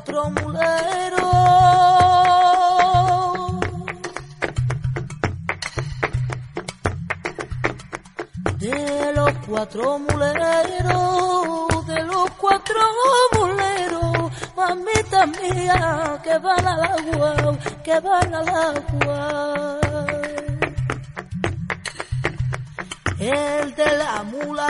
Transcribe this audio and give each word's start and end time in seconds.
cuatro 0.00 0.30
muleros. 0.30 1.20
De 8.58 9.12
los 9.14 9.32
cuatro 9.46 9.98
muleros, 9.98 11.86
de 11.86 12.02
los 12.04 12.30
cuatro 12.38 12.80
muleros, 13.36 14.32
mamita 14.56 15.26
mía, 15.26 16.20
que 16.22 16.38
van 16.38 16.66
al 16.66 16.82
agua, 16.82 17.58
que 17.84 18.00
van 18.00 18.34
al 18.34 18.48
agua. 18.48 19.80
El 23.18 23.74
de 23.74 23.98
la 23.98 24.22
mula 24.22 24.68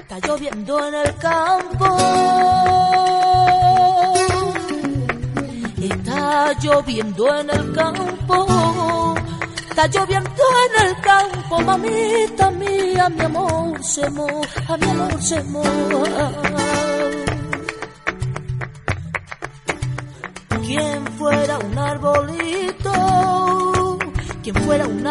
Está 0.00 0.18
lloviendo 0.26 0.88
en 0.88 0.94
el 0.94 1.16
campo, 1.16 1.96
está 5.78 6.52
lloviendo 6.60 7.38
en 7.38 7.50
el 7.50 7.72
campo. 7.72 9.14
Está 9.68 9.86
lloviendo 9.86 10.42
en 10.64 10.86
el 10.86 11.00
campo, 11.00 11.60
mamita 11.60 12.50
mía, 12.50 13.08
mi 13.08 13.22
amor 13.22 13.84
se 13.84 14.10
moja, 14.10 14.76
mi 14.76 14.90
amor 14.90 15.22
se 15.22 15.42
moja. 15.44 16.47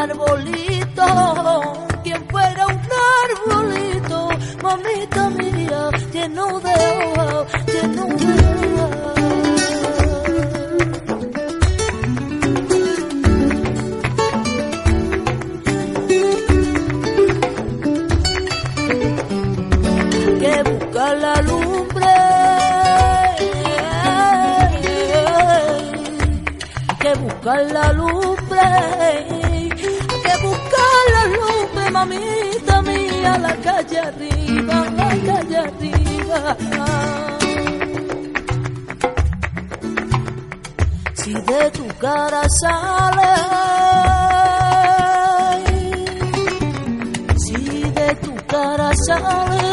Arbolito, 0.09 1.87
quien 2.03 2.27
fuera 2.29 2.67
un 2.67 2.79
arbolito, 3.23 4.29
mamita 4.61 5.29
mía, 5.31 5.89
lleno 6.11 6.59
de 6.59 6.73
hoja, 7.17 7.65
lleno 7.65 8.05
de 8.05 8.25
hoja. 8.25 9.17
la 21.15 21.41
lumbre, 21.41 22.05
que 26.99 27.13
buscar 27.13 27.71
la 27.71 27.93
lumbre, 27.93 29.46
mamita 31.97 32.81
mía, 32.83 33.37
la 33.39 33.55
calle 33.65 33.99
arriba, 34.09 34.77
la 34.99 35.09
calle 35.27 35.57
arriba. 35.67 36.39
Si 41.15 41.33
de 41.33 41.71
tu 41.77 41.87
cara 42.03 42.43
sale, 42.59 43.33
si 47.43 47.57
de 47.97 48.09
tu 48.23 48.33
cara 48.53 48.91
sale 49.05 49.67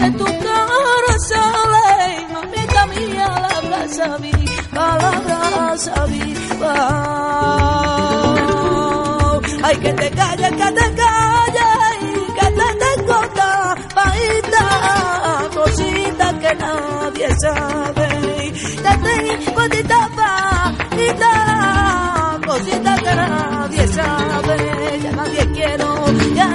de 0.00 0.10
tu 0.12 0.24
cara 0.24 1.14
sale, 1.28 1.88
mamita 2.32 2.82
mía, 2.86 3.28
la 3.44 3.56
brasa 3.66 4.08
viva, 4.22 4.86
la 5.02 5.12
brasa 5.24 6.06
viva. 6.06 6.74
Ay, 9.70 9.76
que 9.76 9.92
te 9.92 10.10
calles, 10.10 10.50
que 10.50 10.72
te 10.78 10.94
calles, 11.00 11.98
que 12.34 12.46
te 12.58 12.68
tengo 12.82 13.18
tapadita, 13.38 14.66
cosita 15.54 16.26
que 16.40 16.52
nadie 16.56 17.28
sabe. 17.40 18.08
Te 18.82 18.92
tengo 19.06 19.62
tapadita, 19.92 21.32
cosita 22.44 22.92
que 22.96 23.14
nadie 23.14 23.86
sabe. 23.86 24.56
Ya 25.04 25.12
nadie 25.12 25.44
quiero, 25.52 25.88
ya 26.34 26.48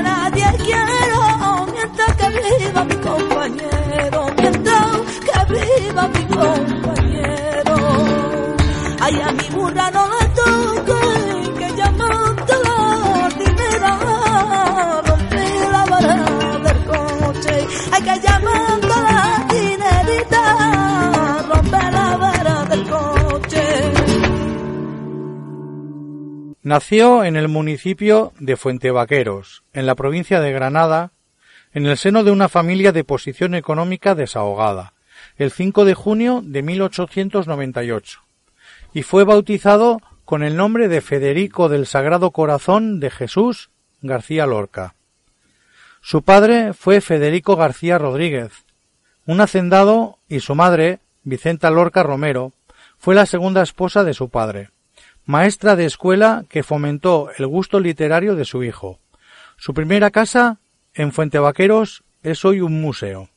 Nació 26.65 27.23
en 27.23 27.35
el 27.35 27.47
municipio 27.47 28.33
de 28.39 28.57
Fuentevaqueros, 28.57 29.61
en 29.71 29.85
la 29.85 29.93
provincia 29.93 30.41
de 30.41 30.51
Granada, 30.51 31.11
en 31.75 31.85
el 31.85 31.95
seno 31.95 32.23
de 32.23 32.31
una 32.31 32.49
familia 32.49 32.91
de 32.91 33.03
posición 33.03 33.53
económica 33.53 34.15
desahogada, 34.15 34.93
el 35.37 35.51
5 35.51 35.85
de 35.85 35.93
junio 35.93 36.41
de 36.43 36.63
1898, 36.63 38.19
y 38.95 39.03
fue 39.03 39.25
bautizado 39.25 40.01
con 40.25 40.41
el 40.41 40.57
nombre 40.57 40.87
de 40.87 41.01
Federico 41.01 41.69
del 41.69 41.85
Sagrado 41.85 42.31
Corazón 42.31 42.99
de 42.99 43.11
Jesús 43.11 43.69
García 44.01 44.47
Lorca. 44.47 44.95
Su 46.01 46.23
padre 46.23 46.73
fue 46.73 46.99
Federico 46.99 47.57
García 47.57 47.99
Rodríguez, 47.99 48.65
un 49.27 49.39
hacendado, 49.39 50.17
y 50.27 50.39
su 50.39 50.55
madre, 50.55 50.97
Vicenta 51.21 51.69
Lorca 51.69 52.01
Romero, 52.01 52.53
fue 52.97 53.13
la 53.13 53.27
segunda 53.27 53.61
esposa 53.61 54.03
de 54.03 54.15
su 54.15 54.29
padre, 54.29 54.71
maestra 55.25 55.75
de 55.75 55.85
escuela 55.85 56.45
que 56.49 56.63
fomentó 56.63 57.29
el 57.37 57.47
gusto 57.47 57.79
literario 57.79 58.35
de 58.35 58.45
su 58.45 58.63
hijo. 58.63 58.99
Su 59.57 59.73
primera 59.73 60.11
casa 60.11 60.59
en 60.93 61.11
Fuentevaqueros 61.11 62.03
es 62.23 62.45
hoy 62.45 62.61
un 62.61 62.81
museo. 62.81 63.29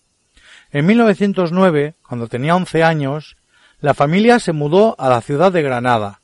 En 0.71 0.87
1909, 0.87 1.95
cuando 2.07 2.29
tenía 2.29 2.55
once 2.55 2.83
años, 2.83 3.37
la 3.81 3.95
familia 3.95 4.39
se 4.39 4.53
mudó 4.53 4.97
a 4.99 5.09
la 5.09 5.21
ciudad 5.21 5.53
de 5.53 5.63
Granada. 5.63 6.21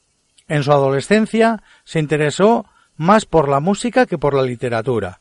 En 0.49 0.63
su 0.63 0.73
adolescencia 0.73 1.63
se 1.85 1.99
interesó 1.99 2.67
más 2.97 3.25
por 3.25 3.49
la 3.49 3.61
música 3.61 4.07
que 4.07 4.19
por 4.19 4.35
la 4.35 4.43
literatura. 4.43 5.21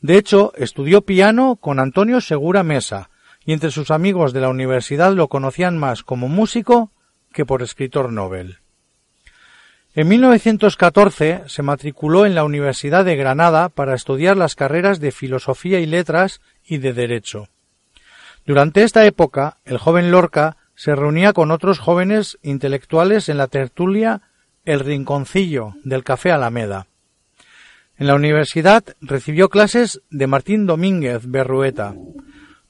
De 0.00 0.16
hecho, 0.16 0.52
estudió 0.56 1.02
piano 1.02 1.56
con 1.56 1.78
Antonio 1.78 2.20
Segura 2.20 2.62
Mesa, 2.62 3.10
y 3.44 3.52
entre 3.52 3.70
sus 3.70 3.90
amigos 3.90 4.32
de 4.32 4.40
la 4.40 4.48
universidad 4.48 5.12
lo 5.12 5.28
conocían 5.28 5.76
más 5.76 6.02
como 6.02 6.28
músico 6.28 6.90
que 7.32 7.44
por 7.44 7.62
escritor 7.62 8.12
Nobel. 8.12 8.61
En 9.94 10.08
1914 10.08 11.42
se 11.48 11.62
matriculó 11.62 12.24
en 12.24 12.34
la 12.34 12.44
Universidad 12.44 13.04
de 13.04 13.14
Granada 13.14 13.68
para 13.68 13.94
estudiar 13.94 14.38
las 14.38 14.54
carreras 14.54 15.00
de 15.00 15.12
Filosofía 15.12 15.80
y 15.80 15.86
Letras 15.86 16.40
y 16.64 16.78
de 16.78 16.94
Derecho. 16.94 17.48
Durante 18.46 18.84
esta 18.84 19.04
época, 19.04 19.58
el 19.66 19.76
joven 19.76 20.10
Lorca 20.10 20.56
se 20.74 20.94
reunía 20.94 21.34
con 21.34 21.50
otros 21.50 21.78
jóvenes 21.78 22.38
intelectuales 22.40 23.28
en 23.28 23.36
la 23.36 23.48
tertulia 23.48 24.22
El 24.64 24.80
Rinconcillo 24.80 25.74
del 25.84 26.04
Café 26.04 26.32
Alameda. 26.32 26.86
En 27.98 28.06
la 28.06 28.14
universidad 28.14 28.82
recibió 29.02 29.50
clases 29.50 30.00
de 30.08 30.26
Martín 30.26 30.64
Domínguez 30.64 31.26
Berrueta, 31.26 31.94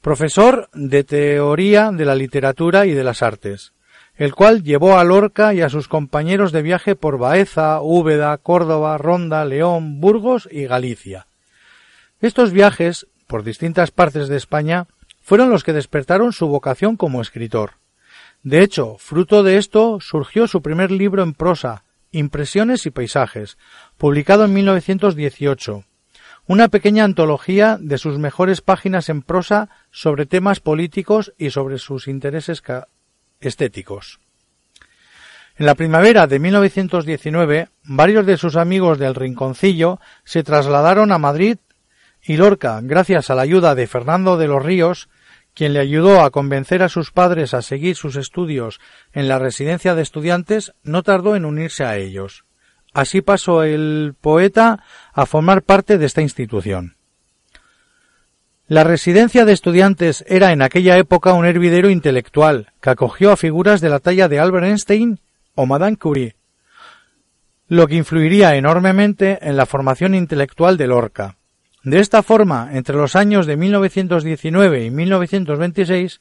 profesor 0.01 0.69
de 0.75 1.05
teoría 1.05 1.93
de 1.93 2.05
la 2.05 2.17
literatura 2.17 2.85
y 2.85 2.95
de 2.95 3.05
las 3.05 3.23
artes 3.23 3.73
el 4.17 4.35
cual 4.35 4.63
llevó 4.63 4.99
a 4.99 5.05
Lorca 5.05 5.55
y 5.55 5.63
a 5.63 5.69
sus 5.69 5.89
compañeros 5.89 6.53
de 6.53 6.63
viaje 6.63 6.95
por 6.97 7.19
Baeza, 7.19 7.81
Úbeda, 7.81 8.37
Córdoba, 8.39 8.99
Ronda, 8.99 9.45
León, 9.45 10.01
Burgos 10.01 10.49
y 10.51 10.67
Galicia. 10.67 11.27
Estos 12.21 12.53
viajes, 12.53 13.07
por 13.27 13.43
distintas 13.43 13.91
partes 13.91 14.29
de 14.29 14.37
España, 14.37 14.87
fueron 15.21 15.51
los 15.51 15.65
que 15.65 15.73
despertaron 15.73 16.33
su 16.33 16.47
vocación 16.49 16.97
como 16.97 17.23
escritor. 17.23 17.73
De 18.43 18.63
hecho, 18.63 18.97
fruto 18.99 19.43
de 19.43 19.57
esto 19.57 19.99
surgió 20.01 20.47
su 20.47 20.63
primer 20.63 20.91
libro 20.91 21.23
en 21.23 21.33
prosa, 21.33 21.85
Impresiones 22.11 22.85
y 22.87 22.91
Paisajes, 22.91 23.57
publicado 23.97 24.45
en 24.45 24.53
1918, 24.53 25.85
una 26.47 26.69
pequeña 26.69 27.05
antología 27.05 27.79
de 27.81 27.99
sus 27.99 28.19
mejores 28.19 28.61
páginas 28.61 29.09
en 29.09 29.23
prosa 29.23 29.71
sobre 29.91 30.27
temas 30.27 30.61
políticos 30.61 31.33
y 31.39 31.51
sobre 31.51 31.79
sus 31.79 32.09
intereses 32.09 32.63
estéticos. 33.43 34.21
En 35.57 35.67
la 35.67 35.75
primavera 35.75 36.27
de 36.27 36.39
1919, 36.39 37.69
varios 37.85 38.25
de 38.25 38.39
sus 38.39 38.57
amigos 38.57 38.99
del 38.99 39.15
Rinconcillo 39.15 40.01
se 40.25 40.43
trasladaron 40.43 41.13
a 41.13 41.19
Madrid 41.19 41.59
y 42.23 42.37
Lorca, 42.37 42.81
gracias 42.83 43.29
a 43.29 43.35
la 43.35 43.43
ayuda 43.43 43.75
de 43.75 43.87
Fernando 43.87 44.39
de 44.39 44.49
los 44.49 44.65
Ríos, 44.65 45.09
quien 45.55 45.75
le 45.75 45.81
ayudó 45.81 46.23
a 46.23 46.31
convencer 46.31 46.83
a 46.83 46.89
sus 46.89 47.11
padres 47.11 47.53
a 47.53 47.63
seguir 47.63 47.97
sus 47.97 48.17
estudios 48.17 48.81
en 49.13 49.29
la 49.29 49.39
residencia 49.39 49.95
de 49.95 50.03
estudiantes, 50.03 50.73
no 50.83 51.03
tardó 51.03 51.37
en 51.37 51.45
unirse 51.45 51.85
a 51.85 51.97
ellos. 51.97 52.45
Así 52.95 53.21
pasó 53.21 53.63
el 53.63 54.15
poeta 54.21 54.85
a 55.13 55.27
formar 55.27 55.63
parte 55.63 55.99
de 55.99 56.07
esta 56.07 56.23
institución. 56.23 56.97
La 58.69 58.85
residencia 58.85 59.45
de 59.45 59.53
estudiantes 59.53 60.25
era 60.29 60.53
en 60.53 60.63
aquella 60.63 60.97
época 60.97 61.33
un 61.33 61.45
hervidero 61.45 61.91
intelectual 61.91 62.73
que 62.81 62.91
acogió 62.91 63.33
a 63.33 63.37
figuras 63.37 63.81
de 63.81 63.89
la 63.89 63.99
talla 63.99 64.29
de 64.29 64.39
Albert 64.39 64.67
Einstein 64.67 65.19
o 65.55 65.67
Madame 65.67 65.97
Curie, 65.97 66.37
lo 67.69 67.87
que 67.87 67.97
influiría 67.97 68.55
enormemente 68.55 69.39
en 69.43 69.57
la 69.57 69.67
formación 69.67 70.15
intelectual 70.15 70.77
de 70.77 70.87
Lorca. 70.87 71.37
De 71.83 71.99
esta 71.99 72.23
forma, 72.23 72.71
entre 72.73 72.97
los 72.97 73.17
años 73.17 73.47
de 73.47 73.57
1919 73.57 74.85
y 74.85 74.91
1926, 74.91 76.21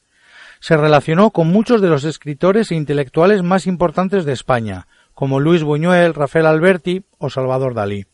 se 0.58 0.76
relacionó 0.76 1.30
con 1.30 1.48
muchos 1.48 1.80
de 1.80 1.88
los 1.88 2.04
escritores 2.04 2.70
e 2.70 2.74
intelectuales 2.74 3.42
más 3.42 3.66
importantes 3.66 4.24
de 4.24 4.32
España, 4.32 4.88
como 5.14 5.40
Luis 5.40 5.62
Buñuel, 5.62 6.14
Rafael 6.14 6.46
Alberti 6.46 7.04
o 7.18 7.30
Salvador 7.30 7.74
Dalí. 7.74 8.06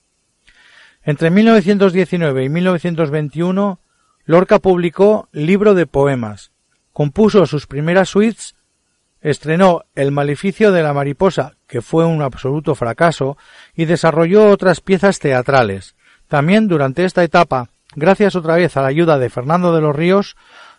Entre 1.03 1.31
1919 1.31 2.45
y 2.45 2.49
1921, 2.51 3.81
Lorca 4.29 4.59
publicó 4.59 5.31
Libro 5.33 5.73
de 5.73 5.87
Poemas, 5.87 6.53
compuso 6.93 7.47
sus 7.47 7.67
primeras 7.67 8.11
suites, 8.11 8.57
estrenó 9.23 9.85
El 9.95 10.13
Maleficio 10.13 10.71
de 10.71 10.83
la 10.83 10.93
Mariposa, 10.93 11.55
que 11.67 11.81
fue 11.81 12.05
un 12.05 12.21
absoluto 12.21 12.75
fracaso, 12.75 13.39
y 13.75 13.87
desarrolló 13.87 14.51
otras 14.51 14.83
piezas 14.83 15.19
teatrales, 15.19 15.97
también 16.27 16.69
durante 16.69 17.07
esta 17.07 17.25
etapa, 17.25 17.71
gracias 17.97 18.37
otra 18.37 18.57
vez 18.57 18.77
a 18.77 18.83
la 18.83 18.89
ayuda 18.89 19.19
de 19.19 19.31
Fernando 19.31 19.75
de 19.75 19.81
los 19.81 19.97
Ríos, 19.97 20.37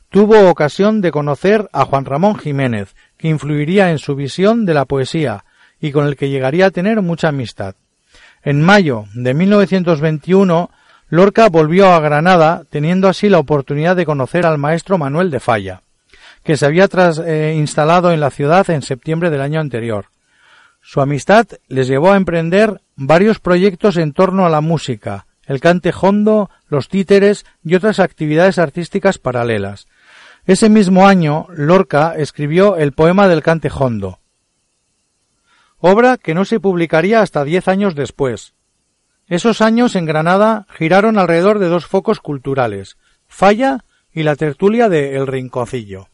tuvo 0.09 0.47
ocasión 0.47 1.01
de 1.01 1.09
conocer 1.09 1.69
a 1.73 1.85
Juan 1.85 2.05
Ramón 2.05 2.35
Jiménez, 2.37 2.95
que 3.17 3.29
influiría 3.29 3.89
en 3.89 3.97
su 3.97 4.15
visión 4.15 4.63
de 4.67 4.75
la 4.75 4.85
poesía 4.85 5.43
y 5.81 5.91
con 5.91 6.05
el 6.05 6.17
que 6.17 6.29
llegaría 6.29 6.67
a 6.67 6.71
tener 6.71 7.01
mucha 7.01 7.29
amistad. 7.29 7.73
En 8.43 8.61
mayo 8.61 9.05
de 9.15 9.33
1921, 9.33 10.69
Lorca 11.09 11.49
volvió 11.49 11.91
a 11.91 11.99
Granada, 11.99 12.63
teniendo 12.69 13.07
así 13.07 13.29
la 13.29 13.39
oportunidad 13.39 13.95
de 13.95 14.05
conocer 14.05 14.45
al 14.45 14.57
maestro 14.57 14.97
Manuel 14.97 15.31
de 15.31 15.39
Falla, 15.39 15.81
que 16.43 16.55
se 16.55 16.65
había 16.65 16.87
eh, 17.25 17.55
instalado 17.57 18.11
en 18.11 18.19
la 18.19 18.29
ciudad 18.29 18.69
en 18.69 18.81
septiembre 18.81 19.29
del 19.29 19.41
año 19.41 19.59
anterior. 19.59 20.05
Su 20.81 21.01
amistad 21.01 21.47
les 21.67 21.87
llevó 21.87 22.11
a 22.11 22.17
emprender 22.17 22.81
varios 22.95 23.39
proyectos 23.39 23.97
en 23.97 24.13
torno 24.13 24.45
a 24.45 24.49
la 24.49 24.61
música, 24.61 25.25
el 25.45 25.59
cante 25.59 25.91
hondo, 25.99 26.49
los 26.67 26.89
títeres 26.89 27.45
y 27.63 27.75
otras 27.75 27.99
actividades 27.99 28.59
artísticas 28.59 29.17
paralelas. 29.17 29.87
Ese 30.45 30.69
mismo 30.69 31.07
año, 31.07 31.47
Lorca 31.49 32.13
escribió 32.15 32.77
el 32.77 32.93
poema 32.93 33.27
del 33.27 33.41
cante 33.41 33.69
hondo, 33.75 34.19
obra 35.79 36.17
que 36.17 36.33
no 36.33 36.45
se 36.45 36.59
publicaría 36.59 37.21
hasta 37.21 37.43
diez 37.43 37.67
años 37.67 37.95
después. 37.95 38.53
Esos 39.29 39.61
años 39.61 39.95
en 39.95 40.05
Granada 40.05 40.65
giraron 40.75 41.19
alrededor 41.19 41.59
de 41.59 41.67
dos 41.67 41.85
focos 41.85 42.19
culturales, 42.19 42.97
Falla 43.27 43.85
y 44.11 44.23
la 44.23 44.35
tertulia 44.35 44.89
de 44.89 45.15
El 45.15 45.27
Rinconcillo. 45.27 46.09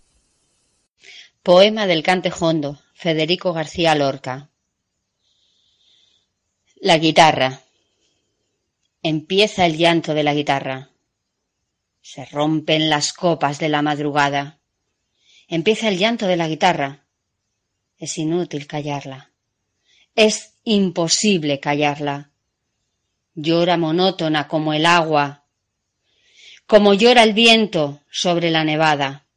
Poema 1.42 1.88
del 1.88 2.04
cante 2.04 2.30
hondo, 2.38 2.82
Federico 2.94 3.54
García 3.54 3.96
Lorca. 3.96 4.50
La 6.82 6.98
guitarra. 6.98 7.62
Empieza 9.02 9.66
el 9.66 9.78
llanto 9.78 10.14
de 10.14 10.24
la 10.24 10.34
guitarra. 10.34 10.90
Se 12.02 12.26
rompen 12.26 12.90
las 12.90 13.14
copas 13.14 13.60
de 13.60 13.70
la 13.70 13.82
madrugada. 13.82 14.60
Empieza 15.48 15.88
el 15.88 15.98
llanto 15.98 16.28
de 16.28 16.36
la 16.36 16.50
guitarra. 16.50 17.06
Es 17.98 18.18
inútil 18.18 18.68
callarla. 18.68 19.32
Es 20.16 20.58
imposible 20.66 21.62
callarla. 21.62 22.35
Llora 23.36 23.78
monótona 23.78 24.48
como 24.48 24.74
el 24.74 24.86
agua, 24.86 25.46
como 26.68 26.94
llora 26.94 27.22
el 27.24 27.34
viento 27.34 28.02
sobre 28.10 28.50
la 28.50 28.64
nevada. 28.64 29.28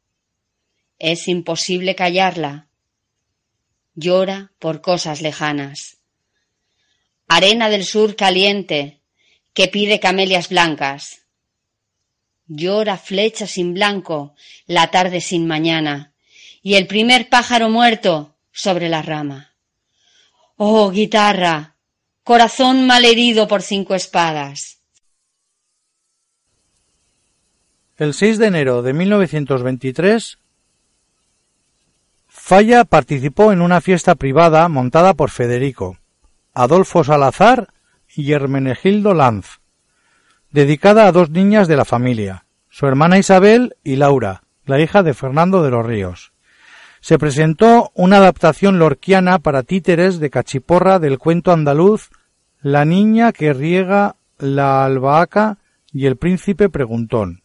Es 0.97 1.27
imposible 1.27 1.95
callarla. 1.95 2.67
Llora 3.93 4.51
por 4.57 4.81
cosas 4.81 5.21
lejanas. 5.21 5.97
Arena 7.27 7.69
del 7.69 7.85
sur 7.85 8.15
caliente, 8.15 9.01
que 9.53 9.67
pide 9.67 9.99
camelias 9.99 10.49
blancas. 10.49 11.21
Llora 12.47 12.97
flecha 12.97 13.45
sin 13.45 13.75
blanco, 13.75 14.33
la 14.65 14.89
tarde 14.89 15.21
sin 15.21 15.45
mañana, 15.45 16.13
y 16.63 16.75
el 16.75 16.87
primer 16.87 17.29
pájaro 17.29 17.69
muerto 17.69 18.37
sobre 18.51 18.89
la 18.89 19.03
rama. 19.03 19.53
Oh, 20.55 20.89
guitarra, 20.89 21.75
corazón 22.29 22.85
malherido 22.85 23.47
por 23.47 23.63
cinco 23.63 23.95
espadas. 23.95 24.83
El 27.97 28.13
6 28.13 28.37
de 28.37 28.45
enero 28.45 28.83
de 28.83 28.93
1923, 28.93 30.37
Falla 32.27 32.85
participó 32.85 33.51
en 33.51 33.61
una 33.61 33.81
fiesta 33.81 34.13
privada 34.13 34.69
montada 34.69 35.15
por 35.15 35.31
Federico, 35.31 35.97
Adolfo 36.53 37.03
Salazar 37.03 37.69
y 38.15 38.31
Hermenegildo 38.31 39.15
Lanz, 39.15 39.59
dedicada 40.51 41.07
a 41.07 41.11
dos 41.11 41.31
niñas 41.31 41.67
de 41.67 41.77
la 41.77 41.85
familia, 41.85 42.45
su 42.69 42.85
hermana 42.85 43.17
Isabel 43.17 43.75
y 43.83 43.95
Laura, 43.95 44.43
la 44.65 44.79
hija 44.79 45.01
de 45.01 45.15
Fernando 45.15 45.63
de 45.63 45.71
los 45.71 45.83
Ríos. 45.83 46.31
Se 47.01 47.17
presentó 47.17 47.91
una 47.95 48.17
adaptación 48.17 48.77
lorquiana 48.77 49.39
para 49.39 49.63
títeres 49.63 50.19
de 50.19 50.29
cachiporra 50.29 50.99
del 50.99 51.17
cuento 51.17 51.51
andaluz 51.51 52.11
La 52.61 52.83
niña 52.83 53.31
que 53.31 53.53
riega 53.53 54.17
la 54.37 54.83
albahaca 54.83 55.59
y 55.93 56.07
el 56.07 56.17
príncipe 56.17 56.67
preguntón, 56.67 57.43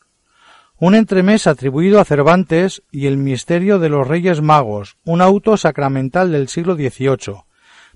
un 0.77 0.97
entremés 0.97 1.47
atribuido 1.47 2.01
a 2.01 2.05
Cervantes 2.05 2.83
y 2.91 3.07
el 3.07 3.17
misterio 3.17 3.79
de 3.79 3.89
los 3.89 4.09
Reyes 4.09 4.43
Magos, 4.43 4.97
un 5.05 5.21
auto 5.21 5.57
sacramental 5.57 6.33
del 6.33 6.49
siglo 6.49 6.75
XVIII, 6.75 7.45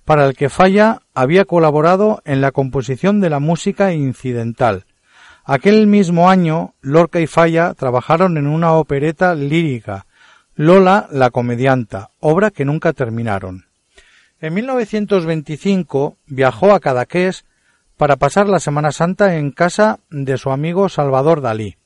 para 0.05 0.27
el 0.27 0.37
que 0.37 0.49
Falla 0.49 1.01
había 1.13 1.45
colaborado 1.45 2.23
en 2.25 2.41
la 2.41 2.53
composición 2.53 3.21
de 3.21 3.31
la 3.31 3.41
música 3.41 3.93
incidental. 3.93 4.87
Aquel 5.45 5.89
mismo 5.89 6.31
año, 6.31 6.75
Lorca 6.81 7.19
y 7.19 7.27
Falla 7.27 7.75
trabajaron 7.75 8.37
en 8.37 8.47
una 8.47 8.75
opereta 8.75 9.35
lírica, 9.35 10.07
Lola 10.55 11.09
la 11.11 11.31
comedianta, 11.31 12.11
obra 12.21 12.53
que 12.53 12.65
nunca 12.65 12.93
terminaron. 12.93 13.68
En 14.41 14.55
1925 14.55 16.17
viajó 16.27 16.73
a 16.73 16.79
Cadaqués 16.79 17.45
para 17.97 18.17
pasar 18.17 18.49
la 18.49 18.61
Semana 18.61 18.93
Santa 18.93 19.37
en 19.37 19.51
casa 19.51 19.99
de 20.11 20.39
su 20.39 20.51
amigo 20.51 20.89
Salvador 20.89 21.41
Dalí. 21.41 21.77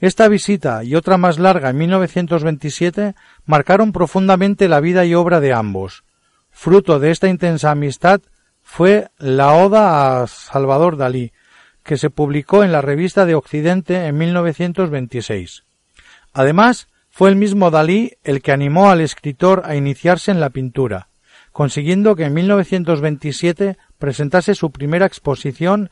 Esta 0.00 0.26
visita 0.26 0.82
y 0.82 0.96
otra 0.96 1.16
más 1.16 1.38
larga 1.38 1.70
en 1.70 1.78
1927 1.78 3.14
marcaron 3.44 3.92
profundamente 3.92 4.66
la 4.66 4.80
vida 4.80 5.04
y 5.04 5.14
obra 5.14 5.38
de 5.38 5.52
ambos. 5.52 6.02
Fruto 6.50 6.98
de 6.98 7.12
esta 7.12 7.28
intensa 7.28 7.70
amistad 7.70 8.20
fue 8.62 9.08
la 9.18 9.52
Oda 9.52 10.22
a 10.22 10.26
Salvador 10.26 10.96
Dalí, 10.96 11.32
que 11.84 11.96
se 11.96 12.10
publicó 12.10 12.64
en 12.64 12.72
la 12.72 12.80
revista 12.80 13.26
de 13.26 13.36
Occidente 13.36 14.06
en 14.06 14.18
1926. 14.18 15.62
Además, 16.32 16.88
fue 17.10 17.28
el 17.28 17.36
mismo 17.36 17.70
Dalí 17.70 18.14
el 18.24 18.42
que 18.42 18.52
animó 18.52 18.90
al 18.90 19.00
escritor 19.00 19.62
a 19.66 19.76
iniciarse 19.76 20.30
en 20.30 20.40
la 20.40 20.50
pintura, 20.50 21.09
consiguiendo 21.52 22.16
que 22.16 22.24
en 22.24 22.34
1927 22.34 23.76
presentase 23.98 24.54
su 24.54 24.70
primera 24.70 25.06
exposición 25.06 25.90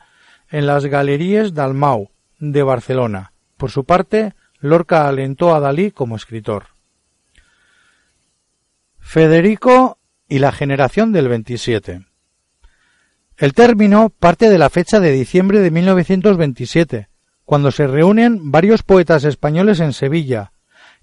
en 0.49 0.65
las 0.65 0.85
Galerías 0.85 1.53
Dalmau 1.53 2.11
de 2.39 2.63
Barcelona. 2.63 3.33
Por 3.57 3.71
su 3.71 3.83
parte, 3.83 4.33
Lorca 4.59 5.07
alentó 5.07 5.53
a 5.53 5.59
Dalí 5.59 5.91
como 5.91 6.15
escritor. 6.15 6.67
Federico 8.99 9.97
y 10.27 10.39
la 10.39 10.51
generación 10.51 11.11
del 11.11 11.27
27. 11.27 12.05
El 13.37 13.53
término 13.53 14.09
parte 14.09 14.49
de 14.49 14.57
la 14.57 14.69
fecha 14.69 14.99
de 14.99 15.11
diciembre 15.11 15.59
de 15.61 15.71
1927, 15.71 17.09
cuando 17.45 17.71
se 17.71 17.87
reúnen 17.87 18.51
varios 18.51 18.83
poetas 18.83 19.23
españoles 19.23 19.79
en 19.79 19.93
Sevilla, 19.93 20.51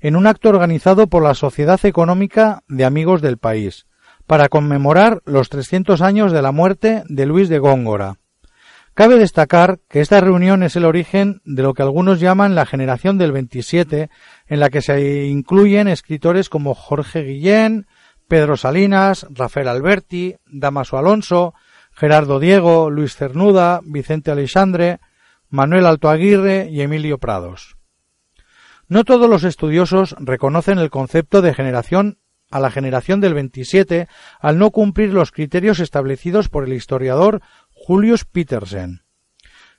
en 0.01 0.17
un 0.17 0.27
acto 0.27 0.51
organizado 0.51 1.07
por 1.07 1.23
la 1.23 1.35
Sociedad 1.35 1.85
Económica 1.85 2.63
de 2.69 2.85
Amigos 2.85 3.23
del 3.23 3.39
País, 3.39 3.87
para 4.27 4.49
conmemorar 4.49 5.23
los 5.25 5.49
300 5.49 6.03
años 6.03 6.33
de 6.33 6.43
la 6.43 6.53
muerte 6.53 7.05
de 7.09 7.27
Luis 7.27 7.49
de 7.49 7.59
Góngora. 7.59 8.19
Cabe 8.95 9.19
destacar 9.19 9.79
que 9.91 10.01
esta 10.01 10.21
reunión 10.21 10.63
es 10.63 10.75
el 10.75 10.87
origen 10.87 11.43
de 11.45 11.63
lo 11.63 11.75
que 11.75 11.83
algunos 11.83 12.19
llaman 12.19 12.55
la 12.55 12.65
generación 12.65 13.19
del 13.19 13.31
27, 13.31 14.09
en 14.47 14.61
la 14.61 14.71
que 14.71 14.81
se 14.81 15.27
incluyen 15.27 15.87
escritores 15.87 16.49
como 16.49 16.75
Jorge 16.75 17.23
Guillén, 17.23 17.87
Pedro 18.27 18.57
Salinas, 18.57 19.27
Rafael 19.31 19.69
Alberti, 19.69 20.37
Damaso 20.47 20.97
Alonso, 20.97 21.53
Gerardo 21.93 22.41
Diego, 22.41 22.91
Luis 22.91 23.17
Cernuda, 23.17 23.81
Vicente 23.85 24.31
Alexandre, 24.31 24.99
Manuel 25.51 25.87
Alto 25.87 26.09
Aguirre 26.09 26.69
y 26.71 26.81
Emilio 26.81 27.19
Prados. 27.19 27.77
No 28.89 29.05
todos 29.05 29.29
los 29.29 29.45
estudiosos 29.45 30.17
reconocen 30.19 30.79
el 30.79 30.91
concepto 30.91 31.43
de 31.43 31.55
generación 31.55 32.19
a 32.51 32.61
la 32.61 32.71
generación 32.71 33.21
del 33.21 33.35
27 33.35 34.09
al 34.41 34.59
no 34.59 34.71
cumplir 34.71 35.13
los 35.13 35.33
criterios 35.33 35.81
establecidos 35.81 36.49
por 36.49 36.65
el 36.65 36.73
historiador 36.73 37.41
Julius 37.71 38.25
Petersen. 38.25 39.03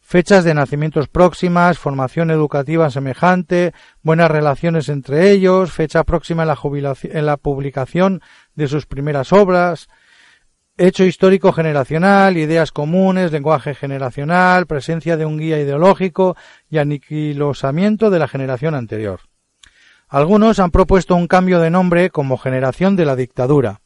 Fechas 0.01 0.45
de 0.45 0.53
nacimientos 0.53 1.09
próximas, 1.09 1.77
formación 1.77 2.31
educativa 2.31 2.89
semejante, 2.89 3.73
buenas 4.01 4.31
relaciones 4.31 4.87
entre 4.87 5.31
ellos, 5.31 5.73
fecha 5.73 6.05
próxima 6.05 6.43
en 6.43 6.47
la, 6.47 6.95
la 7.21 7.37
publicación 7.37 8.21
de 8.55 8.69
sus 8.69 8.85
primeras 8.85 9.33
obras, 9.33 9.89
hecho 10.77 11.03
histórico 11.03 11.51
generacional, 11.51 12.37
ideas 12.37 12.71
comunes, 12.71 13.33
lenguaje 13.33 13.75
generacional, 13.75 14.65
presencia 14.65 15.17
de 15.17 15.25
un 15.25 15.39
guía 15.39 15.59
ideológico 15.59 16.37
y 16.69 16.77
aniquilosamiento 16.77 18.09
de 18.09 18.19
la 18.19 18.29
generación 18.29 18.75
anterior. 18.75 19.21
Algunos 20.09 20.59
han 20.59 20.71
propuesto 20.71 21.17
un 21.17 21.27
cambio 21.27 21.59
de 21.59 21.69
nombre 21.69 22.11
como 22.11 22.37
generación 22.37 22.95
de 22.95 23.03
la 23.03 23.17
dictadura, 23.17 23.81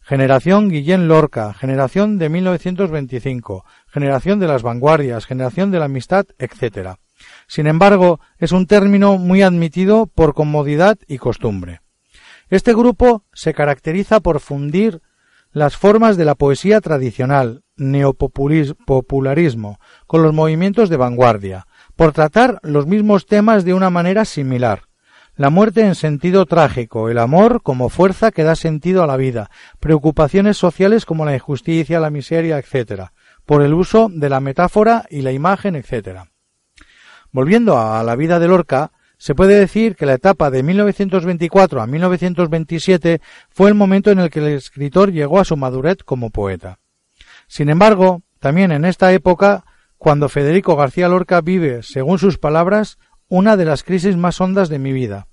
generación 0.00 0.68
Guillén 0.68 1.08
Lorca, 1.08 1.52
generación 1.54 2.18
de 2.18 2.28
1925, 2.28 3.64
generación 3.88 4.38
de 4.38 4.46
las 4.46 4.62
vanguardias, 4.62 5.26
generación 5.26 5.72
de 5.72 5.80
la 5.80 5.86
amistad, 5.86 6.26
etc. 6.38 6.98
Sin 7.48 7.66
embargo, 7.66 8.20
es 8.38 8.52
un 8.52 8.68
término 8.68 9.18
muy 9.18 9.42
admitido 9.42 10.06
por 10.06 10.34
comodidad 10.34 10.98
y 11.08 11.18
costumbre. 11.18 11.80
Este 12.48 12.72
grupo 12.72 13.24
se 13.34 13.52
caracteriza 13.52 14.20
por 14.20 14.38
fundir 14.38 15.02
las 15.50 15.76
formas 15.76 16.16
de 16.16 16.26
la 16.26 16.36
poesía 16.36 16.80
tradicional, 16.80 17.64
neopopularismo, 17.74 19.80
con 20.06 20.22
los 20.22 20.32
movimientos 20.32 20.90
de 20.90 20.96
vanguardia, 20.96 21.66
por 21.96 22.12
tratar 22.12 22.60
los 22.62 22.86
mismos 22.86 23.26
temas 23.26 23.64
de 23.64 23.74
una 23.74 23.90
manera 23.90 24.24
similar, 24.24 24.82
la 25.36 25.50
muerte 25.50 25.82
en 25.82 25.94
sentido 25.94 26.46
trágico, 26.46 27.10
el 27.10 27.18
amor 27.18 27.62
como 27.62 27.90
fuerza 27.90 28.32
que 28.32 28.42
da 28.42 28.56
sentido 28.56 29.02
a 29.02 29.06
la 29.06 29.16
vida, 29.16 29.50
preocupaciones 29.80 30.56
sociales 30.56 31.04
como 31.04 31.24
la 31.24 31.34
injusticia, 31.34 32.00
la 32.00 32.10
miseria, 32.10 32.58
etc., 32.58 33.10
por 33.44 33.62
el 33.62 33.74
uso 33.74 34.08
de 34.10 34.28
la 34.28 34.40
metáfora 34.40 35.04
y 35.10 35.22
la 35.22 35.32
imagen, 35.32 35.76
etc. 35.76 36.22
Volviendo 37.30 37.78
a 37.78 38.02
la 38.02 38.16
vida 38.16 38.38
de 38.38 38.48
Lorca, 38.48 38.92
se 39.18 39.34
puede 39.34 39.58
decir 39.58 39.94
que 39.94 40.06
la 40.06 40.14
etapa 40.14 40.50
de 40.50 40.62
1924 40.62 41.80
a 41.80 41.86
1927 41.86 43.20
fue 43.48 43.68
el 43.68 43.74
momento 43.74 44.10
en 44.10 44.18
el 44.18 44.30
que 44.30 44.40
el 44.40 44.48
escritor 44.48 45.12
llegó 45.12 45.38
a 45.38 45.44
su 45.44 45.56
madurez 45.56 45.98
como 46.04 46.30
poeta. 46.30 46.78
Sin 47.46 47.68
embargo, 47.68 48.22
también 48.40 48.72
en 48.72 48.84
esta 48.84 49.12
época, 49.12 49.64
cuando 49.96 50.28
Federico 50.28 50.76
García 50.76 51.08
Lorca 51.08 51.40
vive, 51.40 51.82
según 51.82 52.18
sus 52.18 52.38
palabras, 52.38 52.98
una 53.28 53.56
de 53.56 53.64
las 53.64 53.82
crisis 53.82 54.16
más 54.16 54.40
hondas 54.40 54.68
de 54.68 54.78
mi 54.78 54.92
vida. 54.92 55.26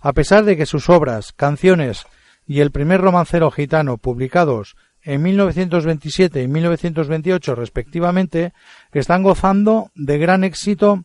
A 0.00 0.12
pesar 0.12 0.44
de 0.44 0.56
que 0.56 0.66
sus 0.66 0.88
obras, 0.88 1.32
canciones 1.32 2.04
y 2.46 2.60
el 2.60 2.70
primer 2.70 3.00
romancero 3.00 3.50
gitano 3.50 3.98
publicados 3.98 4.76
en 5.02 5.22
1927 5.22 6.42
y 6.42 6.48
1928 6.48 7.54
respectivamente, 7.54 8.52
están 8.92 9.22
gozando 9.22 9.90
de 9.94 10.18
gran 10.18 10.44
éxito 10.44 11.04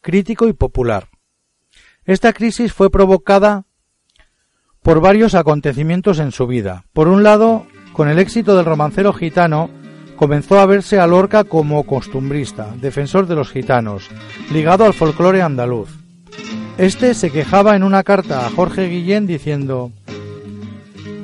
crítico 0.00 0.48
y 0.48 0.52
popular. 0.52 1.08
Esta 2.04 2.32
crisis 2.32 2.72
fue 2.72 2.90
provocada 2.90 3.64
por 4.82 5.00
varios 5.00 5.34
acontecimientos 5.34 6.18
en 6.18 6.32
su 6.32 6.46
vida. 6.46 6.84
Por 6.92 7.08
un 7.08 7.22
lado, 7.22 7.66
con 7.94 8.08
el 8.08 8.18
éxito 8.18 8.56
del 8.56 8.66
romancero 8.66 9.14
gitano, 9.14 9.70
comenzó 10.16 10.58
a 10.58 10.66
verse 10.66 10.98
a 10.98 11.06
Lorca 11.06 11.44
como 11.44 11.84
costumbrista, 11.84 12.74
defensor 12.80 13.26
de 13.26 13.34
los 13.34 13.50
gitanos, 13.50 14.08
ligado 14.52 14.84
al 14.84 14.94
folclore 14.94 15.42
andaluz. 15.42 15.90
Este 16.78 17.14
se 17.14 17.30
quejaba 17.30 17.76
en 17.76 17.82
una 17.82 18.02
carta 18.02 18.46
a 18.46 18.50
Jorge 18.50 18.88
Guillén 18.88 19.26
diciendo 19.26 19.92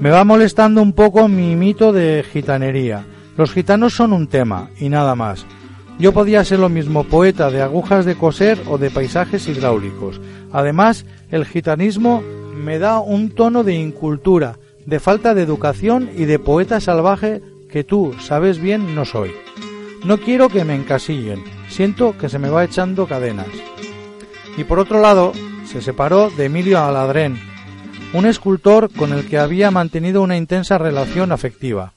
Me 0.00 0.10
va 0.10 0.24
molestando 0.24 0.80
un 0.80 0.92
poco 0.92 1.28
mi 1.28 1.56
mito 1.56 1.92
de 1.92 2.24
gitanería. 2.30 3.04
Los 3.36 3.52
gitanos 3.52 3.94
son 3.94 4.12
un 4.12 4.28
tema, 4.28 4.70
y 4.78 4.88
nada 4.88 5.14
más. 5.14 5.46
Yo 5.98 6.12
podía 6.12 6.44
ser 6.44 6.60
lo 6.60 6.68
mismo 6.68 7.04
poeta 7.04 7.50
de 7.50 7.62
agujas 7.62 8.04
de 8.04 8.14
coser 8.14 8.58
o 8.68 8.78
de 8.78 8.90
paisajes 8.90 9.48
hidráulicos. 9.48 10.20
Además, 10.52 11.04
el 11.30 11.44
gitanismo 11.44 12.22
me 12.54 12.78
da 12.78 13.00
un 13.00 13.30
tono 13.30 13.64
de 13.64 13.74
incultura, 13.74 14.58
de 14.86 15.00
falta 15.00 15.34
de 15.34 15.42
educación 15.42 16.10
y 16.16 16.24
de 16.24 16.38
poeta 16.38 16.80
salvaje 16.80 17.42
que 17.70 17.84
tú 17.84 18.14
sabes 18.20 18.58
bien 18.58 18.94
no 18.94 19.04
soy. 19.04 19.32
No 20.04 20.18
quiero 20.18 20.48
que 20.48 20.64
me 20.64 20.74
encasillen, 20.74 21.42
siento 21.68 22.16
que 22.18 22.28
se 22.28 22.38
me 22.38 22.50
va 22.50 22.64
echando 22.64 23.06
cadenas. 23.06 23.48
Y 24.56 24.64
por 24.64 24.78
otro 24.78 25.00
lado, 25.00 25.32
se 25.66 25.80
separó 25.80 26.30
de 26.30 26.46
Emilio 26.46 26.80
Aladrén, 26.80 27.38
un 28.12 28.26
escultor 28.26 28.90
con 28.92 29.12
el 29.12 29.28
que 29.28 29.38
había 29.38 29.70
mantenido 29.70 30.22
una 30.22 30.36
intensa 30.36 30.78
relación 30.78 31.32
afectiva. 31.32 31.92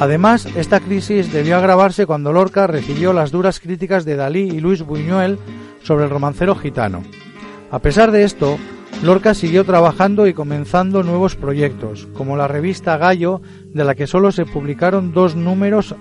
Además, 0.00 0.46
esta 0.56 0.80
crisis 0.80 1.32
debió 1.32 1.56
agravarse 1.56 2.06
cuando 2.06 2.32
Lorca 2.32 2.66
recibió 2.66 3.12
las 3.12 3.30
duras 3.30 3.60
críticas 3.60 4.04
de 4.04 4.16
Dalí 4.16 4.42
y 4.42 4.60
Luis 4.60 4.82
Buñuel 4.82 5.38
sobre 5.82 6.04
el 6.04 6.10
romancero 6.10 6.54
gitano. 6.54 7.02
A 7.70 7.80
pesar 7.80 8.12
de 8.12 8.24
esto, 8.24 8.58
Lorca 9.02 9.32
siguió 9.32 9.64
trabajando 9.64 10.26
y 10.26 10.34
comenzando 10.34 11.04
nuevos 11.04 11.36
proyectos, 11.36 12.08
como 12.14 12.36
la 12.36 12.48
revista 12.48 12.96
Gallo, 12.96 13.40
de 13.72 13.84
la 13.84 13.94
que 13.94 14.08
solo 14.08 14.32
se 14.32 14.44
publicaron 14.44 15.12
dos 15.12 15.36
números, 15.36 15.94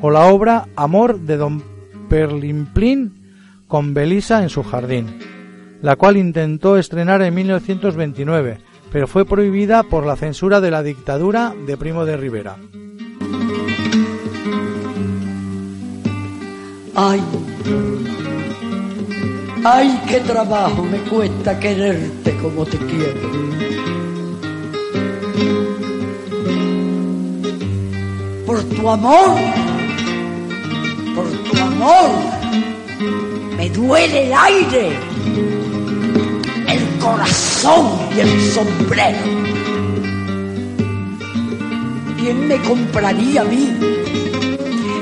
o 0.00 0.10
la 0.10 0.26
obra 0.26 0.66
Amor 0.74 1.20
de 1.20 1.36
Don 1.36 1.62
Perlimplín 2.08 3.12
con 3.68 3.92
Belisa 3.92 4.42
en 4.42 4.48
su 4.48 4.62
jardín, 4.62 5.18
la 5.82 5.96
cual 5.96 6.16
intentó 6.16 6.78
estrenar 6.78 7.20
en 7.22 7.34
1929, 7.34 8.58
pero 8.90 9.06
fue 9.06 9.24
prohibida 9.26 9.82
por 9.82 10.06
la 10.06 10.16
censura 10.16 10.60
de 10.60 10.70
la 10.70 10.82
dictadura 10.82 11.54
de 11.66 11.76
Primo 11.76 12.04
de 12.06 12.16
Rivera. 12.16 12.56
Ay, 19.64 19.96
qué 20.08 20.18
trabajo 20.18 20.82
me 20.82 20.98
cuesta 21.02 21.56
quererte 21.60 22.36
como 22.38 22.64
te 22.66 22.76
quiero. 22.78 23.30
Por 28.44 28.60
tu 28.64 28.88
amor, 28.88 29.38
por 31.14 31.28
tu 31.30 31.58
amor, 31.62 32.10
me 33.56 33.70
duele 33.70 34.26
el 34.26 34.32
aire, 34.32 34.98
el 36.66 36.98
corazón 36.98 37.86
y 38.16 38.20
el 38.20 38.52
sombrero. 38.52 39.18
¿Quién 42.18 42.48
me 42.48 42.56
compraría 42.62 43.42
a 43.42 43.44
mí 43.44 43.68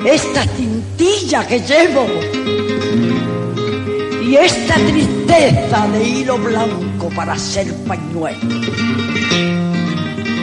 esta 0.05 0.45
cintilla 0.45 1.47
que 1.47 1.61
llevo? 1.61 2.60
Y 4.31 4.37
esta 4.37 4.75
tristeza 4.75 5.89
de 5.89 6.05
hilo 6.05 6.39
blanco 6.39 7.09
para 7.17 7.37
ser 7.37 7.75
pañuelo. 7.85 8.39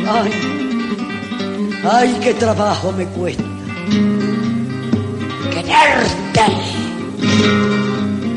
Ay, 0.10 0.32
ay, 1.90 2.20
qué 2.22 2.34
trabajo 2.34 2.92
me 2.92 3.06
cuesta 3.06 3.44
quererte 5.52 6.46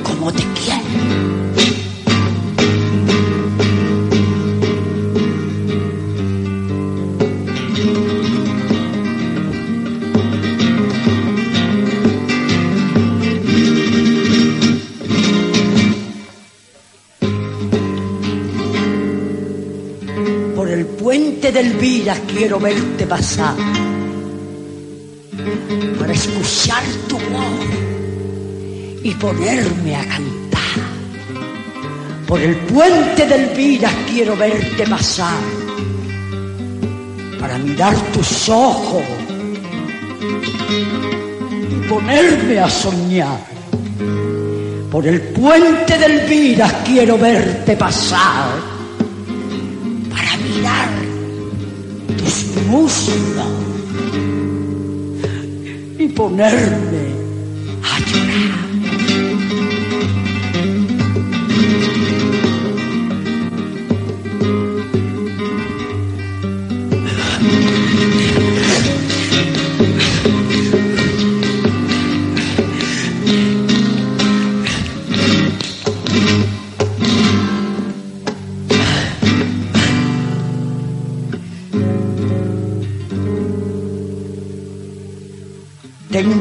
como 0.04 0.32
te 0.32 0.44
quiero. 0.54 1.79
Elvira 21.60 22.16
quiero 22.26 22.58
verte 22.58 23.06
pasar 23.06 23.54
para 25.98 26.12
escuchar 26.12 26.82
tu 27.06 27.16
voz 27.18 29.02
y 29.02 29.14
ponerme 29.14 29.96
a 29.96 30.00
cantar. 30.00 30.80
Por 32.26 32.40
el 32.40 32.56
puente 32.56 33.26
del 33.26 33.50
Elvira 33.50 33.90
quiero 34.10 34.36
verte 34.36 34.86
pasar 34.86 35.36
para 37.38 37.58
mirar 37.58 37.94
tus 38.12 38.48
ojos 38.48 39.02
y 41.70 41.88
ponerme 41.88 42.58
a 42.58 42.70
soñar. 42.70 43.40
Por 44.90 45.06
el 45.06 45.20
puente 45.20 45.98
del 45.98 46.20
Elvira 46.20 46.82
quiero 46.84 47.18
verte 47.18 47.76
pasar 47.76 48.80
y 50.58 50.66
ponerme 52.70 53.08
a 53.08 53.16
llorar. 53.16 53.50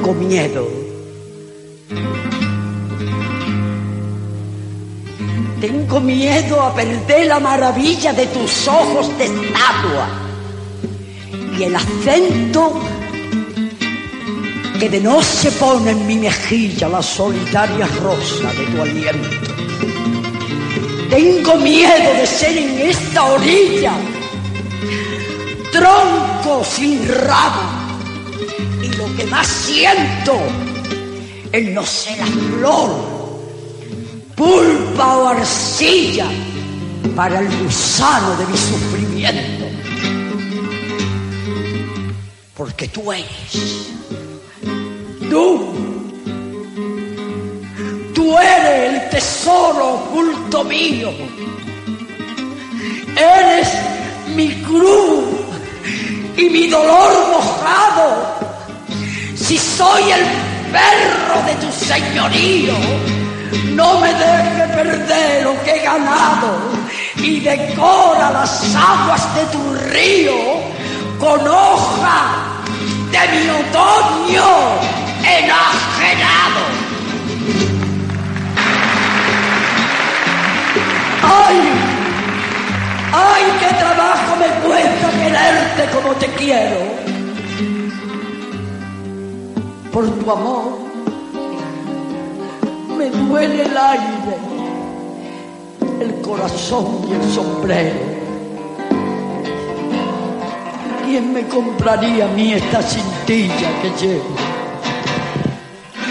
Tengo 0.09 0.21
miedo. 0.27 0.67
Tengo 5.61 5.99
miedo 5.99 6.61
a 6.63 6.73
perder 6.73 7.27
la 7.27 7.39
maravilla 7.39 8.11
de 8.13 8.25
tus 8.25 8.67
ojos 8.67 9.15
de 9.19 9.25
estatua 9.25 10.07
y 11.59 11.63
el 11.63 11.75
acento 11.75 12.81
que 14.79 14.89
de 14.89 14.99
noche 14.99 15.51
pone 15.51 15.91
en 15.91 16.07
mi 16.07 16.15
mejilla 16.15 16.89
la 16.89 17.03
solitaria 17.03 17.85
rosa 18.01 18.51
de 18.53 18.65
tu 18.65 18.81
aliento. 18.81 19.29
Tengo 21.11 21.55
miedo 21.57 22.13
de 22.15 22.25
ser 22.25 22.57
en 22.57 22.79
esta 22.79 23.25
orilla 23.25 23.93
tronco 25.71 26.63
sin 26.63 27.07
rama 27.07 27.78
que 29.19 29.25
más 29.25 29.47
siento 29.47 30.39
es 31.51 31.69
no 31.71 31.85
sé 31.85 32.15
la 32.15 32.25
flor, 32.25 32.91
pulpa 34.35 35.17
o 35.17 35.27
arcilla 35.27 36.27
para 37.15 37.39
el 37.39 37.47
gusano 37.63 38.37
de 38.37 38.45
mi 38.45 38.57
sufrimiento. 38.57 39.65
Porque 42.55 42.87
tú 42.87 43.11
eres 43.11 43.89
Tú, 45.29 45.73
tú 48.15 48.37
eres 48.37 48.93
el 48.93 49.09
tesoro 49.09 49.95
oculto 49.95 50.63
mío. 50.63 51.11
Eres 53.15 53.67
mi 54.35 54.49
cruz 54.63 55.25
y 56.35 56.49
mi 56.49 56.67
dolor 56.67 57.11
mojado. 57.31 58.38
Si 59.49 59.57
soy 59.57 60.03
el 60.11 60.25
perro 60.71 61.41
de 61.43 61.55
tu 61.55 61.71
señorío, 61.71 62.75
no 63.73 63.99
me 63.99 64.13
deje 64.13 64.67
perder 64.75 65.43
lo 65.43 65.63
que 65.63 65.71
he 65.71 65.83
ganado 65.83 66.59
y 67.15 67.39
decora 67.39 68.29
las 68.29 68.75
aguas 68.75 69.33
de 69.33 69.45
tu 69.45 69.73
río 69.89 70.37
con 71.17 71.47
hoja 71.47 72.61
de 73.09 73.19
mi 73.27 73.49
otoño 73.49 74.45
enajenado. 75.23 76.61
¡Ay! 81.23 81.59
¡Ay, 83.13 83.43
qué 83.59 83.75
trabajo 83.79 84.35
me 84.35 84.67
cuesta 84.67 85.09
quererte 85.09 85.89
como 85.95 86.13
te 86.17 86.27
quiero! 86.33 87.08
Por 89.91 90.09
tu 90.19 90.31
amor 90.31 90.79
me 92.97 93.09
duele 93.09 93.63
el 93.63 93.77
aire, 93.77 94.37
el 96.01 96.21
corazón 96.21 97.05
y 97.09 97.13
el 97.13 97.31
sombrero. 97.31 97.99
¿Quién 101.05 101.33
me 101.33 101.47
compraría 101.47 102.25
a 102.25 102.27
mí 102.29 102.53
esta 102.53 102.81
cintilla 102.81 103.81
que 103.81 103.89
llevo? 104.05 104.59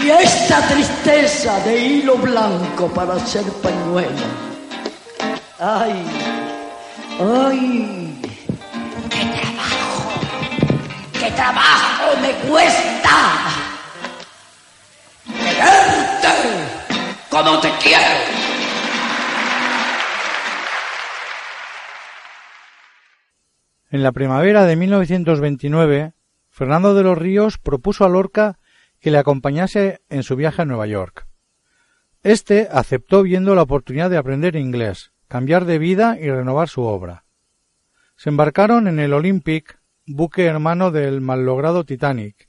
y 0.03 0.11
esta 0.11 0.61
tristeza 0.69 1.59
de 1.61 1.79
hilo 1.79 2.17
blanco 2.17 2.89
para 2.89 3.15
hacer 3.15 3.45
pañuelo. 3.63 4.27
Ay, 5.59 6.05
ay, 7.21 8.21
qué 9.11 9.25
trabajo, 9.27 10.11
qué 11.19 11.31
trabajo 11.33 12.05
me 12.23 12.33
cuesta 12.49 13.68
En 23.91 24.03
la 24.03 24.13
primavera 24.13 24.65
de 24.65 24.77
1929, 24.77 26.13
Fernando 26.51 26.95
de 26.95 27.03
los 27.03 27.17
Ríos 27.17 27.59
propuso 27.59 28.05
a 28.05 28.09
Lorca 28.09 28.59
que 29.01 29.11
le 29.11 29.19
acompañase 29.19 30.03
en 30.09 30.23
su 30.23 30.37
viaje 30.37 30.63
a 30.63 30.65
Nueva 30.67 30.87
York. 30.87 31.27
Este 32.23 32.69
aceptó 32.71 33.23
viendo 33.23 33.55
la 33.55 33.63
oportunidad 33.63 34.11
de 34.11 34.17
aprender 34.17 34.57
inglés, 34.57 35.13
cambiar 35.29 35.65
de 35.65 35.79
vida 35.79 36.19
y 36.21 36.29
renovar 36.31 36.69
su 36.69 36.83
obra. 36.83 37.25
Se 38.17 38.29
embarcaron 38.29 38.89
en 38.89 38.99
el 38.99 39.15
Olympic, 39.15 39.79
buque 40.07 40.45
hermano 40.45 40.91
del 40.91 41.21
mallogrado 41.21 41.85
Titanic, 41.85 42.48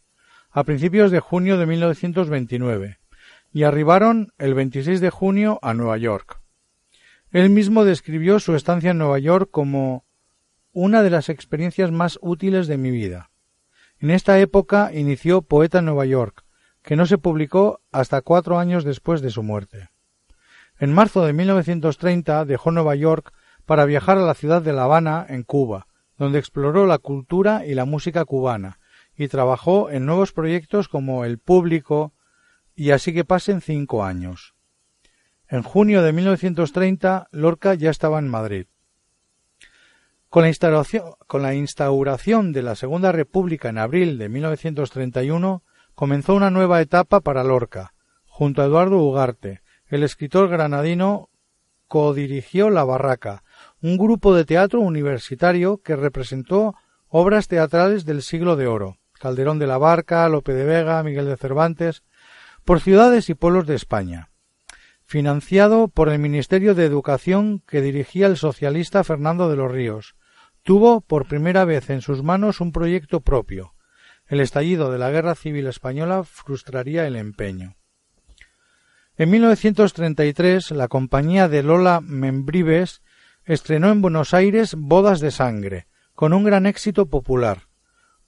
a 0.52 0.64
principios 0.64 1.12
de 1.12 1.20
junio 1.20 1.58
de 1.58 1.66
1929, 1.66 3.00
y 3.52 3.64
arribaron 3.64 4.34
el 4.38 4.54
26 4.54 5.02
de 5.02 5.10
junio 5.10 5.60
a 5.62 5.74
Nueva 5.74 5.98
York. 5.98 6.42
Él 7.32 7.50
mismo 7.50 7.86
describió 7.86 8.40
su 8.40 8.56
estancia 8.56 8.92
en 8.92 8.98
Nueva 8.98 9.20
York 9.20 9.50
como 9.52 10.06
una 10.72 11.04
de 11.04 11.10
las 11.10 11.30
experiencias 11.30 11.92
más 11.92 12.18
útiles 12.22 12.68
de 12.68 12.78
mi 12.78 12.92
vida. 12.92 13.30
En 14.00 14.12
esta 14.12 14.40
época 14.40 14.92
inició 14.94 15.42
Poeta 15.42 15.80
en 15.80 15.86
Nueva 15.86 16.06
York, 16.06 16.46
que 16.82 16.96
no 16.96 17.06
se 17.06 17.18
publicó 17.18 17.82
hasta 17.92 18.22
cuatro 18.22 18.58
años 18.58 18.84
después 18.84 19.22
de 19.22 19.30
su 19.30 19.44
muerte. 19.44 19.90
En 20.80 20.94
marzo 20.94 21.26
de 21.26 21.34
1930 21.34 22.46
dejó 22.46 22.72
Nueva 22.72 22.96
York 22.96 23.34
para 23.66 23.86
viajar 23.86 24.18
a 24.18 24.22
la 24.22 24.34
ciudad 24.34 24.62
de 24.62 24.74
La 24.74 24.84
Habana, 24.84 25.26
en 25.28 25.44
Cuba, 25.44 25.88
donde 26.18 26.40
exploró 26.40 26.88
la 26.88 26.98
cultura 26.98 27.66
y 27.66 27.76
la 27.76 27.86
música 27.86 28.26
cubana, 28.26 28.79
y 29.20 29.28
trabajó 29.28 29.90
en 29.92 30.06
nuevos 30.06 30.32
proyectos 30.32 30.88
como 30.88 31.26
El 31.26 31.40
Público, 31.40 32.14
y 32.74 32.92
así 32.92 33.14
que 33.14 33.26
pasen 33.26 33.60
cinco 33.60 34.06
años. 34.06 34.56
En 35.50 35.62
junio 35.62 36.02
de 36.02 36.14
1930, 36.14 37.28
Lorca 37.34 37.74
ya 37.74 37.90
estaba 37.90 38.18
en 38.20 38.30
Madrid. 38.30 38.68
Con 40.30 40.44
la, 40.44 41.54
instauración, 41.54 42.54
de 42.54 42.62
la 42.62 42.76
Segunda 42.76 43.12
República 43.12 43.68
en 43.68 43.80
abril 43.80 44.18
de 44.18 44.30
1931 44.30 45.64
comenzó 45.96 46.34
una 46.34 46.50
nueva 46.50 46.80
etapa 46.80 47.20
para 47.20 47.44
Lorca. 47.44 47.94
Junto 48.26 48.62
a 48.62 48.66
Eduardo 48.68 49.00
Ugarte, 49.00 49.62
el 49.88 50.04
escritor 50.04 50.48
granadino 50.48 51.30
codirigió 51.90 52.70
La 52.70 52.86
Barraca, 52.86 53.44
un 53.82 53.98
grupo 53.98 54.34
de 54.34 54.46
teatro 54.46 54.80
universitario 54.80 55.82
que 55.82 55.98
representó 55.98 56.76
obras 57.10 57.50
teatrales 57.50 58.06
del 58.06 58.22
siglo 58.22 58.56
de 58.56 58.68
oro, 58.68 59.00
Calderón 59.20 59.60
de 59.60 59.68
la 59.68 59.78
Barca, 59.78 60.28
Lope 60.30 60.54
de 60.54 60.66
Vega, 60.66 61.04
Miguel 61.04 61.26
de 61.26 61.38
Cervantes, 61.38 62.04
por 62.66 62.80
ciudades 62.80 63.30
y 63.30 63.36
pueblos 63.36 63.68
de 63.68 63.76
España. 63.76 64.30
Financiado 65.06 65.88
por 65.88 66.10
el 66.10 66.20
Ministerio 66.20 66.76
de 66.76 66.86
Educación 66.86 67.64
que 67.68 67.82
dirigía 67.82 68.28
el 68.28 68.38
socialista 68.38 69.04
Fernando 69.04 69.50
de 69.50 69.56
los 69.56 69.72
Ríos, 69.72 70.16
tuvo 70.64 71.02
por 71.02 71.28
primera 71.28 71.66
vez 71.66 71.90
en 71.90 72.02
sus 72.02 72.24
manos 72.24 72.62
un 72.62 72.72
proyecto 72.72 73.22
propio. 73.22 73.74
El 74.28 74.40
estallido 74.40 74.92
de 74.92 75.00
la 75.00 75.10
Guerra 75.10 75.36
Civil 75.36 75.68
Española 75.68 76.24
frustraría 76.24 77.08
el 77.08 77.16
empeño. 77.16 77.76
En 79.18 79.32
1933, 79.32 80.72
la 80.72 80.88
compañía 80.88 81.50
de 81.50 81.64
Lola 81.64 82.00
Membrives 82.02 83.02
estrenó 83.44 83.90
en 83.90 84.02
Buenos 84.02 84.34
Aires 84.34 84.76
Bodas 84.78 85.20
de 85.20 85.32
Sangre, 85.32 85.88
con 86.14 86.34
un 86.34 86.44
gran 86.44 86.66
éxito 86.66 87.08
popular. 87.08 87.69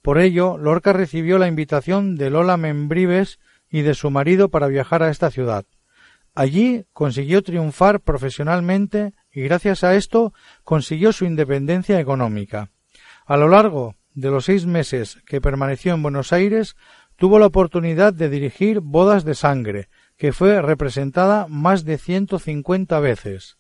Por 0.02 0.20
ello, 0.20 0.58
Lorca 0.58 0.94
recibió 0.94 1.38
la 1.38 1.48
invitación 1.48 2.16
de 2.16 2.30
Lola 2.30 2.58
Membrives 2.58 3.40
y 3.70 3.82
de 3.82 3.94
su 3.94 4.10
marido 4.10 4.50
para 4.50 4.68
viajar 4.68 5.04
a 5.04 5.10
esta 5.10 5.30
ciudad. 5.30 5.66
Allí 6.34 6.86
consiguió 6.94 7.44
triunfar 7.44 8.00
profesionalmente 8.00 9.14
y 9.32 9.42
gracias 9.42 9.84
a 9.84 9.96
esto 9.96 10.34
consiguió 10.64 11.12
su 11.12 11.26
independencia 11.26 12.00
económica. 12.00 12.70
A 13.26 13.38
lo 13.38 13.48
largo 13.48 13.96
de 14.14 14.30
los 14.30 14.46
seis 14.46 14.66
meses 14.66 15.20
que 15.26 15.42
permaneció 15.42 15.94
en 15.94 16.02
Buenos 16.02 16.34
Aires, 16.34 16.76
tuvo 17.16 17.38
la 17.38 17.46
oportunidad 17.46 18.14
de 18.14 18.30
dirigir 18.30 18.80
Bodas 18.80 19.24
de 19.24 19.36
Sangre, 19.36 19.90
que 20.18 20.34
fue 20.34 20.62
representada 20.62 21.48
más 21.48 21.86
de 21.86 21.98
ciento 21.98 22.40
cincuenta 22.40 23.00
veces. 23.00 23.58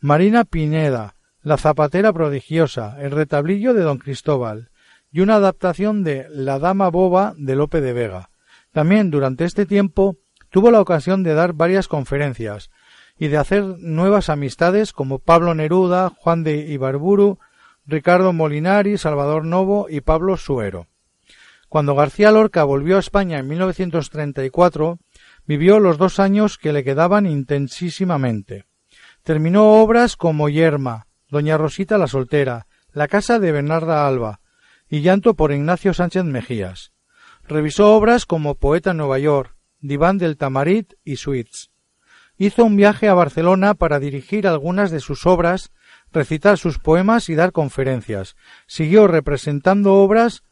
Marina 0.00 0.44
Pineda, 0.44 1.14
La 1.42 1.56
Zapatera 1.56 2.12
Prodigiosa, 2.12 2.96
El 3.00 3.12
Retablillo 3.12 3.74
de 3.74 3.82
Don 3.82 3.98
Cristóbal, 3.98 4.70
y 5.16 5.20
una 5.20 5.36
adaptación 5.36 6.04
de 6.04 6.26
La 6.28 6.58
Dama 6.58 6.90
Boba 6.90 7.32
de 7.38 7.56
Lope 7.56 7.80
de 7.80 7.94
Vega. 7.94 8.28
También 8.70 9.10
durante 9.10 9.46
este 9.46 9.64
tiempo 9.64 10.18
tuvo 10.50 10.70
la 10.70 10.82
ocasión 10.82 11.22
de 11.22 11.32
dar 11.32 11.54
varias 11.54 11.88
conferencias, 11.88 12.68
y 13.18 13.28
de 13.28 13.38
hacer 13.38 13.64
nuevas 13.78 14.28
amistades 14.28 14.92
como 14.92 15.18
Pablo 15.18 15.54
Neruda, 15.54 16.10
Juan 16.10 16.44
de 16.44 16.70
Ibarburu, 16.70 17.38
Ricardo 17.86 18.34
Molinari, 18.34 18.98
Salvador 18.98 19.46
Novo 19.46 19.86
y 19.88 20.02
Pablo 20.02 20.36
Suero. 20.36 20.86
Cuando 21.70 21.94
García 21.94 22.30
Lorca 22.30 22.64
volvió 22.64 22.96
a 22.96 23.00
España 23.00 23.38
en 23.38 23.48
1934, 23.48 24.98
vivió 25.46 25.80
los 25.80 25.96
dos 25.96 26.20
años 26.20 26.58
que 26.58 26.74
le 26.74 26.84
quedaban 26.84 27.24
intensísimamente. 27.24 28.66
Terminó 29.22 29.80
obras 29.80 30.18
como 30.18 30.50
Yerma, 30.50 31.06
Doña 31.30 31.56
Rosita 31.56 31.96
la 31.96 32.06
Soltera, 32.06 32.66
La 32.92 33.08
Casa 33.08 33.38
de 33.38 33.50
Bernarda 33.50 34.06
Alba 34.06 34.40
y 34.88 35.00
Llanto 35.00 35.34
por 35.34 35.52
Ignacio 35.52 35.94
Sánchez 35.94 36.24
Mejías. 36.24 36.92
Revisó 37.48 37.94
obras 37.94 38.26
como 38.26 38.54
Poeta 38.54 38.90
en 38.90 38.98
Nueva 38.98 39.18
York, 39.18 39.56
Diván 39.80 40.18
del 40.18 40.36
Tamarit 40.36 40.94
y 41.04 41.16
Suites. 41.16 41.70
Hizo 42.38 42.64
un 42.64 42.76
viaje 42.76 43.08
a 43.08 43.14
Barcelona 43.14 43.74
para 43.74 43.98
dirigir 43.98 44.46
algunas 44.46 44.90
de 44.90 45.00
sus 45.00 45.26
obras, 45.26 45.72
recitar 46.12 46.58
sus 46.58 46.78
poemas 46.78 47.28
y 47.28 47.34
dar 47.34 47.52
conferencias. 47.52 48.36
Siguió 48.66 49.06
representando 49.06 49.94
obras 49.94 50.42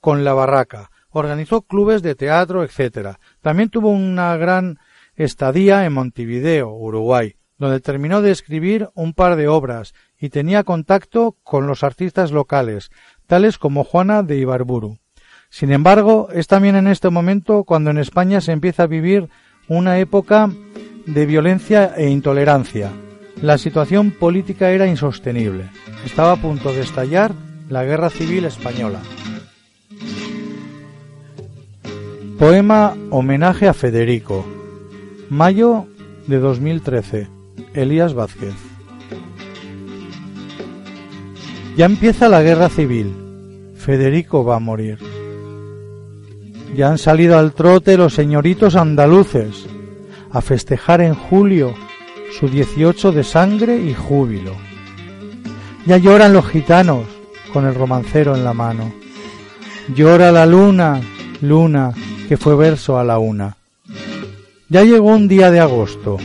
con 0.00 0.22
La 0.22 0.34
Barraca, 0.34 0.90
organizó 1.08 1.62
clubes 1.62 2.02
de 2.02 2.14
teatro, 2.14 2.62
etc. 2.62 3.16
También 3.40 3.70
tuvo 3.70 3.90
una 3.90 4.36
gran 4.36 4.78
estadía 5.14 5.84
en 5.84 5.92
Montevideo, 5.92 6.70
Uruguay, 6.70 7.36
donde 7.56 7.80
terminó 7.80 8.20
de 8.20 8.30
escribir 8.30 8.90
un 8.94 9.14
par 9.14 9.36
de 9.36 9.48
obras 9.48 9.94
y 10.18 10.28
tenía 10.28 10.64
contacto 10.64 11.36
con 11.42 11.66
los 11.66 11.84
artistas 11.84 12.32
locales, 12.32 12.90
tales 13.26 13.58
como 13.58 13.84
Juana 13.84 14.22
de 14.22 14.38
Ibarburu. 14.38 14.98
Sin 15.50 15.72
embargo, 15.72 16.28
es 16.32 16.46
también 16.48 16.76
en 16.76 16.88
este 16.88 17.10
momento 17.10 17.64
cuando 17.64 17.90
en 17.90 17.98
España 17.98 18.40
se 18.40 18.52
empieza 18.52 18.84
a 18.84 18.88
vivir 18.88 19.28
una 19.68 19.98
época 19.98 20.50
de 21.06 21.26
violencia 21.26 21.92
e 21.96 22.10
intolerancia. 22.10 22.90
La 23.40 23.58
situación 23.58 24.10
política 24.10 24.70
era 24.70 24.86
insostenible. 24.86 25.70
Estaba 26.04 26.32
a 26.32 26.36
punto 26.36 26.72
de 26.72 26.80
estallar 26.80 27.32
la 27.68 27.84
Guerra 27.84 28.10
Civil 28.10 28.44
Española. 28.44 29.00
Poema 32.38 32.96
Homenaje 33.10 33.68
a 33.68 33.74
Federico. 33.74 34.44
Mayo 35.30 35.86
de 36.26 36.38
2013. 36.38 37.28
Elías 37.74 38.12
Vázquez. 38.12 38.73
Ya 41.76 41.86
empieza 41.86 42.28
la 42.28 42.42
guerra 42.42 42.68
civil. 42.68 43.12
Federico 43.76 44.44
va 44.44 44.56
a 44.56 44.60
morir. 44.60 44.98
Ya 46.76 46.88
han 46.88 46.98
salido 46.98 47.36
al 47.36 47.52
trote 47.52 47.96
los 47.96 48.14
señoritos 48.14 48.76
andaluces 48.76 49.66
a 50.30 50.40
festejar 50.40 51.00
en 51.00 51.14
julio 51.14 51.74
su 52.38 52.48
18 52.48 53.12
de 53.12 53.24
sangre 53.24 53.76
y 53.76 53.92
júbilo. 53.92 54.52
Ya 55.86 55.98
lloran 55.98 56.32
los 56.32 56.46
gitanos 56.46 57.06
con 57.52 57.66
el 57.66 57.74
romancero 57.74 58.36
en 58.36 58.44
la 58.44 58.54
mano. 58.54 58.92
Llora 59.94 60.32
la 60.32 60.46
luna, 60.46 61.00
luna, 61.40 61.92
que 62.28 62.36
fue 62.36 62.56
verso 62.56 62.98
a 62.98 63.04
la 63.04 63.18
una. 63.18 63.56
Ya 64.68 64.82
llegó 64.82 65.08
un 65.08 65.28
día 65.28 65.50
de 65.50 65.60
agosto, 65.60 66.18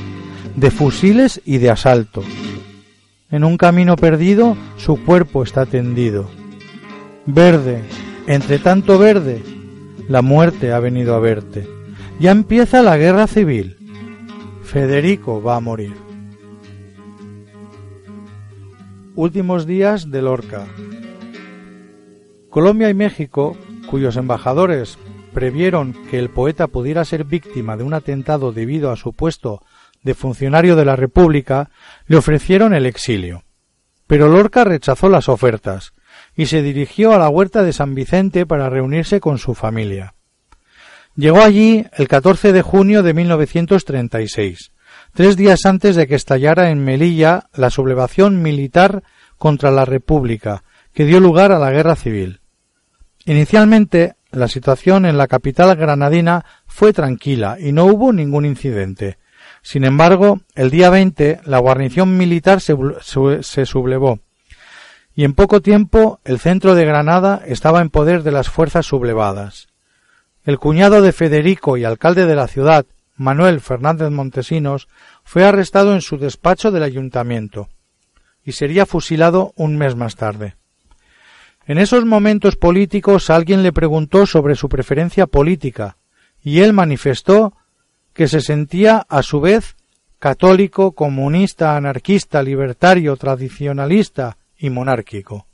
de 0.55 0.71
fusiles 0.71 1.41
y 1.43 1.57
de 1.57 1.71
asalto. 1.71 2.23
En 3.31 3.43
un 3.43 3.57
camino 3.57 3.95
perdido 3.95 4.57
su 4.77 5.03
cuerpo 5.05 5.43
está 5.43 5.67
tendido. 5.67 6.27
Verde, 7.27 7.83
entre 8.25 8.57
tanto 8.57 8.97
verde, 8.97 9.43
la 10.07 10.23
muerte 10.23 10.73
ha 10.73 10.79
venido 10.79 11.13
a 11.13 11.19
verte. 11.19 11.67
Ya 12.19 12.31
empieza 12.31 12.81
la 12.81 12.97
guerra 12.97 13.27
civil. 13.27 13.77
Federico 14.63 15.43
va 15.43 15.57
a 15.57 15.59
morir. 15.59 15.93
Últimos 19.15 19.67
días 19.67 20.09
de 20.09 20.21
Lorca. 20.23 20.65
Colombia 22.49 22.89
y 22.89 22.95
México, 22.95 23.55
cuyos 23.87 24.17
embajadores 24.17 24.97
previeron 25.35 25.93
que 26.09 26.17
el 26.17 26.29
poeta 26.29 26.65
pudiera 26.65 27.05
ser 27.05 27.25
víctima 27.25 27.77
de 27.77 27.83
un 27.83 27.93
atentado 27.93 28.51
debido 28.53 28.91
a 28.91 28.95
su 28.95 29.13
puesto 29.13 29.61
de 30.03 30.13
funcionario 30.13 30.75
de 30.75 30.85
la 30.85 30.95
República, 30.95 31.69
le 32.07 32.17
ofrecieron 32.17 32.73
el 32.73 32.85
exilio. 32.85 33.43
Pero 34.07 34.27
Lorca 34.27 34.63
rechazó 34.63 35.09
las 35.09 35.29
ofertas 35.29 35.93
y 36.35 36.47
se 36.47 36.61
dirigió 36.61 37.13
a 37.13 37.17
la 37.17 37.29
huerta 37.29 37.63
de 37.63 37.73
San 37.73 37.93
Vicente 37.95 38.45
para 38.45 38.69
reunirse 38.69 39.19
con 39.19 39.37
su 39.37 39.53
familia. 39.53 40.15
Llegó 41.15 41.41
allí 41.41 41.85
el 41.93 42.07
14 42.07 42.53
de 42.53 42.61
junio 42.61 43.03
de 43.03 43.13
1936, 43.13 44.71
tres 45.13 45.35
días 45.35 45.65
antes 45.65 45.95
de 45.95 46.07
que 46.07 46.15
estallara 46.15 46.69
en 46.69 46.83
Melilla 46.83 47.49
la 47.53 47.69
sublevación 47.69 48.41
militar 48.41 49.03
contra 49.37 49.69
la 49.71 49.85
República, 49.85 50.63
que 50.93 51.05
dio 51.05 51.19
lugar 51.19 51.51
a 51.51 51.59
la 51.59 51.71
guerra 51.71 51.95
civil. 51.95 52.41
Inicialmente 53.25 54.15
la 54.31 54.47
situación 54.47 55.05
en 55.05 55.17
la 55.17 55.27
capital 55.27 55.75
granadina 55.75 56.45
fue 56.67 56.93
tranquila 56.93 57.57
y 57.59 57.71
no 57.71 57.85
hubo 57.85 58.13
ningún 58.13 58.45
incidente. 58.45 59.17
Sin 59.61 59.83
embargo, 59.83 60.39
el 60.55 60.69
día 60.69 60.89
20 60.89 61.41
la 61.45 61.59
guarnición 61.59 62.17
militar 62.17 62.61
se, 62.61 62.75
se, 63.41 63.65
sublevó 63.65 64.19
y 65.15 65.25
en 65.25 65.33
poco 65.33 65.61
tiempo 65.61 66.19
el 66.23 66.39
centro 66.39 66.75
de 66.75 66.85
Granada 66.85 67.41
estaba 67.45 67.81
en 67.81 67.89
poder 67.89 68.23
de 68.23 68.31
las 68.31 68.49
fuerzas 68.49 68.85
sublevadas. 68.85 69.67
El 70.45 70.59
cuñado 70.59 71.01
de 71.01 71.11
Federico 71.11 71.75
y 71.77 71.83
alcalde 71.83 72.25
de 72.25 72.35
la 72.35 72.47
ciudad, 72.47 72.85
Manuel 73.17 73.59
Fernández 73.59 74.11
Montesinos, 74.11 74.87
fue 75.23 75.43
arrestado 75.43 75.93
en 75.93 76.01
su 76.01 76.17
despacho 76.17 76.71
del 76.71 76.83
ayuntamiento 76.83 77.67
y 78.45 78.53
sería 78.53 78.85
fusilado 78.85 79.53
un 79.57 79.77
mes 79.77 79.95
más 79.95 80.15
tarde. 80.15 80.55
En 81.65 81.77
esos 81.77 82.05
momentos 82.05 82.55
políticos 82.55 83.29
alguien 83.29 83.61
le 83.61 83.71
preguntó 83.71 84.25
sobre 84.25 84.55
su 84.55 84.69
preferencia 84.69 85.27
política, 85.27 85.97
y 86.41 86.61
él 86.61 86.73
manifestó 86.73 87.53
que 88.13 88.27
se 88.27 88.41
sentía 88.41 89.05
a 89.09 89.23
su 89.23 89.41
vez 89.41 89.75
católico, 90.19 90.91
comunista, 90.91 91.75
anarquista, 91.75 92.43
libertario, 92.43 93.15
tradicionalista 93.15 94.37
y 94.57 94.69
monárquico. 94.69 95.47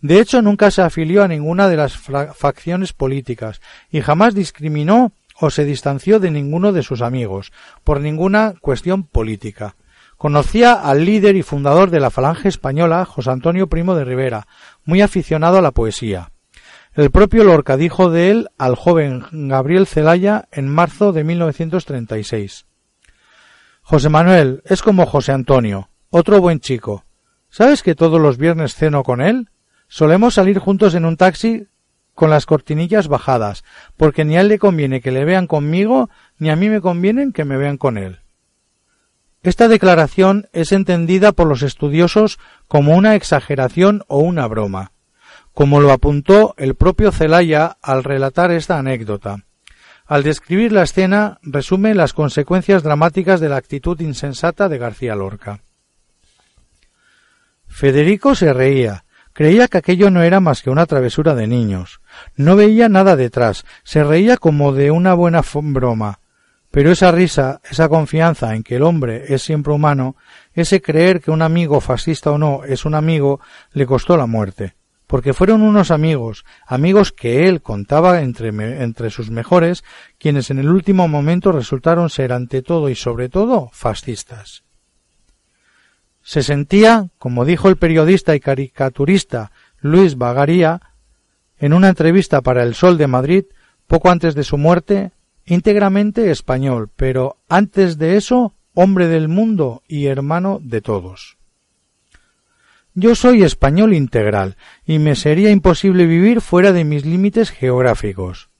De 0.00 0.20
hecho, 0.20 0.40
nunca 0.40 0.70
se 0.70 0.82
afilió 0.82 1.22
a 1.22 1.28
ninguna 1.28 1.68
de 1.68 1.76
las 1.76 1.96
facciones 1.96 2.92
políticas 2.92 3.60
y 3.90 4.00
jamás 4.00 4.34
discriminó 4.34 5.12
o 5.38 5.50
se 5.50 5.64
distanció 5.64 6.20
de 6.20 6.30
ninguno 6.30 6.72
de 6.72 6.82
sus 6.82 7.02
amigos 7.02 7.52
por 7.84 8.00
ninguna 8.00 8.54
cuestión 8.60 9.02
política. 9.04 9.74
Conocía 10.16 10.74
al 10.74 11.04
líder 11.04 11.36
y 11.36 11.42
fundador 11.42 11.90
de 11.90 12.00
la 12.00 12.10
Falange 12.10 12.48
española, 12.48 13.04
José 13.06 13.30
Antonio 13.30 13.68
Primo 13.68 13.94
de 13.94 14.04
Rivera, 14.04 14.46
muy 14.84 15.00
aficionado 15.00 15.58
a 15.58 15.62
la 15.62 15.70
poesía. 15.70 16.30
El 16.92 17.12
propio 17.12 17.44
Lorca 17.44 17.76
dijo 17.76 18.10
de 18.10 18.30
él 18.30 18.48
al 18.58 18.74
joven 18.74 19.24
Gabriel 19.30 19.86
Celaya 19.86 20.48
en 20.50 20.68
marzo 20.68 21.12
de 21.12 21.22
1936. 21.22 22.66
José 23.80 24.08
Manuel 24.08 24.60
es 24.64 24.82
como 24.82 25.06
José 25.06 25.30
Antonio, 25.30 25.90
otro 26.10 26.40
buen 26.40 26.58
chico. 26.58 27.04
¿Sabes 27.48 27.84
que 27.84 27.94
todos 27.94 28.20
los 28.20 28.38
viernes 28.38 28.74
ceno 28.74 29.04
con 29.04 29.20
él? 29.20 29.50
Solemos 29.86 30.34
salir 30.34 30.58
juntos 30.58 30.96
en 30.96 31.04
un 31.04 31.16
taxi 31.16 31.68
con 32.12 32.28
las 32.28 32.44
cortinillas 32.44 33.06
bajadas, 33.06 33.62
porque 33.96 34.24
ni 34.24 34.36
a 34.36 34.40
él 34.40 34.48
le 34.48 34.58
conviene 34.58 35.00
que 35.00 35.12
le 35.12 35.24
vean 35.24 35.46
conmigo, 35.46 36.10
ni 36.38 36.50
a 36.50 36.56
mí 36.56 36.68
me 36.68 36.80
conviene 36.80 37.32
que 37.32 37.44
me 37.44 37.56
vean 37.56 37.76
con 37.76 37.98
él. 37.98 38.18
Esta 39.42 39.68
declaración 39.68 40.48
es 40.52 40.72
entendida 40.72 41.30
por 41.30 41.46
los 41.46 41.62
estudiosos 41.62 42.40
como 42.66 42.96
una 42.96 43.14
exageración 43.14 44.02
o 44.08 44.18
una 44.18 44.46
broma, 44.48 44.92
como 45.54 45.80
lo 45.80 45.92
apuntó 45.92 46.54
el 46.56 46.74
propio 46.74 47.12
Celaya 47.12 47.76
al 47.82 48.04
relatar 48.04 48.50
esta 48.50 48.78
anécdota. 48.78 49.44
Al 50.06 50.22
describir 50.22 50.72
la 50.72 50.82
escena, 50.82 51.38
resume 51.42 51.94
las 51.94 52.12
consecuencias 52.12 52.82
dramáticas 52.82 53.40
de 53.40 53.48
la 53.48 53.56
actitud 53.56 54.00
insensata 54.00 54.68
de 54.68 54.78
García 54.78 55.14
Lorca. 55.14 55.60
Federico 57.68 58.34
se 58.34 58.52
reía, 58.52 59.04
creía 59.32 59.68
que 59.68 59.78
aquello 59.78 60.10
no 60.10 60.22
era 60.22 60.40
más 60.40 60.62
que 60.62 60.70
una 60.70 60.86
travesura 60.86 61.34
de 61.34 61.46
niños, 61.46 62.00
no 62.34 62.56
veía 62.56 62.88
nada 62.88 63.14
detrás, 63.14 63.64
se 63.84 64.02
reía 64.02 64.36
como 64.36 64.72
de 64.72 64.90
una 64.90 65.14
buena 65.14 65.42
broma, 65.54 66.18
pero 66.72 66.90
esa 66.90 67.12
risa, 67.12 67.60
esa 67.70 67.88
confianza 67.88 68.54
en 68.54 68.64
que 68.64 68.76
el 68.76 68.82
hombre 68.82 69.32
es 69.32 69.42
siempre 69.42 69.72
humano, 69.72 70.16
ese 70.52 70.82
creer 70.82 71.20
que 71.20 71.30
un 71.30 71.42
amigo 71.42 71.80
fascista 71.80 72.32
o 72.32 72.38
no 72.38 72.64
es 72.64 72.84
un 72.84 72.94
amigo, 72.94 73.40
le 73.72 73.86
costó 73.86 74.16
la 74.16 74.26
muerte, 74.26 74.74
porque 75.10 75.34
fueron 75.34 75.62
unos 75.62 75.90
amigos, 75.90 76.44
amigos 76.68 77.10
que 77.10 77.48
él 77.48 77.62
contaba 77.62 78.20
entre, 78.20 78.50
entre 78.80 79.10
sus 79.10 79.28
mejores, 79.28 79.82
quienes 80.18 80.50
en 80.50 80.60
el 80.60 80.68
último 80.68 81.08
momento 81.08 81.50
resultaron 81.50 82.10
ser 82.10 82.32
ante 82.32 82.62
todo 82.62 82.88
y 82.88 82.94
sobre 82.94 83.28
todo 83.28 83.70
fascistas. 83.72 84.62
Se 86.22 86.44
sentía, 86.44 87.08
como 87.18 87.44
dijo 87.44 87.68
el 87.68 87.76
periodista 87.76 88.36
y 88.36 88.40
caricaturista 88.40 89.50
Luis 89.80 90.16
Bagaría, 90.16 90.80
en 91.58 91.72
una 91.72 91.88
entrevista 91.88 92.40
para 92.40 92.62
El 92.62 92.76
Sol 92.76 92.96
de 92.96 93.08
Madrid, 93.08 93.46
poco 93.88 94.10
antes 94.10 94.36
de 94.36 94.44
su 94.44 94.58
muerte, 94.58 95.10
íntegramente 95.44 96.30
español, 96.30 96.88
pero 96.94 97.36
antes 97.48 97.98
de 97.98 98.16
eso 98.16 98.54
hombre 98.74 99.08
del 99.08 99.26
mundo 99.26 99.82
y 99.88 100.06
hermano 100.06 100.60
de 100.62 100.80
todos. 100.80 101.39
Yo 103.00 103.14
soy 103.14 103.44
español 103.44 103.94
integral, 103.94 104.58
y 104.84 104.98
me 104.98 105.16
sería 105.16 105.50
imposible 105.50 106.04
vivir 106.04 106.42
fuera 106.42 106.70
de 106.72 106.84
mis 106.84 107.06
límites 107.06 107.48
geográficos. 107.48 108.50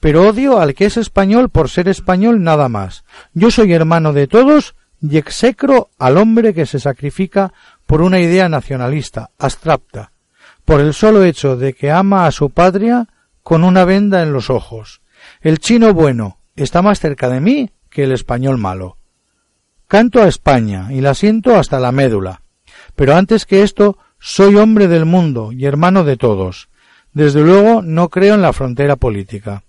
Pero 0.00 0.26
odio 0.26 0.58
al 0.58 0.74
que 0.74 0.86
es 0.86 0.96
español 0.96 1.50
por 1.50 1.68
ser 1.68 1.88
español 1.88 2.42
nada 2.42 2.70
más. 2.70 3.04
Yo 3.34 3.50
soy 3.50 3.74
hermano 3.74 4.14
de 4.14 4.26
todos 4.26 4.74
y 5.02 5.18
execro 5.18 5.90
al 5.98 6.16
hombre 6.16 6.54
que 6.54 6.64
se 6.64 6.80
sacrifica 6.80 7.52
por 7.84 8.00
una 8.00 8.20
idea 8.20 8.48
nacionalista, 8.48 9.32
abstracta, 9.38 10.12
por 10.64 10.80
el 10.80 10.94
solo 10.94 11.22
hecho 11.22 11.58
de 11.58 11.74
que 11.74 11.90
ama 11.90 12.24
a 12.24 12.32
su 12.32 12.48
patria 12.48 13.08
con 13.42 13.64
una 13.64 13.84
venda 13.84 14.22
en 14.22 14.32
los 14.32 14.48
ojos. 14.48 15.02
El 15.42 15.58
chino 15.58 15.92
bueno 15.92 16.38
está 16.56 16.80
más 16.80 17.00
cerca 17.00 17.28
de 17.28 17.40
mí 17.40 17.70
que 17.90 18.04
el 18.04 18.12
español 18.12 18.56
malo. 18.56 18.96
Canto 19.88 20.22
a 20.22 20.28
España 20.28 20.88
y 20.90 21.02
la 21.02 21.12
siento 21.12 21.56
hasta 21.56 21.78
la 21.80 21.92
médula. 21.92 22.40
Pero 22.96 23.14
antes 23.14 23.46
que 23.46 23.62
esto, 23.62 23.98
soy 24.18 24.56
hombre 24.56 24.88
del 24.88 25.04
mundo 25.04 25.52
y 25.52 25.66
hermano 25.66 26.04
de 26.04 26.16
todos. 26.16 26.68
Desde 27.12 27.42
luego 27.42 27.82
no 27.82 28.08
creo 28.08 28.34
en 28.34 28.42
la 28.42 28.52
frontera 28.52 28.96
política. 28.96 29.62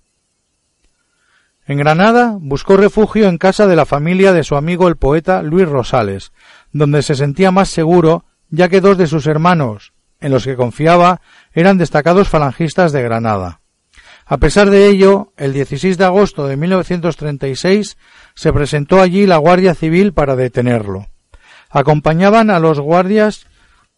En 1.67 1.77
Granada 1.77 2.37
buscó 2.39 2.77
refugio 2.77 3.27
en 3.27 3.37
casa 3.37 3.65
de 3.65 3.75
la 3.75 3.85
familia 3.85 4.33
de 4.33 4.43
su 4.43 4.55
amigo 4.55 4.87
el 4.87 4.97
poeta 4.97 5.41
Luis 5.41 5.67
Rosales, 5.67 6.31
donde 6.71 7.01
se 7.01 7.15
sentía 7.15 7.51
más 7.51 7.69
seguro, 7.69 8.25
ya 8.49 8.69
que 8.69 8.81
dos 8.81 8.97
de 8.97 9.07
sus 9.07 9.25
hermanos, 9.25 9.93
en 10.19 10.31
los 10.31 10.45
que 10.45 10.55
confiaba, 10.55 11.21
eran 11.53 11.77
destacados 11.77 12.29
falangistas 12.29 12.91
de 12.91 13.01
Granada. 13.01 13.61
A 14.27 14.37
pesar 14.37 14.69
de 14.69 14.87
ello, 14.87 15.33
el 15.37 15.53
16 15.53 15.97
de 15.97 16.05
agosto 16.05 16.47
de 16.47 16.57
1936 16.57 17.97
se 18.33 18.53
presentó 18.53 19.01
allí 19.01 19.27
la 19.27 19.37
Guardia 19.37 19.75
Civil 19.75 20.13
para 20.13 20.35
detenerlo. 20.35 21.07
Acompañaban 21.69 22.49
a 22.49 22.59
los 22.59 22.79
guardias 22.79 23.47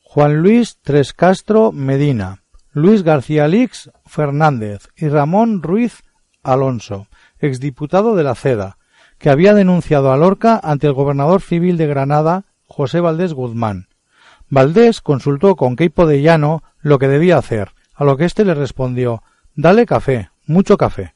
Juan 0.01 0.41
Luis 0.41 0.77
Trescastro 0.81 1.71
Medina, 1.71 2.43
Luis 2.71 3.03
García 3.03 3.47
Lix 3.47 3.91
Fernández 4.05 4.87
y 4.95 5.09
Ramón 5.09 5.61
Ruiz 5.61 6.03
Alonso, 6.43 7.07
exdiputado 7.39 8.15
de 8.15 8.23
la 8.23 8.35
CEDA, 8.35 8.77
que 9.17 9.29
había 9.29 9.53
denunciado 9.53 10.11
a 10.11 10.17
Lorca 10.17 10.59
ante 10.63 10.87
el 10.87 10.93
gobernador 10.93 11.41
civil 11.41 11.77
de 11.77 11.87
Granada, 11.87 12.45
José 12.65 12.99
Valdés 12.99 13.33
Guzmán. 13.33 13.87
Valdés 14.49 15.01
consultó 15.01 15.55
con 15.55 15.75
Queipo 15.75 16.05
de 16.05 16.21
Llano 16.21 16.63
lo 16.79 16.99
que 16.99 17.07
debía 17.07 17.37
hacer, 17.37 17.71
a 17.93 18.03
lo 18.03 18.15
que 18.15 18.25
éste 18.25 18.45
le 18.45 18.53
respondió 18.53 19.23
Dale 19.55 19.85
café, 19.85 20.29
mucho 20.45 20.77
café. 20.77 21.15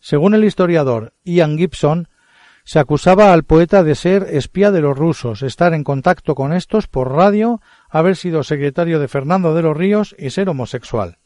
Según 0.00 0.34
el 0.34 0.44
historiador 0.44 1.12
Ian 1.24 1.58
Gibson, 1.58 2.08
se 2.68 2.78
acusaba 2.78 3.32
al 3.32 3.44
poeta 3.44 3.82
de 3.82 3.94
ser 3.94 4.26
espía 4.30 4.70
de 4.70 4.82
los 4.82 4.94
rusos, 4.94 5.42
estar 5.42 5.72
en 5.72 5.84
contacto 5.84 6.34
con 6.34 6.52
estos 6.52 6.86
por 6.86 7.10
radio, 7.12 7.62
haber 7.88 8.14
sido 8.14 8.42
secretario 8.42 9.00
de 9.00 9.08
Fernando 9.08 9.54
de 9.54 9.62
los 9.62 9.74
Ríos 9.74 10.14
y 10.18 10.28
ser 10.28 10.50
homosexual. 10.50 11.16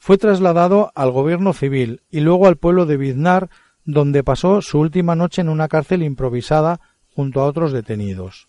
Fue 0.00 0.18
trasladado 0.18 0.90
al 0.96 1.12
gobierno 1.12 1.52
civil 1.52 2.02
y 2.10 2.18
luego 2.18 2.48
al 2.48 2.56
pueblo 2.56 2.84
de 2.84 2.96
Biznar, 2.96 3.48
donde 3.84 4.24
pasó 4.24 4.60
su 4.60 4.80
última 4.80 5.14
noche 5.14 5.40
en 5.40 5.50
una 5.50 5.68
cárcel 5.68 6.02
improvisada 6.02 6.80
junto 7.14 7.42
a 7.42 7.44
otros 7.44 7.70
detenidos. 7.70 8.48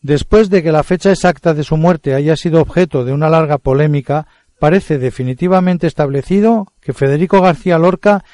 Después 0.00 0.48
de 0.48 0.62
que 0.62 0.72
la 0.72 0.82
fecha 0.82 1.10
exacta 1.10 1.52
de 1.52 1.62
su 1.62 1.76
muerte 1.76 2.14
haya 2.14 2.36
sido 2.36 2.62
objeto 2.62 3.04
de 3.04 3.12
una 3.12 3.28
larga 3.28 3.58
polémica, 3.58 4.28
parece 4.58 4.98
definitivamente 4.98 5.86
establecido 5.86 6.68
que 6.80 6.92
Federico 6.92 7.40
García 7.40 7.78
Lorca 7.78 8.24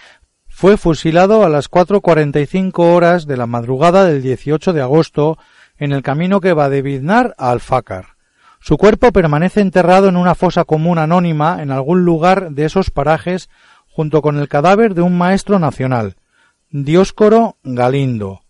fue 0.58 0.78
fusilado 0.78 1.44
a 1.44 1.50
las 1.50 1.70
4.45 1.70 2.78
horas 2.78 3.26
de 3.26 3.36
la 3.36 3.46
madrugada 3.46 4.06
del 4.06 4.22
18 4.22 4.72
de 4.72 4.80
agosto 4.80 5.36
en 5.76 5.92
el 5.92 6.02
camino 6.02 6.40
que 6.40 6.54
va 6.54 6.70
de 6.70 6.80
Biznar 6.80 7.34
a 7.36 7.50
Alfácar. 7.50 8.16
Su 8.58 8.78
cuerpo 8.78 9.12
permanece 9.12 9.60
enterrado 9.60 10.08
en 10.08 10.16
una 10.16 10.34
fosa 10.34 10.64
común 10.64 10.96
anónima 10.96 11.62
en 11.62 11.70
algún 11.70 12.06
lugar 12.06 12.52
de 12.52 12.64
esos 12.64 12.90
parajes 12.90 13.50
junto 13.86 14.22
con 14.22 14.38
el 14.38 14.48
cadáver 14.48 14.94
de 14.94 15.02
un 15.02 15.18
maestro 15.18 15.58
nacional, 15.58 16.16
Dioscoro 16.70 17.58
Galindo, 17.62 18.40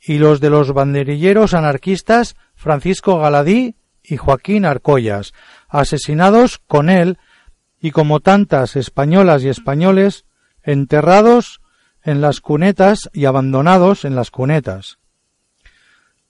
y 0.00 0.16
los 0.16 0.40
de 0.40 0.48
los 0.48 0.72
banderilleros 0.72 1.52
anarquistas 1.52 2.36
Francisco 2.54 3.18
Galadí 3.18 3.74
y 4.02 4.16
Joaquín 4.16 4.64
Arcollas, 4.64 5.34
asesinados 5.68 6.58
con 6.58 6.88
él 6.88 7.18
y 7.82 7.90
como 7.90 8.20
tantas 8.20 8.76
españolas 8.76 9.44
y 9.44 9.50
españoles 9.50 10.24
enterrados 10.62 11.60
en 12.02 12.20
las 12.20 12.40
cunetas 12.40 13.10
y 13.12 13.26
abandonados 13.26 14.04
en 14.04 14.14
las 14.14 14.30
cunetas. 14.30 14.98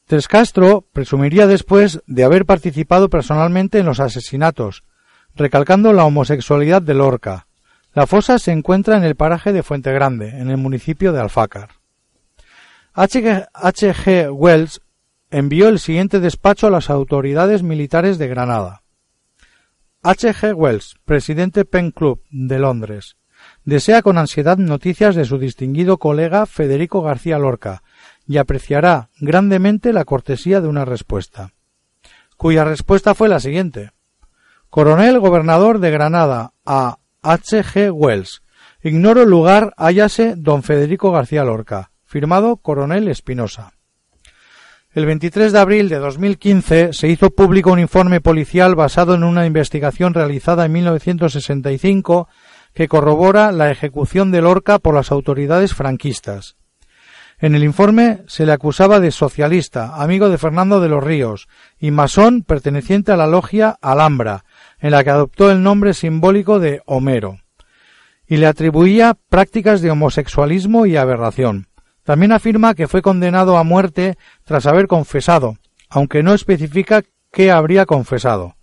Trescastro 0.07 0.87
presumiría 0.93 1.47
después 1.47 2.03
de 2.07 2.25
haber 2.25 2.45
participado 2.45 3.09
personalmente 3.09 3.79
en 3.79 3.87
los 3.87 4.01
asesinatos, 4.01 4.83
recalcando 5.37 5.93
la 5.93 6.05
homosexualidad 6.05 6.83
de 6.83 6.95
Lorca. 6.95 7.47
La 7.93 8.07
fosa 8.07 8.39
se 8.39 8.51
encuentra 8.51 8.97
en 8.97 9.05
el 9.05 9.15
paraje 9.15 9.53
de 9.53 9.63
Fuente 9.63 9.93
Grande, 9.93 10.31
en 10.31 10.51
el 10.51 10.57
municipio 10.57 11.13
de 11.13 11.21
Alfácar. 11.21 11.71
H. 12.93 13.23
G. 13.23 14.33
Wells 14.33 14.81
envió 15.31 15.69
el 15.69 15.79
siguiente 15.79 16.19
despacho 16.19 16.67
a 16.67 16.71
las 16.71 16.91
autoridades 16.91 17.63
militares 17.63 18.19
de 18.19 18.27
Granada. 18.27 18.83
H. 20.03 20.35
G. 20.35 20.55
Wells, 20.55 20.97
presidente 21.05 21.65
Pen 21.65 21.93
Club 21.93 22.23
de 22.31 22.59
Londres, 22.59 23.17
desea 23.65 24.03
con 24.03 24.19
ansiedad 24.19 24.59
noticias 24.59 25.15
de 25.15 25.25
su 25.25 25.39
distinguido 25.39 25.99
colega 25.99 26.47
Federico 26.47 27.03
García 27.03 27.39
Lorca 27.39 27.83
y 28.27 28.39
apreciará 28.39 29.11
grandemente 29.19 29.93
la 29.93 30.05
cortesía 30.05 30.61
de 30.61 30.69
una 30.69 30.85
respuesta. 30.85 31.53
Cuya 32.37 32.65
respuesta 32.65 33.15
fue 33.15 33.29
la 33.29 33.41
siguiente. 33.41 33.91
Coronel 34.71 35.19
Gobernador 35.19 35.79
de 35.79 35.91
Granada 35.91 36.53
a 36.65 36.99
H. 37.23 37.65
G. 37.65 37.91
Wells. 37.93 38.43
Ignoro 38.83 39.23
el 39.23 39.31
lugar, 39.31 39.75
hállase 39.77 40.35
don 40.37 40.63
Federico 40.63 41.11
García 41.11 41.45
Lorca. 41.45 41.91
Firmado 42.05 42.57
Coronel 42.57 43.09
Espinosa. 43.09 43.75
El 44.93 45.07
23 45.07 45.53
de 45.53 45.59
abril 45.61 45.89
de 45.89 45.99
2015 45.99 46.93
se 46.93 47.09
hizo 47.09 47.31
público 47.31 47.71
un 47.71 47.79
informe 47.79 48.21
policial 48.21 48.75
basado 48.75 49.15
en 49.15 49.23
una 49.23 49.47
investigación 49.47 50.15
realizada 50.15 50.65
en 50.67 50.73
1965 50.73 52.29
que 52.81 52.89
corrobora 52.89 53.53
la 53.53 53.71
ejecución 53.71 54.31
de 54.31 54.41
Lorca 54.41 54.79
por 54.79 54.95
las 54.95 55.13
autoridades 55.13 55.75
franquistas. 55.75 56.57
En 57.39 57.55
el 57.55 57.63
informe 57.63 58.23
se 58.27 58.47
le 58.47 58.53
acusaba 58.53 59.01
de 59.01 59.11
socialista, 59.11 59.97
amigo 59.97 60.31
de 60.31 60.39
Fernando 60.39 60.81
de 60.81 60.89
los 60.89 61.05
Ríos, 61.05 61.47
y 61.79 61.91
masón 61.91 62.41
perteneciente 62.43 63.13
a 63.13 63.19
la 63.19 63.27
logia 63.27 63.77
Alhambra, 63.83 64.47
en 64.79 64.93
la 64.93 65.05
que 65.05 65.11
adoptó 65.11 65.51
el 65.51 65.63
nombre 65.63 65.93
simbólico 65.93 66.59
de 66.59 66.81
Homero, 66.87 67.41
y 68.27 68.39
le 68.39 68.47
atribuía 68.47 69.15
prácticas 69.29 69.83
de 69.83 69.91
homosexualismo 69.91 70.87
y 70.87 70.97
aberración. 70.97 71.67
También 72.03 72.33
afirma 72.33 72.73
que 72.73 72.89
fue 72.89 73.03
condenado 73.03 73.59
a 73.59 73.63
muerte 73.63 74.17
tras 74.47 74.65
haber 74.65 74.87
confesado, 74.87 75.59
aunque 75.91 76.23
no 76.23 76.33
especifica 76.33 77.03
qué 77.31 77.51
habría 77.51 77.85
confesado. 77.85 78.55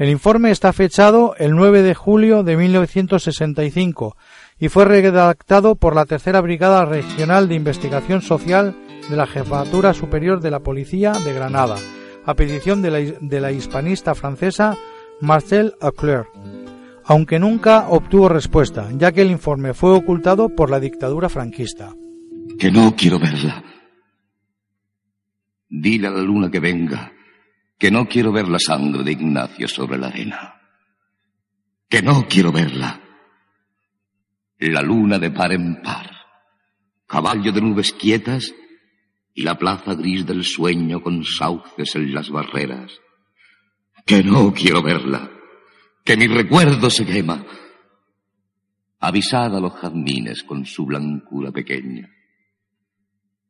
El 0.00 0.08
informe 0.08 0.50
está 0.50 0.72
fechado 0.72 1.34
el 1.36 1.54
9 1.54 1.82
de 1.82 1.94
julio 1.94 2.42
de 2.42 2.56
1965 2.56 4.16
y 4.58 4.70
fue 4.70 4.86
redactado 4.86 5.74
por 5.74 5.94
la 5.94 6.06
Tercera 6.06 6.40
Brigada 6.40 6.86
Regional 6.86 7.50
de 7.50 7.56
Investigación 7.56 8.22
Social 8.22 8.74
de 9.10 9.16
la 9.16 9.26
Jefatura 9.26 9.92
Superior 9.92 10.40
de 10.40 10.50
la 10.50 10.60
Policía 10.60 11.12
de 11.12 11.34
Granada, 11.34 11.76
a 12.24 12.32
petición 12.32 12.80
de 12.80 13.40
la, 13.40 13.52
hispanista 13.52 14.14
francesa 14.14 14.74
Marcel 15.20 15.74
Auclair, 15.82 16.24
aunque 17.04 17.38
nunca 17.38 17.86
obtuvo 17.90 18.30
respuesta, 18.30 18.88
ya 18.96 19.12
que 19.12 19.20
el 19.20 19.30
informe 19.30 19.74
fue 19.74 19.90
ocultado 19.90 20.48
por 20.48 20.70
la 20.70 20.80
dictadura 20.80 21.28
franquista. 21.28 21.94
Que 22.58 22.70
no 22.70 22.96
quiero 22.96 23.18
verla. 23.18 23.62
Dile 25.68 26.06
a 26.06 26.10
la 26.10 26.22
luna 26.22 26.50
que 26.50 26.58
venga 26.58 27.12
que 27.80 27.90
no 27.90 28.06
quiero 28.06 28.30
ver 28.30 28.46
la 28.46 28.58
sangre 28.58 29.02
de 29.02 29.12
Ignacio 29.12 29.66
sobre 29.66 29.96
la 29.96 30.08
arena, 30.08 30.60
que 31.88 32.02
no 32.02 32.28
quiero 32.28 32.52
verla. 32.52 33.00
La 34.58 34.82
luna 34.82 35.18
de 35.18 35.30
par 35.30 35.50
en 35.52 35.80
par, 35.80 36.10
caballo 37.06 37.50
de 37.50 37.62
nubes 37.62 37.94
quietas 37.94 38.54
y 39.32 39.44
la 39.44 39.56
plaza 39.56 39.94
gris 39.94 40.26
del 40.26 40.44
sueño 40.44 41.02
con 41.02 41.24
sauces 41.24 41.96
en 41.96 42.12
las 42.12 42.28
barreras. 42.28 43.00
Que 44.04 44.22
no 44.22 44.52
quiero 44.52 44.82
verla, 44.82 45.30
que 46.04 46.18
mi 46.18 46.26
recuerdo 46.26 46.90
se 46.90 47.06
quema. 47.06 47.46
Avisad 48.98 49.56
a 49.56 49.60
los 49.60 49.72
jazmines 49.80 50.42
con 50.42 50.66
su 50.66 50.84
blancura 50.84 51.50
pequeña, 51.50 52.10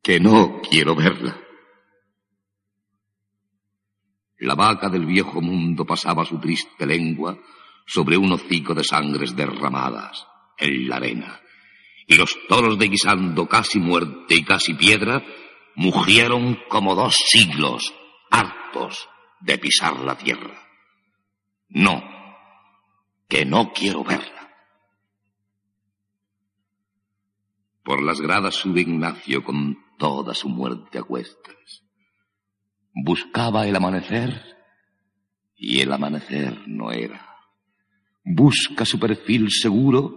que 0.01 0.21
no 0.21 0.61
quiero 0.61 0.95
verla. 0.95 1.50
La 4.41 4.55
vaca 4.55 4.89
del 4.89 5.05
viejo 5.05 5.39
mundo 5.39 5.85
pasaba 5.85 6.25
su 6.25 6.39
triste 6.39 6.87
lengua 6.87 7.37
sobre 7.85 8.17
un 8.17 8.31
hocico 8.31 8.73
de 8.73 8.83
sangres 8.83 9.35
derramadas 9.35 10.25
en 10.57 10.89
la 10.89 10.95
arena. 10.95 11.39
Y 12.07 12.15
los 12.15 12.35
toros 12.47 12.79
de 12.79 12.87
guisando 12.87 13.47
casi 13.47 13.77
muerte 13.77 14.33
y 14.33 14.43
casi 14.43 14.73
piedra 14.73 15.23
mugieron 15.75 16.57
como 16.69 16.95
dos 16.95 17.15
siglos, 17.27 17.93
hartos 18.31 19.07
de 19.41 19.59
pisar 19.59 19.99
la 19.99 20.17
tierra. 20.17 20.59
No, 21.69 22.03
que 23.27 23.45
no 23.45 23.71
quiero 23.73 24.03
verla. 24.03 24.55
Por 27.83 28.01
las 28.01 28.19
gradas 28.19 28.55
sube 28.55 28.81
Ignacio 28.81 29.43
con 29.43 29.77
toda 29.99 30.33
su 30.33 30.49
muerte 30.49 30.97
a 30.97 31.03
cuestas. 31.03 31.83
Buscaba 32.93 33.67
el 33.67 33.75
amanecer 33.75 34.57
y 35.55 35.79
el 35.81 35.91
amanecer 35.91 36.67
no 36.67 36.91
era. 36.91 37.35
Busca 38.23 38.85
su 38.85 38.99
perfil 38.99 39.49
seguro 39.49 40.13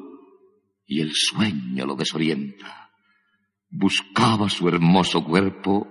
y 0.87 1.01
el 1.01 1.13
sueño 1.15 1.87
lo 1.87 1.95
desorienta. 1.95 2.91
Buscaba 3.71 4.49
su 4.49 4.69
hermoso 4.69 5.25
cuerpo 5.25 5.89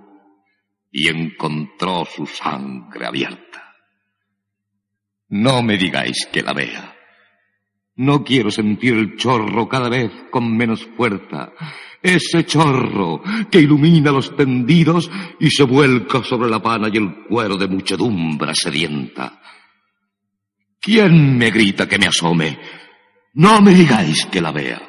y 0.90 1.08
encontró 1.08 2.04
su 2.04 2.26
sangre 2.26 3.06
abierta. 3.06 3.74
No 5.28 5.62
me 5.62 5.76
digáis 5.76 6.26
que 6.32 6.42
la 6.42 6.52
vea. 6.52 6.93
No 7.96 8.24
quiero 8.24 8.50
sentir 8.50 8.94
el 8.94 9.16
chorro 9.16 9.68
cada 9.68 9.88
vez 9.88 10.10
con 10.30 10.56
menos 10.56 10.84
fuerza. 10.96 11.52
Ese 12.02 12.44
chorro 12.44 13.22
que 13.50 13.60
ilumina 13.60 14.10
los 14.10 14.36
tendidos 14.36 15.10
y 15.38 15.50
se 15.50 15.62
vuelca 15.62 16.22
sobre 16.24 16.50
la 16.50 16.60
pana 16.60 16.88
y 16.92 16.96
el 16.96 17.24
cuero 17.26 17.56
de 17.56 17.68
muchedumbre 17.68 18.54
sedienta. 18.54 19.40
¿Quién 20.80 21.38
me 21.38 21.50
grita 21.50 21.88
que 21.88 21.98
me 21.98 22.06
asome? 22.06 22.58
No 23.34 23.60
me 23.60 23.72
digáis 23.72 24.26
que 24.26 24.40
la 24.40 24.52
vea. 24.52 24.82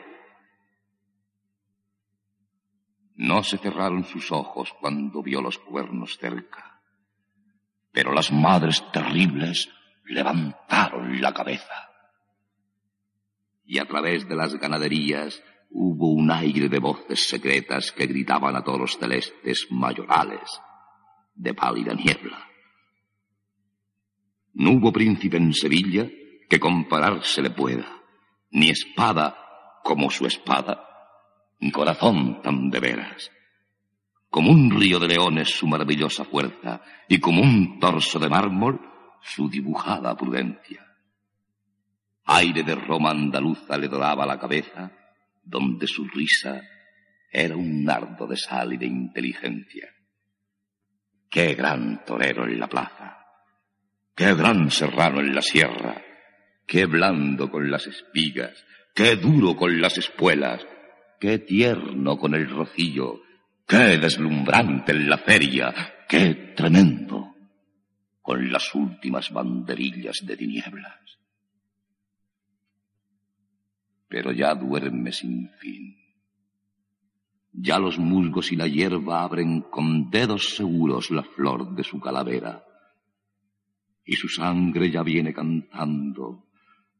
No 3.17 3.43
se 3.43 3.57
cerraron 3.57 4.03
sus 4.03 4.31
ojos 4.31 4.73
cuando 4.81 5.23
vio 5.23 5.41
los 5.41 5.57
cuernos 5.57 6.17
cerca, 6.17 6.81
pero 7.91 8.11
las 8.11 8.31
madres 8.31 8.83
terribles 8.91 9.69
levantaron 10.05 11.21
la 11.21 11.33
cabeza. 11.33 11.94
Y 13.65 13.79
a 13.79 13.85
través 13.85 14.27
de 14.27 14.35
las 14.35 14.55
ganaderías 14.55 15.41
hubo 15.71 16.13
un 16.13 16.31
aire 16.31 16.69
de 16.69 16.79
voces 16.79 17.27
secretas 17.27 17.91
que 17.91 18.07
gritaban 18.07 18.55
a 18.55 18.63
todos 18.63 18.79
los 18.79 18.97
celestes 18.97 19.67
mayorales 19.71 20.61
de 21.33 21.53
pálida 21.53 21.93
niebla. 21.93 22.47
No 24.53 24.71
hubo 24.71 24.93
príncipe 24.93 25.37
en 25.37 25.53
Sevilla 25.53 26.09
que 26.49 26.59
compararse 26.59 27.41
le 27.41 27.49
pueda, 27.49 28.01
ni 28.51 28.69
espada 28.69 29.35
como 29.83 30.09
su 30.09 30.25
espada, 30.25 30.87
ni 31.59 31.71
corazón 31.71 32.41
tan 32.41 32.69
de 32.69 32.79
veras. 32.79 33.31
Como 34.29 34.51
un 34.51 34.71
río 34.71 34.99
de 34.99 35.09
leones 35.09 35.49
su 35.49 35.67
maravillosa 35.67 36.23
fuerza, 36.23 36.81
y 37.09 37.19
como 37.19 37.41
un 37.41 37.79
torso 37.79 38.17
de 38.19 38.29
mármol 38.29 38.79
su 39.21 39.49
dibujada 39.49 40.15
prudencia. 40.15 40.85
Aire 42.25 42.63
de 42.63 42.75
Roma 42.75 43.11
andaluza 43.11 43.77
le 43.77 43.87
doraba 43.87 44.25
la 44.25 44.39
cabeza, 44.39 44.91
donde 45.43 45.87
su 45.87 46.07
risa 46.07 46.61
era 47.31 47.55
un 47.55 47.83
nardo 47.83 48.25
de 48.27 48.37
sal 48.37 48.73
y 48.73 48.77
de 48.77 48.87
inteligencia. 48.87 49.89
Qué 51.29 51.53
gran 51.53 52.03
torero 52.05 52.45
en 52.45 52.59
la 52.59 52.67
plaza, 52.67 53.25
Qué 54.15 54.33
gran 54.33 54.71
serrano 54.71 55.19
en 55.19 55.35
la 55.35 55.41
sierra, 55.41 56.01
qué 56.65 56.85
blando 56.85 57.51
con 57.51 57.69
las 57.69 57.85
espigas, 57.85 58.65
qué 58.93 59.17
duro 59.17 59.57
con 59.57 59.81
las 59.81 59.97
espuelas, 59.97 60.65
qué 61.19 61.39
tierno 61.39 62.17
con 62.17 62.33
el 62.33 62.49
rocillo, 62.49 63.23
qué 63.67 63.97
deslumbrante 63.97 64.93
en 64.93 65.09
la 65.09 65.17
feria, 65.17 65.73
qué 66.07 66.53
tremendo 66.55 67.35
con 68.21 68.49
las 68.49 68.73
últimas 68.73 69.31
banderillas 69.31 70.19
de 70.23 70.37
tinieblas. 70.37 71.17
Pero 74.07 74.31
ya 74.31 74.53
duerme 74.55 75.11
sin 75.11 75.49
fin. 75.59 75.95
Ya 77.51 77.79
los 77.79 77.97
musgos 77.97 78.51
y 78.51 78.55
la 78.55 78.67
hierba 78.67 79.23
abren 79.23 79.61
con 79.61 80.09
dedos 80.09 80.55
seguros 80.55 81.09
la 81.11 81.23
flor 81.23 81.73
de 81.75 81.83
su 81.83 81.99
calavera 81.99 82.63
y 84.05 84.15
su 84.15 84.29
sangre 84.29 84.91
ya 84.91 85.01
viene 85.01 85.33
cantando, 85.33 86.45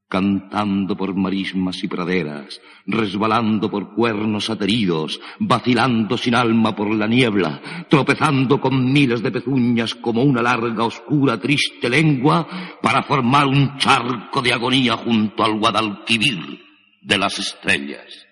cantando 0.10 0.98
por 0.98 1.13
marismas 1.15 1.84
y 1.84 1.88
praderas, 1.88 2.60
resbalando 2.88 3.70
por 3.70 3.94
cuernos 3.94 4.50
ateridos, 4.50 5.22
vacilando 5.39 6.18
sin 6.18 6.36
alma 6.36 6.76
por 6.76 6.94
la 6.94 7.08
niebla, 7.08 7.86
tropezando 7.89 8.60
con 8.60 8.91
miles 8.91 9.22
de 9.22 9.32
pezuñas 9.32 9.94
como 9.96 10.24
una 10.24 10.41
larga, 10.41 10.84
oscura, 10.84 11.39
triste 11.39 11.89
lengua, 11.89 12.48
para 12.82 13.04
formar 13.04 13.46
un 13.46 13.78
charco 13.78 14.41
de 14.41 14.54
agonía 14.54 14.98
junto 14.98 15.44
al 15.44 15.60
Guadalquivir 15.60 16.64
de 17.06 17.18
las 17.18 17.38
estrellas. 17.38 18.26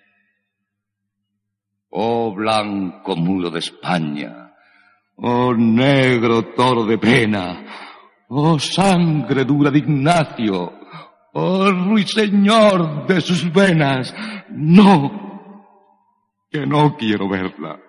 Oh 1.90 2.34
blanco 2.34 3.16
mulo 3.16 3.52
de 3.52 3.60
España, 3.60 4.52
oh 5.18 5.54
negro 5.54 6.54
toro 6.56 6.86
de 6.86 6.98
pena, 6.98 7.64
Oh 8.30 8.58
sangre 8.58 9.46
dura 9.46 9.70
de 9.70 9.78
Ignacio, 9.78 10.74
oh 11.34 11.70
ruiseñor 11.70 13.06
de 13.06 13.22
sus 13.22 13.54
venas, 13.54 14.12
no, 14.50 15.68
que 16.50 16.66
no 16.66 16.98
quiero 16.98 17.30
verla, 17.30 17.80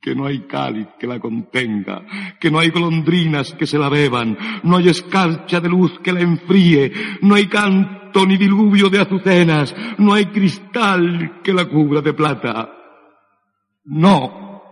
que 0.00 0.16
no 0.16 0.26
hay 0.26 0.40
cáliz 0.48 0.88
que 0.98 1.06
la 1.06 1.20
contenga, 1.20 2.04
que 2.40 2.50
no 2.50 2.58
hay 2.58 2.70
golondrinas 2.70 3.52
que 3.52 3.68
se 3.68 3.78
la 3.78 3.88
beban, 3.88 4.36
no 4.64 4.78
hay 4.78 4.88
escarcha 4.88 5.60
de 5.60 5.68
luz 5.68 6.00
que 6.00 6.12
la 6.12 6.22
enfríe, 6.22 6.92
no 7.20 7.36
hay 7.36 7.46
canto 7.46 8.01
ni 8.26 8.36
diluvio 8.36 8.88
de 8.88 9.00
azucenas, 9.00 9.74
no 9.98 10.14
hay 10.14 10.26
cristal 10.26 11.40
que 11.42 11.52
la 11.52 11.66
cubra 11.66 12.00
de 12.00 12.12
plata. 12.12 12.70
No. 13.84 14.62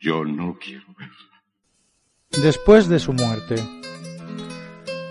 Yo 0.00 0.24
no 0.24 0.56
quiero 0.58 0.86
verla 0.96 1.28
después 2.42 2.88
de 2.88 2.98
su 2.98 3.12
muerte. 3.12 3.56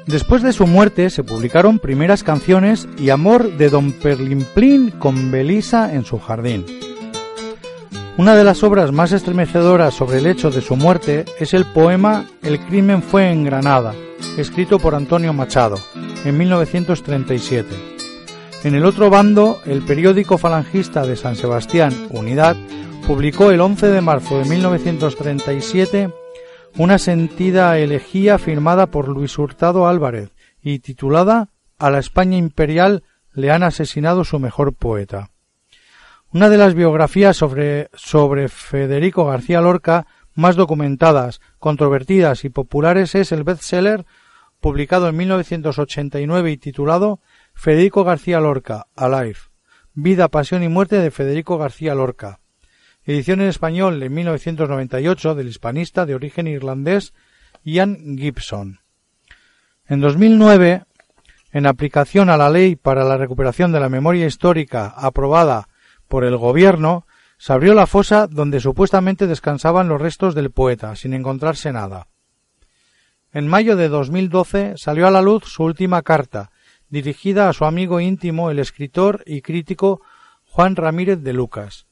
Después 0.05 0.41
de 0.41 0.53
su 0.53 0.65
muerte 0.67 1.09
se 1.09 1.23
publicaron 1.23 1.79
primeras 1.79 2.23
canciones 2.23 2.87
y 2.97 3.09
Amor 3.09 3.57
de 3.57 3.69
Don 3.69 3.91
Perlimplín 3.91 4.91
con 4.91 5.31
Belisa 5.31 5.93
en 5.93 6.05
su 6.05 6.19
jardín. 6.19 6.65
Una 8.17 8.35
de 8.35 8.43
las 8.43 8.63
obras 8.63 8.91
más 8.91 9.11
estremecedoras 9.11 9.93
sobre 9.93 10.19
el 10.19 10.27
hecho 10.27 10.49
de 10.49 10.61
su 10.61 10.75
muerte 10.75 11.25
es 11.39 11.53
el 11.53 11.65
poema 11.65 12.25
El 12.41 12.59
crimen 12.59 13.03
fue 13.03 13.29
en 13.29 13.43
Granada, 13.43 13.93
escrito 14.37 14.79
por 14.79 14.95
Antonio 14.95 15.33
Machado, 15.33 15.77
en 16.23 16.37
1937. 16.37 17.75
En 18.63 18.75
el 18.75 18.85
otro 18.85 19.09
bando, 19.09 19.59
el 19.65 19.81
periódico 19.81 20.37
falangista 20.37 21.05
de 21.05 21.15
San 21.15 21.35
Sebastián, 21.35 21.93
Unidad, 22.11 22.55
publicó 23.05 23.51
el 23.51 23.61
11 23.61 23.87
de 23.87 24.01
marzo 24.01 24.37
de 24.37 24.45
1937 24.45 26.13
una 26.77 26.99
sentida 26.99 27.77
elegía 27.79 28.37
firmada 28.37 28.87
por 28.87 29.07
Luis 29.07 29.37
Hurtado 29.37 29.87
Álvarez 29.87 30.31
y 30.61 30.79
titulada 30.79 31.49
A 31.79 31.89
la 31.89 31.99
España 31.99 32.37
imperial 32.37 33.03
le 33.33 33.51
han 33.51 33.63
asesinado 33.63 34.23
su 34.23 34.37
mejor 34.39 34.73
poeta. 34.73 35.31
Una 36.31 36.49
de 36.49 36.57
las 36.57 36.75
biografías 36.75 37.37
sobre, 37.37 37.89
sobre 37.93 38.49
Federico 38.49 39.25
García 39.25 39.61
Lorca 39.61 40.05
más 40.35 40.55
documentadas, 40.55 41.41
controvertidas 41.57 42.45
y 42.45 42.49
populares 42.49 43.15
es 43.15 43.31
el 43.31 43.43
bestseller 43.43 44.05
publicado 44.59 45.07
en 45.07 45.17
1989 45.17 46.51
y 46.51 46.57
titulado 46.57 47.19
Federico 47.53 48.03
García 48.03 48.39
Lorca, 48.39 48.87
Alive, 48.95 49.39
Vida, 49.93 50.27
Pasión 50.27 50.63
y 50.63 50.67
Muerte 50.67 50.97
de 50.97 51.11
Federico 51.11 51.57
García 51.57 51.95
Lorca, 51.95 52.39
edición 53.03 53.41
en 53.41 53.47
español 53.47 53.99
de 53.99 54.09
1998 54.09 55.35
del 55.35 55.47
hispanista 55.47 56.05
de 56.05 56.15
origen 56.15 56.47
irlandés 56.47 57.13
Ian 57.63 58.17
Gibson. 58.17 58.79
En 59.85 60.01
2009, 60.01 60.83
en 61.51 61.65
aplicación 61.65 62.29
a 62.29 62.37
la 62.37 62.49
Ley 62.49 62.75
para 62.75 63.03
la 63.03 63.17
Recuperación 63.17 63.71
de 63.71 63.79
la 63.79 63.89
Memoria 63.89 64.25
Histórica 64.25 64.93
aprobada 64.95 65.69
por 66.07 66.25
el 66.25 66.37
Gobierno, 66.37 67.07
se 67.37 67.53
abrió 67.53 67.73
la 67.73 67.87
fosa 67.87 68.27
donde 68.27 68.59
supuestamente 68.59 69.27
descansaban 69.27 69.87
los 69.87 70.01
restos 70.01 70.35
del 70.35 70.51
poeta, 70.51 70.95
sin 70.95 71.13
encontrarse 71.13 71.71
nada. 71.71 72.07
En 73.31 73.47
mayo 73.47 73.75
de 73.75 73.89
2012 73.89 74.73
salió 74.77 75.07
a 75.07 75.11
la 75.11 75.21
luz 75.21 75.43
su 75.45 75.63
última 75.63 76.01
carta, 76.01 76.51
dirigida 76.89 77.49
a 77.49 77.53
su 77.53 77.65
amigo 77.65 77.99
íntimo, 77.99 78.49
el 78.51 78.59
escritor 78.59 79.23
y 79.25 79.41
crítico 79.41 80.01
Juan 80.45 80.75
Ramírez 80.75 81.21
de 81.21 81.33
Lucas, 81.33 81.87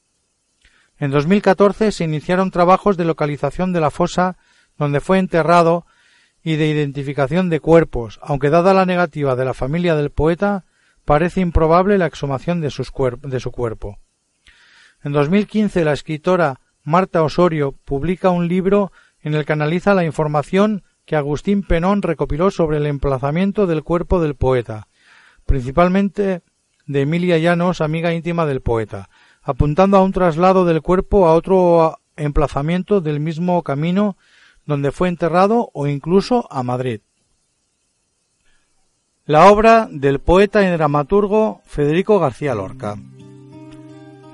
en 0.98 1.10
2014 1.10 1.92
se 1.92 2.04
iniciaron 2.04 2.50
trabajos 2.50 2.96
de 2.96 3.04
localización 3.04 3.72
de 3.72 3.80
la 3.80 3.90
fosa 3.90 4.38
donde 4.78 5.00
fue 5.00 5.18
enterrado 5.18 5.86
y 6.42 6.56
de 6.56 6.68
identificación 6.68 7.50
de 7.50 7.60
cuerpos, 7.60 8.18
aunque 8.22 8.50
dada 8.50 8.72
la 8.72 8.86
negativa 8.86 9.36
de 9.36 9.44
la 9.44 9.52
familia 9.52 9.94
del 9.94 10.10
poeta, 10.10 10.64
parece 11.04 11.40
improbable 11.40 11.98
la 11.98 12.06
exhumación 12.06 12.60
de, 12.60 12.72
de 13.22 13.40
su 13.40 13.50
cuerpo. 13.50 13.98
En 15.02 15.12
2015 15.12 15.84
la 15.84 15.92
escritora 15.92 16.60
Marta 16.82 17.22
Osorio 17.22 17.72
publica 17.72 18.30
un 18.30 18.48
libro 18.48 18.90
en 19.20 19.34
el 19.34 19.44
que 19.44 19.52
analiza 19.52 19.94
la 19.94 20.04
información 20.04 20.82
que 21.06 21.16
Agustín 21.16 21.62
Penón 21.62 22.02
recopiló 22.02 22.50
sobre 22.50 22.76
el 22.76 22.86
emplazamiento 22.86 23.66
del 23.66 23.84
cuerpo 23.84 24.20
del 24.20 24.34
poeta, 24.34 24.88
principalmente 25.46 26.42
de 26.86 27.00
Emilia 27.00 27.38
Llanos, 27.38 27.80
amiga 27.80 28.12
íntima 28.12 28.44
del 28.44 28.60
poeta, 28.60 29.08
apuntando 29.42 29.96
a 29.96 30.02
un 30.02 30.12
traslado 30.12 30.64
del 30.64 30.82
cuerpo 30.82 31.28
a 31.28 31.34
otro 31.34 31.98
emplazamiento 32.16 33.00
del 33.00 33.20
mismo 33.20 33.62
camino 33.62 34.16
donde 34.66 34.90
fue 34.90 35.08
enterrado 35.08 35.70
o 35.72 35.86
incluso 35.86 36.46
a 36.50 36.62
Madrid. 36.62 37.00
la 39.26 39.50
obra 39.50 39.88
del 39.90 40.20
poeta 40.20 40.62
y 40.62 40.70
dramaturgo 40.70 41.60
Federico 41.64 42.20
García 42.20 42.54
Lorca. 42.54 42.96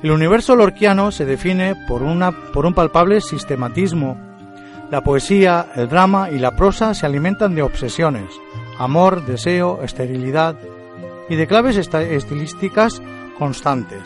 El 0.02 0.10
universo 0.10 0.54
lorquiano 0.54 1.12
se 1.12 1.24
define 1.24 1.74
por, 1.88 2.02
una, 2.02 2.32
por 2.52 2.66
un 2.66 2.74
palpable 2.74 3.22
sistematismo. 3.22 4.18
La 4.92 5.00
poesía, 5.00 5.68
el 5.74 5.88
drama 5.88 6.28
y 6.28 6.38
la 6.38 6.54
prosa 6.54 6.92
se 6.92 7.06
alimentan 7.06 7.54
de 7.54 7.62
obsesiones, 7.62 8.28
amor, 8.78 9.24
deseo, 9.24 9.82
esterilidad 9.82 10.54
y 11.30 11.36
de 11.36 11.46
claves 11.46 11.78
estilísticas 11.78 13.00
constantes. 13.38 14.02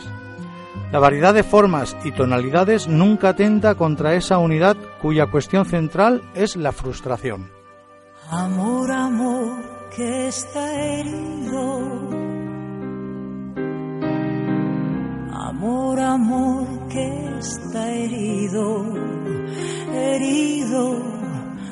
La 0.93 0.99
variedad 0.99 1.33
de 1.33 1.43
formas 1.43 1.97
y 2.05 2.13
tonalidades 2.13 2.87
nunca 2.87 3.31
atenta 3.31 3.75
contra 3.75 4.13
esa 4.13 4.37
unidad 4.37 4.77
cuya 5.01 5.25
cuestión 5.25 5.65
central 5.65 6.21
es 6.33 6.55
la 6.55 6.71
frustración. 6.71 7.51
Amor, 8.29 8.89
amor, 8.89 9.89
que 9.93 10.29
está 10.29 10.73
herido. 10.73 12.36
Amor, 15.49 15.97
amor, 15.97 16.67
que 16.89 17.07
está 17.39 17.89
herido, 17.89 18.83
herido 19.93 21.01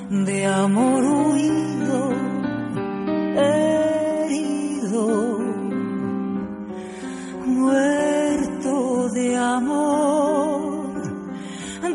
de 0.09 0.45
amor 0.45 1.03
huido, 1.03 2.13
herido, 3.35 5.07
muerto 7.45 9.09
de 9.09 9.35
amor. 9.35 11.01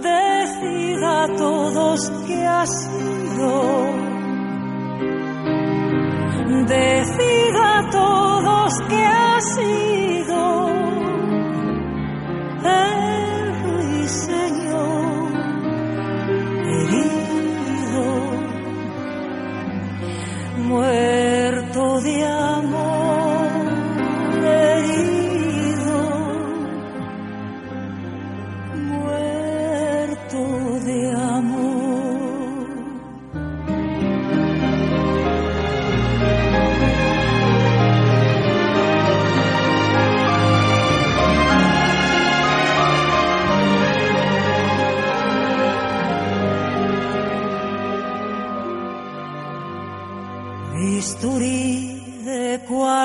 Decida 0.03 1.29
todos 1.39 2.11
que 2.27 2.47
ha 2.47 2.67
sido 2.67 4.01
decida 6.67 7.79
a 7.79 7.91
todos 7.91 8.73
que 8.89 9.03
ha 9.03 9.41
sido 9.41 11.10
el 12.65 13.63
ruiseñor 13.63 15.33
herido, 16.75 18.05
muerto 20.59 22.01
de 22.01 22.25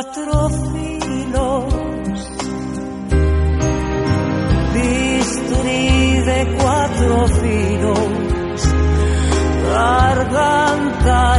cuatro 0.06 0.50
filos, 0.50 1.74
bisturí 4.74 6.20
de 6.20 6.58
cuatro 6.58 7.28
filos, 7.28 8.70
garganta 9.72 11.35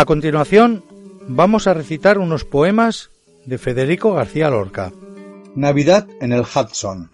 A 0.00 0.06
continuación, 0.06 0.82
vamos 1.28 1.66
a 1.66 1.74
recitar 1.74 2.16
unos 2.16 2.46
poemas 2.46 3.10
de 3.44 3.58
Federico 3.58 4.14
García 4.14 4.48
Lorca. 4.48 4.94
Navidad 5.54 6.08
en 6.22 6.32
el 6.32 6.40
Hudson. 6.40 7.10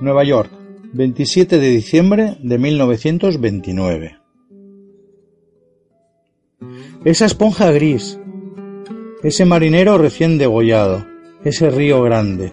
Nueva 0.00 0.22
York, 0.22 0.52
27 0.92 1.58
de 1.58 1.70
diciembre 1.70 2.36
de 2.38 2.56
1929. 2.56 4.16
Esa 7.04 7.26
esponja 7.26 7.72
gris, 7.72 8.16
ese 9.24 9.44
marinero 9.44 9.98
recién 9.98 10.38
degollado, 10.38 11.04
ese 11.42 11.68
río 11.68 12.00
grande, 12.04 12.52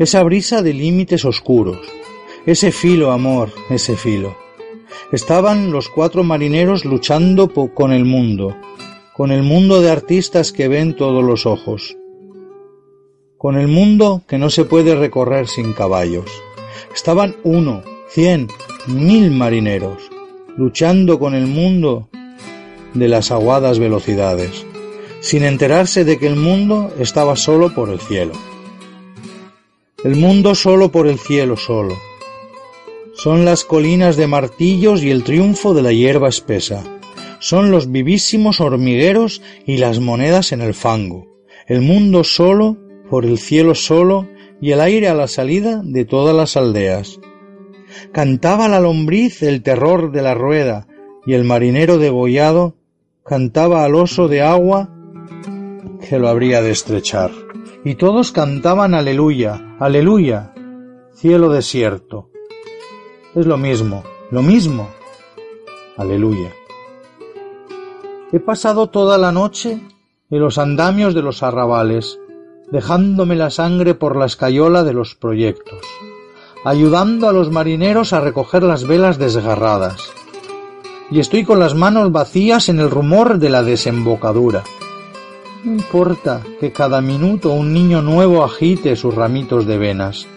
esa 0.00 0.20
brisa 0.24 0.62
de 0.62 0.74
límites 0.74 1.24
oscuros, 1.24 1.78
ese 2.44 2.72
filo, 2.72 3.12
amor, 3.12 3.52
ese 3.70 3.94
filo. 3.94 4.43
Estaban 5.12 5.72
los 5.72 5.88
cuatro 5.88 6.24
marineros 6.24 6.84
luchando 6.84 7.48
con 7.48 7.92
el 7.92 8.04
mundo, 8.04 8.56
con 9.14 9.30
el 9.30 9.42
mundo 9.42 9.80
de 9.80 9.90
artistas 9.90 10.52
que 10.52 10.68
ven 10.68 10.96
todos 10.96 11.22
los 11.22 11.46
ojos, 11.46 11.96
con 13.38 13.56
el 13.56 13.68
mundo 13.68 14.22
que 14.26 14.38
no 14.38 14.50
se 14.50 14.64
puede 14.64 14.94
recorrer 14.94 15.46
sin 15.46 15.72
caballos. 15.72 16.30
Estaban 16.94 17.36
uno, 17.44 17.82
cien, 18.08 18.48
mil 18.86 19.30
marineros, 19.30 20.10
luchando 20.56 21.18
con 21.18 21.34
el 21.34 21.46
mundo 21.46 22.08
de 22.94 23.08
las 23.08 23.30
aguadas 23.30 23.78
velocidades, 23.78 24.66
sin 25.20 25.44
enterarse 25.44 26.04
de 26.04 26.18
que 26.18 26.26
el 26.26 26.36
mundo 26.36 26.92
estaba 26.98 27.36
solo 27.36 27.74
por 27.74 27.90
el 27.90 28.00
cielo. 28.00 28.32
El 30.02 30.16
mundo 30.16 30.54
solo 30.54 30.90
por 30.90 31.06
el 31.06 31.18
cielo 31.18 31.56
solo. 31.56 31.94
Son 33.16 33.44
las 33.44 33.64
colinas 33.64 34.16
de 34.16 34.26
martillos 34.26 35.02
y 35.02 35.10
el 35.10 35.22
triunfo 35.22 35.72
de 35.72 35.82
la 35.82 35.92
hierba 35.92 36.28
espesa. 36.28 36.82
Son 37.38 37.70
los 37.70 37.90
vivísimos 37.90 38.60
hormigueros 38.60 39.40
y 39.66 39.78
las 39.78 40.00
monedas 40.00 40.52
en 40.52 40.60
el 40.60 40.74
fango. 40.74 41.26
El 41.66 41.80
mundo 41.80 42.24
solo 42.24 42.76
por 43.08 43.24
el 43.24 43.38
cielo 43.38 43.74
solo 43.74 44.28
y 44.60 44.72
el 44.72 44.80
aire 44.80 45.08
a 45.08 45.14
la 45.14 45.28
salida 45.28 45.80
de 45.84 46.04
todas 46.04 46.34
las 46.34 46.56
aldeas. 46.56 47.20
Cantaba 48.12 48.68
la 48.68 48.80
lombriz 48.80 49.42
el 49.42 49.62
terror 49.62 50.10
de 50.10 50.22
la 50.22 50.34
rueda 50.34 50.86
y 51.24 51.34
el 51.34 51.44
marinero 51.44 51.98
degollado 51.98 52.74
cantaba 53.24 53.84
al 53.84 53.94
oso 53.94 54.26
de 54.28 54.42
agua 54.42 54.90
que 56.08 56.18
lo 56.18 56.28
habría 56.28 56.62
de 56.62 56.72
estrechar. 56.72 57.30
Y 57.84 57.94
todos 57.94 58.32
cantaban 58.32 58.94
aleluya, 58.94 59.76
aleluya, 59.78 60.52
cielo 61.14 61.50
desierto. 61.50 62.33
Es 63.34 63.46
lo 63.46 63.56
mismo, 63.56 64.04
lo 64.30 64.42
mismo, 64.42 64.90
aleluya. 65.96 66.52
He 68.30 68.38
pasado 68.38 68.90
toda 68.90 69.18
la 69.18 69.32
noche 69.32 69.80
en 70.30 70.40
los 70.40 70.56
andamios 70.56 71.14
de 71.14 71.22
los 71.22 71.42
arrabales, 71.42 72.20
dejándome 72.70 73.34
la 73.34 73.50
sangre 73.50 73.94
por 73.94 74.14
la 74.14 74.26
escayola 74.26 74.84
de 74.84 74.92
los 74.92 75.16
proyectos, 75.16 75.80
ayudando 76.64 77.28
a 77.28 77.32
los 77.32 77.50
marineros 77.50 78.12
a 78.12 78.20
recoger 78.20 78.62
las 78.62 78.86
velas 78.86 79.18
desgarradas. 79.18 80.12
Y 81.10 81.18
estoy 81.18 81.42
con 81.42 81.58
las 81.58 81.74
manos 81.74 82.12
vacías 82.12 82.68
en 82.68 82.78
el 82.78 82.88
rumor 82.88 83.38
de 83.38 83.50
la 83.50 83.64
desembocadura. 83.64 84.62
No 85.64 85.72
importa 85.72 86.40
que 86.60 86.70
cada 86.70 87.00
minuto 87.00 87.50
un 87.50 87.72
niño 87.72 88.00
nuevo 88.00 88.44
agite 88.44 88.94
sus 88.94 89.12
ramitos 89.12 89.66
de 89.66 89.76
venas, 89.76 90.28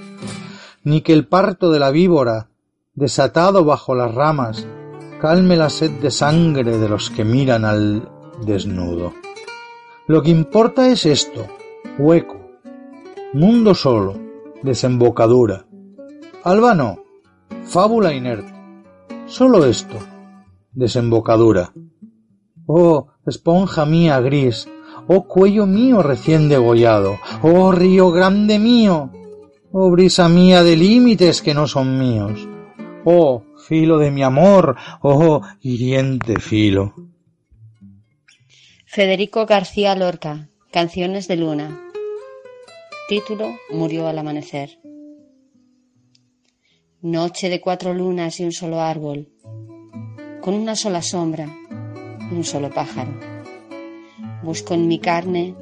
ni 0.83 1.01
que 1.01 1.13
el 1.13 1.27
parto 1.27 1.69
de 1.69 1.77
la 1.77 1.91
víbora, 1.91 2.47
desatado 2.97 3.63
bajo 3.63 3.93
las 3.93 4.13
ramas, 4.13 4.65
calme 5.21 5.55
la 5.55 5.69
sed 5.69 5.91
de 6.01 6.09
sangre 6.09 6.79
de 6.79 6.89
los 6.89 7.11
que 7.11 7.23
miran 7.23 7.63
al 7.63 8.09
desnudo. 8.43 9.13
Lo 10.07 10.23
que 10.23 10.31
importa 10.31 10.89
es 10.89 11.05
esto, 11.05 11.45
hueco, 11.99 12.39
mundo 13.33 13.75
solo, 13.75 14.19
desembocadura. 14.63 15.67
Alba 16.43 16.73
no, 16.73 17.03
fábula 17.65 18.15
inerte. 18.15 18.51
Solo 19.27 19.65
esto, 19.65 19.97
desembocadura. 20.71 21.73
Oh, 22.65 23.09
esponja 23.27 23.85
mía 23.85 24.19
gris, 24.21 24.67
oh 25.07 25.27
cuello 25.27 25.67
mío 25.67 26.01
recién 26.01 26.49
degollado, 26.49 27.19
oh 27.43 27.71
río 27.71 28.09
grande 28.09 28.57
mío, 28.57 29.11
oh 29.71 29.91
brisa 29.91 30.27
mía 30.29 30.63
de 30.63 30.75
límites 30.75 31.43
que 31.43 31.53
no 31.53 31.67
son 31.67 31.99
míos, 31.99 32.47
oh 33.09 33.45
filo 33.55 33.99
de 33.99 34.11
mi 34.11 34.21
amor, 34.21 34.75
oh 35.01 35.41
hiriente 35.61 36.41
filo. 36.41 36.93
Federico 38.85 39.45
García 39.45 39.95
Lorca, 39.95 40.49
Canciones 40.71 41.29
de 41.29 41.37
Luna. 41.37 41.89
Título 43.07 43.55
Murió 43.71 44.07
al 44.07 44.19
amanecer. 44.19 44.79
Noche 47.01 47.47
de 47.49 47.61
cuatro 47.61 47.93
lunas 47.93 48.41
y 48.41 48.43
un 48.43 48.51
solo 48.51 48.81
árbol, 48.81 49.29
con 50.41 50.53
una 50.53 50.75
sola 50.75 51.01
sombra 51.01 51.47
y 52.29 52.33
un 52.33 52.43
solo 52.43 52.69
pájaro. 52.71 53.17
Busco 54.43 54.73
en 54.73 54.85
mi 54.85 54.99
carne 54.99 55.55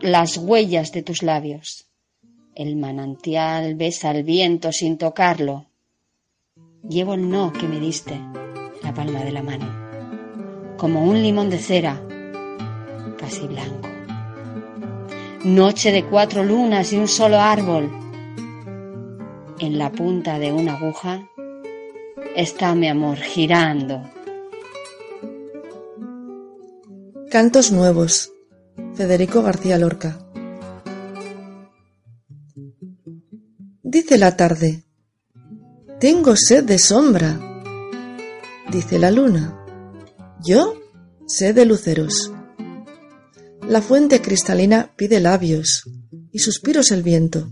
las 0.00 0.36
huellas 0.36 0.90
de 0.90 1.04
tus 1.04 1.22
labios. 1.22 1.86
El 2.56 2.74
manantial 2.74 3.76
besa 3.76 4.10
el 4.10 4.24
viento 4.24 4.72
sin 4.72 4.98
tocarlo. 4.98 5.67
Llevo 6.82 7.14
el 7.14 7.30
no 7.30 7.52
que 7.52 7.66
me 7.66 7.80
diste 7.80 8.14
en 8.14 8.82
la 8.82 8.92
palma 8.92 9.20
de 9.20 9.32
la 9.32 9.42
mano, 9.42 9.66
como 10.76 11.04
un 11.04 11.22
limón 11.22 11.48
de 11.48 11.58
cera, 11.58 12.00
casi 13.18 13.46
blanco 13.46 13.88
noche 15.44 15.92
de 15.92 16.04
cuatro 16.04 16.44
lunas 16.44 16.92
y 16.92 16.96
un 16.96 17.08
solo 17.08 17.38
árbol. 17.38 17.90
En 19.58 19.78
la 19.78 19.90
punta 19.90 20.38
de 20.38 20.52
una 20.52 20.74
aguja 20.74 21.28
está 22.36 22.74
mi 22.74 22.88
amor 22.88 23.18
girando. 23.18 24.02
Cantos 27.30 27.72
nuevos. 27.72 28.32
Federico 28.94 29.42
García 29.42 29.78
Lorca. 29.78 30.18
Dice 33.82 34.18
la 34.18 34.36
tarde. 34.36 34.87
Tengo 36.00 36.36
sed 36.36 36.62
de 36.62 36.78
sombra. 36.78 37.40
Dice 38.70 39.00
la 39.00 39.10
luna. 39.10 39.58
Yo 40.44 40.80
sed 41.26 41.56
de 41.56 41.64
luceros. 41.64 42.30
La 43.68 43.82
fuente 43.82 44.22
cristalina 44.22 44.92
pide 44.94 45.18
labios 45.18 45.82
y 46.30 46.38
suspiros 46.38 46.92
el 46.92 47.02
viento. 47.02 47.50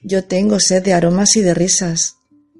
Yo 0.00 0.22
tengo 0.26 0.60
sed 0.60 0.84
de 0.84 0.92
aromas 0.92 1.34
y 1.34 1.40
de 1.40 1.54
risas, 1.54 2.14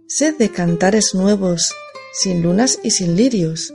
sed 0.08 0.36
de 0.36 0.50
cantares 0.50 1.14
nuevos, 1.14 1.72
sin 2.12 2.42
lunas 2.42 2.80
y 2.82 2.90
sin 2.90 3.14
lirios, 3.14 3.72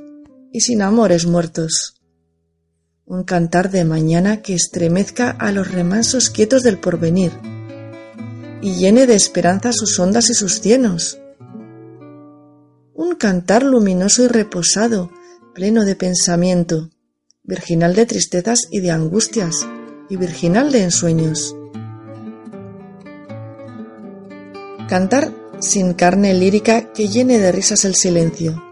y 0.52 0.60
sin 0.60 0.82
amores 0.82 1.26
muertos. 1.26 2.02
Un 3.06 3.24
cantar 3.24 3.72
de 3.72 3.86
mañana 3.86 4.42
que 4.42 4.54
estremezca 4.54 5.32
a 5.32 5.54
los 5.54 5.72
remansos 5.72 6.30
quietos 6.30 6.62
del 6.62 6.78
porvenir, 6.78 7.32
y 8.64 8.76
llene 8.76 9.08
de 9.08 9.16
esperanza 9.16 9.74
sus 9.74 10.00
ondas 10.00 10.30
y 10.30 10.34
sus 10.34 10.62
cienos. 10.62 11.20
Un 12.94 13.16
cantar 13.16 13.62
luminoso 13.62 14.24
y 14.24 14.28
reposado, 14.28 15.12
pleno 15.54 15.84
de 15.84 15.98
pensamiento, 15.98 16.90
virginal 17.44 17.94
de 17.94 18.06
tristezas 18.06 18.62
y 18.72 18.80
de 18.80 18.92
angustias, 18.92 19.68
y 20.10 20.16
virginal 20.16 20.72
de 20.72 20.84
ensueños. 20.84 21.58
Cantar 24.88 25.34
sin 25.60 25.94
carne 25.94 26.34
lírica 26.34 26.94
que 26.94 27.10
llene 27.10 27.40
de 27.40 27.52
risas 27.52 27.84
el 27.84 27.96
silencio. 27.96 28.64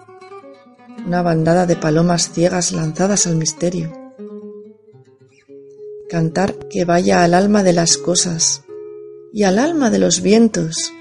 Una 1.05 1.21
bandada 1.21 1.65
de 1.65 1.75
palomas 1.75 2.31
ciegas 2.31 2.71
lanzadas 2.71 3.27
al 3.27 3.35
misterio. 3.35 3.91
Cantar 6.09 6.55
que 6.69 6.85
vaya 6.85 7.25
al 7.25 7.33
alma 7.33 7.61
de 7.63 7.73
las 7.73 7.97
cosas 7.97 8.63
y 9.33 9.43
al 9.43 9.59
alma 9.59 9.89
de 9.89 9.99
los 9.99 10.21
vientos 10.21 10.93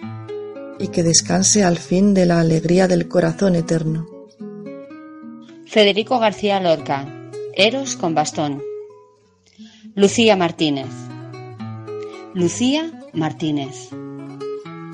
y 0.79 0.89
que 0.89 1.03
descanse 1.03 1.65
al 1.65 1.79
fin 1.79 2.15
de 2.15 2.27
la 2.27 2.41
alegría 2.41 2.89
del 2.89 3.09
corazón 3.09 3.55
eterno. 3.55 4.07
Federico 5.67 6.19
García 6.19 6.61
Lorca 6.61 7.17
Eros 7.55 7.97
con 7.97 8.15
bastón. 8.15 8.63
Lucía 9.95 10.37
Martínez. 10.37 10.87
Lucía 12.33 13.03
Martínez. 13.13 13.91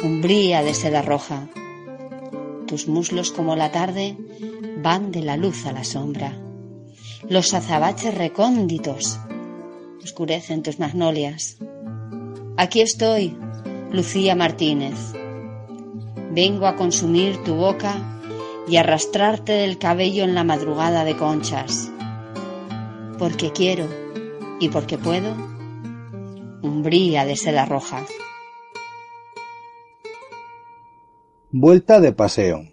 Umbría 0.02 0.62
de 0.62 0.72
seda 0.72 1.02
roja. 1.02 1.48
Tus 2.66 2.88
muslos 2.88 3.30
como 3.30 3.56
la 3.56 3.70
tarde 3.72 4.16
van 4.82 5.12
de 5.12 5.20
la 5.20 5.36
luz 5.36 5.66
a 5.66 5.72
la 5.72 5.84
sombra. 5.84 6.36
Los 7.28 7.52
azabaches 7.52 8.14
recónditos 8.14 9.18
oscurecen 10.02 10.62
tus 10.62 10.78
magnolias. 10.78 11.58
Aquí 12.56 12.80
estoy, 12.80 13.36
Lucía 13.92 14.34
Martínez. 14.34 14.94
Vengo 16.32 16.66
a 16.66 16.76
consumir 16.76 17.42
tu 17.44 17.54
boca 17.54 17.94
y 18.68 18.76
arrastrarte 18.76 19.52
del 19.52 19.78
cabello 19.78 20.24
en 20.24 20.34
la 20.34 20.44
madrugada 20.44 21.04
de 21.04 21.16
conchas 21.16 21.90
porque 23.18 23.52
quiero 23.52 23.86
y 24.60 24.68
porque 24.68 24.98
puedo, 24.98 25.34
umbría 26.62 27.24
de 27.24 27.36
seda 27.36 27.64
roja. 27.64 28.04
Vuelta 31.50 32.00
de 32.00 32.12
paseo. 32.12 32.64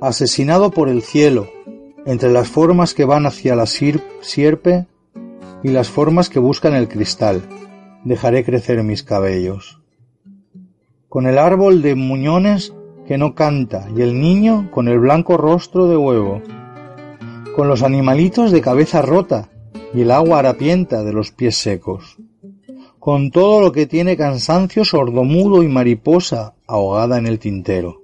Asesinado 0.00 0.70
por 0.70 0.88
el 0.88 1.02
cielo, 1.02 1.50
entre 2.06 2.30
las 2.30 2.48
formas 2.48 2.94
que 2.94 3.04
van 3.04 3.26
hacia 3.26 3.56
la 3.56 3.66
sierpe 3.66 4.86
y 5.62 5.68
las 5.68 5.88
formas 5.88 6.28
que 6.28 6.38
buscan 6.38 6.74
el 6.74 6.88
cristal, 6.88 7.42
dejaré 8.04 8.44
crecer 8.44 8.82
mis 8.82 9.02
cabellos. 9.02 9.80
Con 11.08 11.26
el 11.26 11.38
árbol 11.38 11.82
de 11.82 11.94
muñones 11.94 12.74
que 13.06 13.18
no 13.18 13.34
canta 13.34 13.88
y 13.96 14.02
el 14.02 14.20
niño 14.20 14.70
con 14.70 14.88
el 14.88 14.98
blanco 14.98 15.36
rostro 15.36 15.88
de 15.88 15.96
huevo, 15.96 16.42
con 17.56 17.66
los 17.66 17.82
animalitos 17.82 18.52
de 18.52 18.60
cabeza 18.60 19.02
rota 19.02 19.48
y 19.92 20.02
el 20.02 20.10
agua 20.10 20.38
harapienta 20.38 21.02
de 21.02 21.12
los 21.12 21.32
pies 21.32 21.56
secos, 21.56 22.18
con 23.00 23.30
todo 23.30 23.60
lo 23.60 23.72
que 23.72 23.86
tiene 23.86 24.16
cansancio 24.16 24.84
sordomudo 24.84 25.62
y 25.62 25.68
mariposa 25.68 26.54
ahogada 26.66 27.18
en 27.18 27.26
el 27.26 27.38
tintero, 27.38 28.02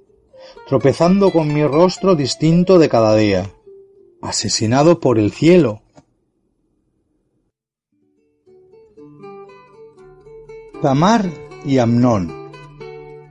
tropezando 0.66 1.30
con 1.30 1.53
mi 1.53 1.64
rostro 1.64 2.16
distinto 2.16 2.78
de 2.78 2.88
cada 2.88 3.14
día, 3.14 3.51
asesinado 4.22 4.99
por 4.99 5.18
el 5.18 5.30
cielo. 5.30 5.82
Tamar 10.85 11.30
y 11.64 11.78
Amnón 11.78 12.51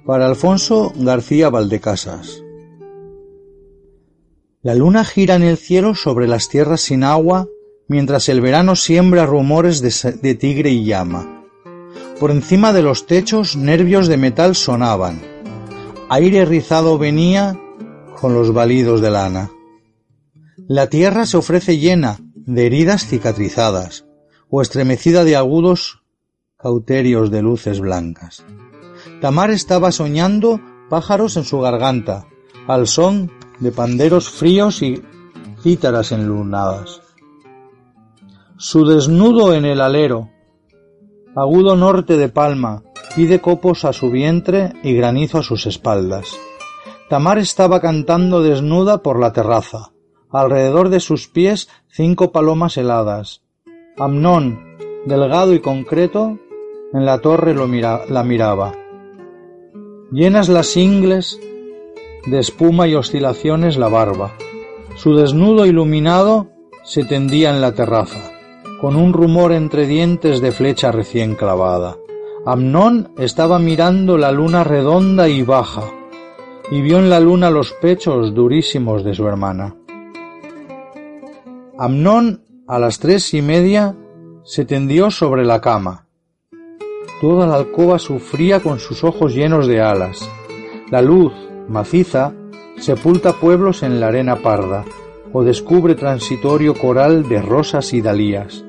para 0.08 0.26
Alfonso 0.26 0.92
García 0.96 1.52
Valdecasas 1.52 2.44
La 4.64 4.74
luna 4.74 5.06
gira 5.06 5.36
en 5.36 5.44
el 5.44 5.58
cielo 5.58 5.94
sobre 5.94 6.28
las 6.28 6.50
tierras 6.50 6.82
sin 6.82 7.04
agua 7.04 7.48
mientras 7.88 8.28
el 8.28 8.42
verano 8.42 8.76
siembra 8.76 9.28
rumores 9.28 9.84
de, 9.84 10.34
tigre 10.34 10.72
y 10.72 10.84
llama. 10.84 11.46
Por 12.20 12.32
encima 12.32 12.74
de 12.74 12.82
los 12.82 13.06
techos 13.06 13.56
nervios 13.56 14.08
de 14.08 14.18
metal 14.18 14.56
sonaban. 14.56 15.22
Aire 16.10 16.46
rizado 16.46 16.98
venía 16.98 17.56
con 18.20 18.34
los 18.34 18.52
balidos 18.52 19.00
de 19.00 19.12
lana. 19.12 19.52
La 20.68 20.90
tierra 20.90 21.28
se 21.28 21.38
ofrece 21.38 21.78
llena 21.78 22.18
de 22.34 22.66
heridas 22.66 23.06
cicatrizadas 23.06 24.06
o 24.50 24.64
estremecida 24.64 25.24
de 25.24 25.36
agudos 25.36 26.03
cauterios 26.64 27.30
de 27.30 27.42
luces 27.42 27.82
blancas. 27.82 28.46
Tamar 29.20 29.52
estaba 29.52 29.92
soñando 29.92 30.62
pájaros 30.90 31.36
en 31.36 31.44
su 31.44 31.60
garganta, 31.60 32.26
al 32.68 32.88
son 32.88 33.32
de 33.60 33.74
panderos 33.74 34.30
fríos 34.30 34.82
y 34.82 35.04
cítaras 35.62 36.14
enlunadas. 36.14 37.02
Su 38.58 38.86
desnudo 38.86 39.54
en 39.54 39.66
el 39.66 39.82
alero, 39.82 40.30
agudo 41.36 41.76
norte 41.76 42.16
de 42.16 42.30
palma, 42.30 42.84
pide 43.14 43.42
copos 43.42 43.84
a 43.84 43.92
su 43.92 44.10
vientre 44.10 44.72
y 44.84 44.94
granizo 44.94 45.40
a 45.40 45.44
sus 45.44 45.66
espaldas. 45.66 46.28
Tamar 47.10 47.40
estaba 47.40 47.82
cantando 47.82 48.42
desnuda 48.42 49.04
por 49.04 49.20
la 49.20 49.34
terraza. 49.34 49.92
Alrededor 50.32 50.90
de 50.90 51.02
sus 51.02 51.28
pies 51.28 51.68
cinco 51.90 52.32
palomas 52.32 52.78
heladas. 52.78 53.42
Amnón, 53.98 54.78
delgado 55.06 55.54
y 55.54 55.60
concreto, 55.60 56.40
en 56.94 57.06
la 57.06 57.20
torre 57.20 57.56
lo 57.56 57.68
la 57.68 58.24
miraba. 58.24 58.74
Llenas 60.12 60.48
las 60.48 60.78
ingles 60.78 61.40
de 62.28 62.40
espuma 62.40 62.88
y 62.88 62.94
oscilaciones 62.94 63.78
la 63.78 63.90
barba. 63.90 64.34
Su 64.96 65.16
desnudo 65.16 65.66
iluminado 65.66 66.50
se 66.84 67.04
tendía 67.04 67.50
en 67.50 67.62
la 67.62 67.74
terraza, 67.74 68.32
con 68.80 68.96
un 68.96 69.12
rumor 69.12 69.54
entre 69.54 69.88
dientes 69.88 70.40
de 70.40 70.52
flecha 70.52 70.92
recién 70.92 71.36
clavada. 71.36 71.98
Amnón 72.46 73.12
estaba 73.18 73.58
mirando 73.58 74.18
la 74.18 74.32
luna 74.32 74.64
redonda 74.64 75.28
y 75.30 75.42
baja, 75.42 75.84
y 76.70 76.82
vio 76.82 77.00
en 77.00 77.10
la 77.10 77.20
luna 77.20 77.50
los 77.50 77.72
pechos 77.74 78.36
durísimos 78.36 79.04
de 79.04 79.16
su 79.16 79.28
hermana. 79.28 79.76
Amnón, 81.80 82.44
a 82.68 82.78
las 82.78 83.00
tres 83.00 83.34
y 83.34 83.42
media, 83.42 83.96
se 84.44 84.66
tendió 84.66 85.10
sobre 85.10 85.44
la 85.44 85.60
cama, 85.60 86.03
Toda 87.24 87.48
la 87.48 87.56
alcoba 87.56 88.00
sufría 88.00 88.60
con 88.60 88.80
sus 88.80 89.06
ojos 89.06 89.34
llenos 89.34 89.66
de 89.66 89.80
alas. 89.80 90.30
La 90.92 91.02
luz, 91.02 91.32
maciza, 91.70 92.34
sepulta 92.78 93.32
pueblos 93.32 93.82
en 93.82 94.02
la 94.02 94.08
arena 94.08 94.42
parda, 94.42 94.84
o 95.32 95.42
descubre 95.42 95.96
transitorio 95.96 96.74
coral 96.74 97.30
de 97.30 97.42
rosas 97.42 97.94
y 97.94 98.02
dalías. 98.02 98.66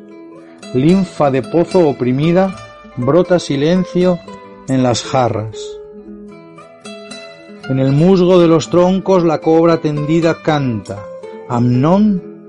Linfa 0.72 1.32
de 1.32 1.42
pozo 1.42 1.88
oprimida, 1.88 2.54
brota 2.96 3.40
silencio 3.40 4.20
en 4.68 4.84
las 4.84 5.02
jarras. 5.02 5.58
En 7.68 7.80
el 7.80 7.90
musgo 7.90 8.38
de 8.38 8.46
los 8.46 8.70
troncos 8.70 9.24
la 9.24 9.40
cobra 9.40 9.78
tendida 9.78 10.42
canta. 10.44 11.02
Amnón 11.48 12.46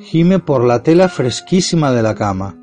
gime 0.00 0.38
por 0.38 0.64
la 0.64 0.82
tela 0.82 1.10
fresquísima 1.10 1.92
de 1.92 2.02
la 2.02 2.14
cama. 2.14 2.56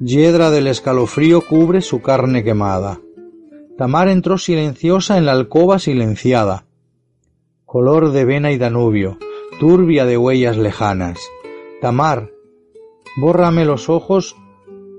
Yedra 0.00 0.50
del 0.50 0.66
escalofrío 0.66 1.40
cubre 1.40 1.80
su 1.80 2.02
carne 2.02 2.42
quemada. 2.42 3.00
Tamar 3.78 4.08
entró 4.08 4.38
silenciosa 4.38 5.18
en 5.18 5.26
la 5.26 5.32
alcoba 5.32 5.78
silenciada. 5.78 6.66
Color 7.64 8.10
de 8.10 8.24
vena 8.24 8.50
y 8.50 8.58
Danubio, 8.58 9.18
turbia 9.60 10.04
de 10.04 10.18
huellas 10.18 10.56
lejanas. 10.56 11.20
Tamar, 11.80 12.30
bórrame 13.16 13.64
los 13.64 13.88
ojos 13.88 14.36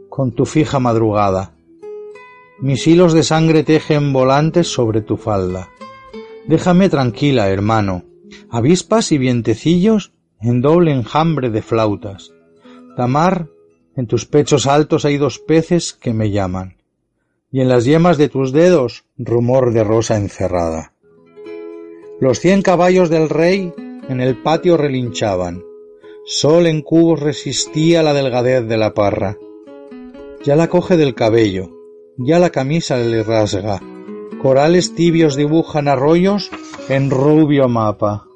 con 0.09 0.31
tu 0.31 0.45
fija 0.45 0.79
madrugada. 0.79 1.55
Mis 2.59 2.87
hilos 2.87 3.11
de 3.11 3.23
sangre 3.23 3.63
tejen 3.63 4.13
volantes 4.13 4.71
sobre 4.71 5.01
tu 5.01 5.17
falda. 5.17 5.69
Déjame 6.47 6.87
tranquila, 6.87 7.49
hermano. 7.49 8.03
Avispas 8.49 9.11
y 9.11 9.17
vientecillos 9.17 10.13
en 10.39 10.61
doble 10.61 10.93
enjambre 10.93 11.49
de 11.49 11.61
flautas. 11.61 12.31
Tamar 12.95 13.49
en 13.95 14.07
tus 14.07 14.25
pechos 14.25 14.67
altos 14.67 15.05
hay 15.05 15.17
dos 15.17 15.39
peces 15.39 15.93
que 15.93 16.13
me 16.13 16.31
llaman, 16.31 16.77
y 17.51 17.61
en 17.61 17.69
las 17.69 17.85
yemas 17.85 18.17
de 18.17 18.29
tus 18.29 18.51
dedos 18.51 19.05
rumor 19.17 19.71
de 19.71 19.83
rosa 19.83 20.17
encerrada. 20.17 20.93
Los 22.19 22.39
cien 22.39 22.61
caballos 22.61 23.09
del 23.09 23.29
rey 23.29 23.73
en 24.09 24.21
el 24.21 24.41
patio 24.41 24.77
relinchaban, 24.77 25.63
sol 26.25 26.67
en 26.67 26.81
cubos 26.81 27.19
resistía 27.19 28.03
la 28.03 28.13
delgadez 28.13 28.67
de 28.67 28.77
la 28.77 28.93
parra. 28.93 29.37
Ya 30.43 30.55
la 30.55 30.67
coge 30.67 30.97
del 30.97 31.15
cabello, 31.15 31.71
ya 32.17 32.39
la 32.39 32.49
camisa 32.49 32.97
le 32.97 33.23
rasga, 33.23 33.81
corales 34.41 34.93
tibios 34.93 35.35
dibujan 35.35 35.87
arroyos 35.87 36.51
en 36.87 37.09
rubio 37.09 37.67
mapa. 37.67 38.27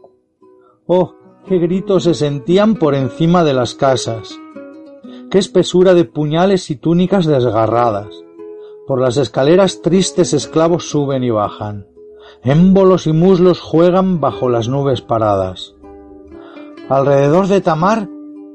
Oh, 0.88 1.16
qué 1.48 1.60
gritos 1.60 2.06
se 2.06 2.14
sentían 2.14 2.76
por 2.76 2.96
encima 2.96 3.44
de 3.44 3.54
las 3.54 3.76
casas, 3.76 4.40
qué 5.30 5.38
espesura 5.38 5.94
de 5.94 6.06
puñales 6.06 6.70
y 6.70 6.76
túnicas 6.76 7.26
desgarradas. 7.26 8.08
Por 8.88 9.00
las 9.00 9.18
escaleras 9.18 9.82
tristes 9.82 10.34
esclavos 10.34 10.90
suben 10.90 11.24
y 11.24 11.30
bajan. 11.30 11.88
Émbolos 12.44 13.06
y 13.06 13.14
muslos 13.14 13.60
juegan 13.60 14.20
bajo 14.20 14.50
las 14.50 14.68
nubes 14.68 15.02
paradas. 15.02 15.76
Alrededor 16.90 17.48
de 17.48 17.62
Tamar 17.62 18.10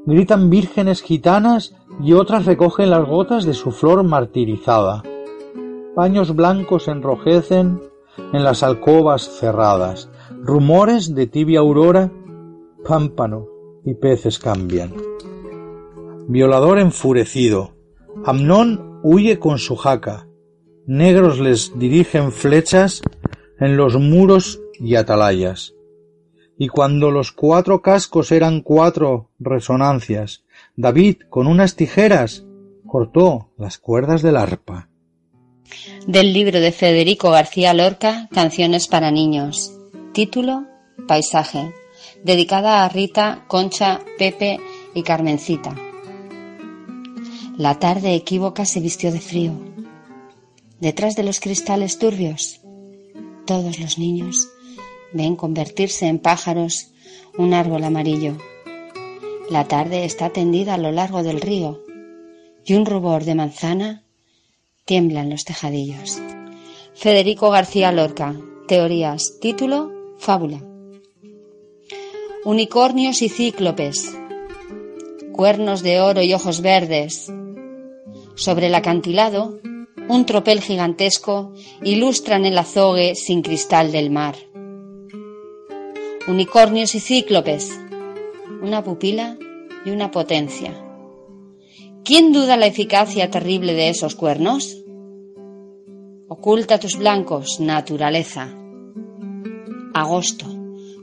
gritan 0.05 0.49
vírgenes 0.49 1.01
gitanas 1.01 1.75
y 2.01 2.13
otras 2.13 2.45
recogen 2.45 2.89
las 2.89 3.07
gotas 3.07 3.45
de 3.45 3.53
su 3.53 3.71
flor 3.71 4.03
martirizada. 4.03 5.03
Paños 5.95 6.35
blancos 6.35 6.89
enrojecen 6.89 7.81
en 8.33 8.43
las 8.43 8.63
alcobas 8.63 9.23
cerradas. 9.39 10.09
Rumores 10.41 11.15
de 11.15 11.27
tibia 11.27 11.61
aurora, 11.61 12.11
pámpano 12.85 13.47
y 13.85 13.93
peces 13.93 14.37
cambian. 14.39 14.91
Violador 16.27 16.79
enfurecido. 16.79 17.75
Amnón 18.25 18.99
huye 19.03 19.37
con 19.37 19.59
su 19.59 19.75
jaca. 19.75 20.27
Negros 20.87 21.39
les 21.39 21.77
dirigen 21.77 22.31
flechas 22.31 23.01
en 23.59 23.77
los 23.77 23.95
muros 23.95 24.59
y 24.79 24.95
atalayas. 24.95 25.73
Y 26.57 26.67
cuando 26.69 27.11
los 27.11 27.31
cuatro 27.31 27.81
cascos 27.81 28.31
eran 28.31 28.61
cuatro 28.61 29.29
resonancias, 29.39 30.45
David 30.75 31.17
con 31.29 31.47
unas 31.47 31.75
tijeras 31.75 32.45
cortó 32.87 33.51
las 33.57 33.77
cuerdas 33.77 34.21
del 34.21 34.37
arpa. 34.37 34.89
Del 36.07 36.33
libro 36.33 36.59
de 36.59 36.71
Federico 36.71 37.29
García 37.29 37.73
Lorca, 37.73 38.29
Canciones 38.31 38.87
para 38.87 39.11
niños. 39.11 39.77
Título, 40.13 40.65
Paisaje. 41.07 41.73
Dedicada 42.23 42.83
a 42.83 42.89
Rita, 42.89 43.45
Concha, 43.47 44.01
Pepe 44.17 44.59
y 44.93 45.03
Carmencita. 45.03 45.75
La 47.57 47.79
tarde 47.79 48.15
equívoca 48.15 48.65
se 48.65 48.81
vistió 48.81 49.13
de 49.13 49.21
frío. 49.21 49.53
Detrás 50.81 51.15
de 51.15 51.23
los 51.23 51.39
cristales 51.39 51.97
turbios, 51.99 52.59
todos 53.45 53.79
los 53.79 53.97
niños 53.97 54.49
ven 55.13 55.37
convertirse 55.37 56.07
en 56.07 56.19
pájaros 56.19 56.91
un 57.37 57.53
árbol 57.53 57.85
amarillo. 57.85 58.35
La 59.49 59.69
tarde 59.69 60.03
está 60.03 60.31
tendida 60.31 60.73
a 60.73 60.77
lo 60.77 60.91
largo 60.91 61.23
del 61.23 61.39
río 61.39 61.81
y 62.65 62.73
un 62.73 62.85
rubor 62.85 63.23
de 63.23 63.35
manzana 63.35 64.03
tiembla 64.83 65.21
en 65.21 65.29
los 65.29 65.45
tejadillos. 65.45 66.21
Federico 66.93 67.51
García 67.51 67.93
Lorca, 67.93 68.35
Teorías, 68.67 69.39
título, 69.39 69.93
fábula. 70.17 70.61
Unicornios 72.43 73.21
y 73.21 73.29
cíclopes, 73.29 74.13
cuernos 75.31 75.83
de 75.83 76.01
oro 76.01 76.21
y 76.21 76.33
ojos 76.33 76.61
verdes, 76.61 77.31
sobre 78.35 78.67
el 78.67 78.75
acantilado, 78.75 79.59
un 80.07 80.25
tropel 80.25 80.61
gigantesco 80.61 81.53
ilustran 81.83 82.45
el 82.45 82.57
azogue 82.57 83.15
sin 83.15 83.41
cristal 83.41 83.91
del 83.91 84.11
mar. 84.11 84.35
Unicornios 86.27 86.95
y 86.95 86.99
cíclopes, 86.99 87.71
una 88.61 88.83
pupila 88.83 89.37
y 89.85 89.89
una 89.89 90.11
potencia. 90.11 90.73
¿Quién 92.03 92.31
duda 92.33 92.57
la 92.57 92.67
eficacia 92.67 93.31
terrible 93.31 93.73
de 93.73 93.89
esos 93.89 94.15
cuernos? 94.15 94.77
Oculta 96.27 96.79
tus 96.79 96.97
blancos, 96.97 97.59
naturaleza. 97.59 98.53
Agosto, 99.93 100.45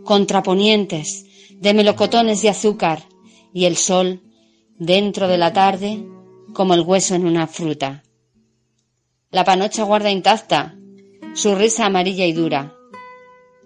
contraponientes 0.05 1.27
de 1.57 1.75
melocotones 1.75 2.43
de 2.43 2.51
azúcar 2.51 3.05
y 3.53 3.65
el 3.65 3.77
sol 3.77 4.21
dentro 4.79 5.29
de 5.29 5.39
la 5.39 5.53
tarde 5.53 6.05
como 6.53 6.75
el 6.75 6.83
hueso 6.83 7.15
en 7.15 7.27
una 7.27 7.47
fruta. 7.47 8.03
La 9.31 9.45
panocha 9.45 9.85
guarda 9.85 10.11
intacta 10.11 10.77
su 11.35 11.55
risa 11.55 11.87
amarilla 11.87 12.27
y 12.27 12.33
dura. 12.33 12.75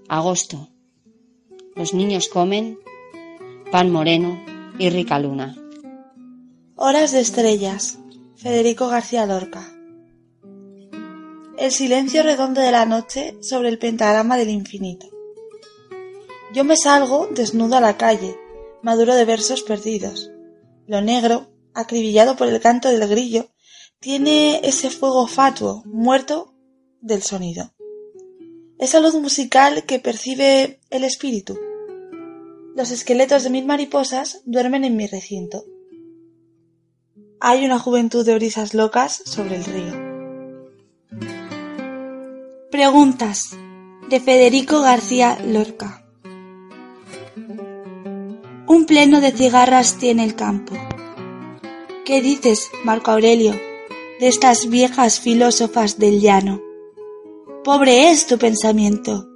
Agosto. 0.08 0.68
Los 1.74 1.92
niños 1.94 2.28
comen 2.28 2.78
pan 3.72 3.90
moreno 3.90 4.40
y 4.78 4.90
rica 4.90 5.18
luna. 5.18 5.56
Horas 6.76 7.12
de 7.12 7.20
estrellas. 7.20 7.98
Federico 8.36 8.88
García 8.88 9.26
Lorca. 9.26 9.66
El 11.58 11.72
silencio 11.72 12.22
redondo 12.22 12.60
de 12.60 12.70
la 12.70 12.84
noche 12.84 13.36
sobre 13.40 13.70
el 13.70 13.78
pentagrama 13.78 14.36
del 14.36 14.50
infinito. 14.50 15.06
Yo 16.52 16.62
me 16.62 16.76
salgo 16.76 17.28
desnudo 17.30 17.76
a 17.76 17.80
la 17.80 17.96
calle, 17.96 18.38
maduro 18.82 19.14
de 19.14 19.24
versos 19.24 19.62
perdidos. 19.62 20.30
Lo 20.86 21.00
negro, 21.00 21.48
acribillado 21.76 22.36
por 22.36 22.48
el 22.48 22.60
canto 22.60 22.88
del 22.88 23.06
grillo, 23.06 23.50
tiene 24.00 24.60
ese 24.64 24.90
fuego 24.90 25.26
fatuo, 25.26 25.82
muerto 25.84 26.54
del 27.00 27.22
sonido. 27.22 27.72
Esa 28.78 28.98
luz 29.00 29.14
musical 29.14 29.84
que 29.84 29.98
percibe 29.98 30.80
el 30.90 31.04
espíritu. 31.04 31.58
Los 32.74 32.90
esqueletos 32.90 33.44
de 33.44 33.50
mil 33.50 33.66
mariposas 33.66 34.40
duermen 34.44 34.84
en 34.84 34.96
mi 34.96 35.06
recinto. 35.06 35.64
Hay 37.40 37.64
una 37.64 37.78
juventud 37.78 38.24
de 38.24 38.34
brisas 38.34 38.74
locas 38.74 39.22
sobre 39.24 39.56
el 39.56 39.64
río. 39.64 40.06
Preguntas 42.70 43.50
de 44.08 44.20
Federico 44.20 44.80
García 44.80 45.38
Lorca. 45.44 46.06
Un 48.66 48.86
pleno 48.86 49.20
de 49.20 49.32
cigarras 49.32 49.98
tiene 49.98 50.24
el 50.24 50.34
campo. 50.34 50.74
¿Qué 52.06 52.22
dices, 52.22 52.70
Marco 52.84 53.10
Aurelio, 53.10 53.50
de 54.20 54.28
estas 54.28 54.70
viejas 54.70 55.18
filósofas 55.18 55.98
del 55.98 56.20
llano? 56.20 56.62
Pobre 57.64 58.12
es 58.12 58.28
tu 58.28 58.38
pensamiento. 58.38 59.28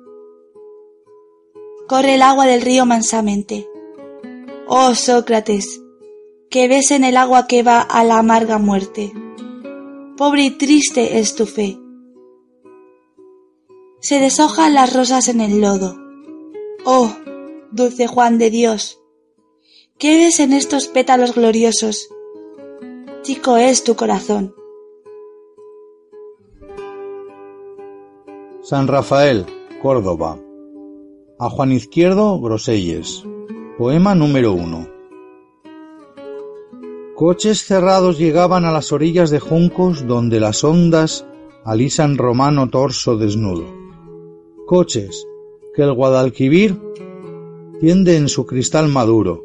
Corre 1.89 2.15
el 2.15 2.23
agua 2.23 2.47
del 2.47 2.63
río 2.63 2.87
mansamente. 2.87 3.69
Oh 4.69 4.95
Sócrates, 4.95 5.83
que 6.49 6.69
ves 6.69 6.93
en 6.93 7.03
el 7.03 7.17
agua 7.17 7.49
que 7.49 7.65
va 7.65 7.81
a 7.81 8.05
la 8.05 8.21
amarga 8.21 8.59
muerte. 8.59 9.13
Pobre 10.17 10.45
y 10.45 10.51
triste 10.53 11.19
es 11.19 11.35
tu 11.35 11.47
fe. 11.47 11.77
Se 14.01 14.21
deshojan 14.21 14.75
las 14.75 14.95
rosas 14.95 15.27
en 15.27 15.41
el 15.41 15.61
lodo. 15.61 15.97
Oh, 16.85 17.13
dulce 17.73 18.07
Juan 18.07 18.39
de 18.39 18.51
Dios, 18.51 19.01
¿qué 19.99 20.15
ves 20.19 20.39
en 20.39 20.53
estos 20.53 20.87
pétalos 20.87 21.35
gloriosos? 21.35 22.09
Es 23.33 23.85
tu 23.85 23.95
corazón. 23.95 24.53
San 28.61 28.89
Rafael, 28.89 29.47
Córdoba. 29.81 30.37
A 31.39 31.49
Juan 31.49 31.71
Izquierdo, 31.71 32.41
Groselles. 32.41 33.23
Poema 33.79 34.17
número 34.17 34.53
uno. 34.53 34.89
Coches 37.15 37.65
cerrados 37.65 38.19
llegaban 38.19 38.65
a 38.65 38.73
las 38.73 38.91
orillas 38.91 39.31
de 39.31 39.39
juncos 39.39 40.09
donde 40.09 40.41
las 40.41 40.65
ondas 40.65 41.25
alisan 41.65 42.19
romano 42.19 42.69
torso 42.69 43.17
desnudo. 43.17 43.65
Coches 44.67 45.25
que 45.77 45.83
el 45.83 45.93
Guadalquivir 45.93 46.81
tiende 47.79 48.17
en 48.17 48.29
su 48.29 48.45
cristal 48.45 48.89
maduro, 48.89 49.45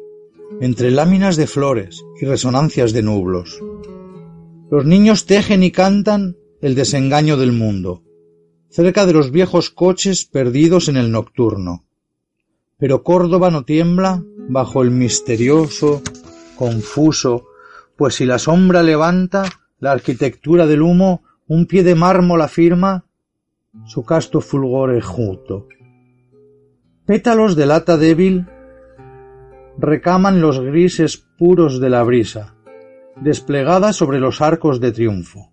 entre 0.60 0.90
láminas 0.90 1.36
de 1.36 1.46
flores 1.46 2.04
y 2.20 2.26
resonancias 2.26 2.92
de 2.92 3.02
nublos. 3.02 3.60
Los 4.70 4.84
niños 4.84 5.26
tejen 5.26 5.62
y 5.62 5.70
cantan 5.70 6.36
el 6.60 6.74
desengaño 6.74 7.36
del 7.36 7.52
mundo 7.52 8.02
cerca 8.76 9.06
de 9.06 9.14
los 9.14 9.30
viejos 9.30 9.70
coches 9.70 10.26
perdidos 10.26 10.88
en 10.88 10.98
el 10.98 11.10
nocturno. 11.10 11.86
Pero 12.76 13.02
Córdoba 13.02 13.50
no 13.50 13.64
tiembla 13.64 14.22
bajo 14.50 14.82
el 14.82 14.90
misterioso, 14.90 16.02
confuso, 16.56 17.46
pues 17.96 18.16
si 18.16 18.26
la 18.26 18.38
sombra 18.38 18.82
levanta 18.82 19.44
la 19.78 19.92
arquitectura 19.92 20.66
del 20.66 20.82
humo, 20.82 21.22
un 21.46 21.64
pie 21.64 21.84
de 21.84 21.94
mármol 21.94 22.42
afirma 22.42 23.06
su 23.86 24.04
casto 24.04 24.42
fulgor 24.42 24.94
enjuto. 24.94 25.68
Pétalos 27.06 27.56
de 27.56 27.64
lata 27.64 27.96
débil 27.96 28.46
recaman 29.78 30.40
los 30.40 30.60
grises 30.60 31.16
puros 31.38 31.80
de 31.80 31.90
la 31.90 32.02
brisa, 32.02 32.54
desplegada 33.20 33.92
sobre 33.92 34.20
los 34.20 34.40
arcos 34.40 34.80
de 34.80 34.92
triunfo. 34.92 35.52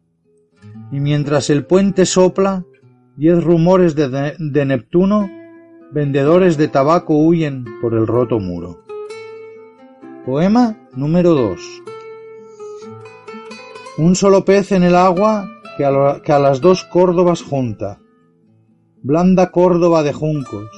Y 0.92 1.00
mientras 1.00 1.50
el 1.50 1.66
puente 1.66 2.06
sopla, 2.06 2.66
Diez 3.16 3.44
rumores 3.44 3.94
de, 3.96 4.66
Neptuno, 4.66 5.30
vendedores 5.92 6.58
de 6.58 6.68
tabaco 6.68 7.16
huyen 7.16 7.64
por 7.80 7.94
el 7.94 8.08
roto 8.08 8.40
muro. 8.40 8.80
Poema 10.26 10.80
número 10.96 11.36
2. 11.36 11.84
Un 14.00 14.16
solo 14.16 14.46
pez 14.46 14.72
en 14.72 14.82
el 14.82 14.96
agua 14.96 15.48
que 15.78 15.86
a, 15.86 16.22
que 16.24 16.32
a, 16.32 16.40
las 16.40 16.60
dos 16.60 16.86
Córdobas 16.86 17.44
junta. 17.44 18.00
Blanda 19.04 19.52
Córdoba 19.52 20.02
de 20.02 20.14
juncos. 20.14 20.72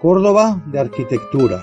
Córdoba 0.00 0.62
de 0.64 0.78
arquitectura. 0.78 1.62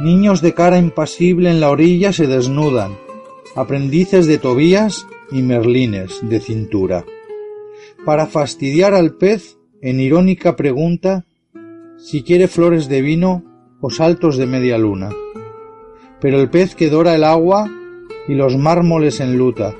Niños 0.00 0.42
de 0.42 0.54
cara 0.54 0.78
impasible 0.78 1.50
en 1.50 1.60
la 1.60 1.70
orilla 1.70 2.12
se 2.12 2.26
desnudan. 2.26 2.96
Aprendices 3.54 4.26
de 4.26 4.38
Tobías 4.38 5.06
y 5.30 5.42
Merlines 5.42 6.20
de 6.22 6.40
cintura 6.40 7.04
para 8.04 8.26
fastidiar 8.26 8.94
al 8.94 9.14
pez 9.14 9.58
en 9.80 10.00
irónica 10.00 10.56
pregunta 10.56 11.24
si 11.96 12.22
quiere 12.22 12.48
flores 12.48 12.88
de 12.88 13.00
vino 13.00 13.44
o 13.80 13.90
saltos 13.90 14.36
de 14.36 14.46
media 14.46 14.78
luna. 14.78 15.10
Pero 16.20 16.40
el 16.40 16.50
pez 16.50 16.74
que 16.74 16.90
dora 16.90 17.14
el 17.14 17.24
agua 17.24 17.70
y 18.28 18.34
los 18.34 18.56
mármoles 18.56 19.20
enluta, 19.20 19.74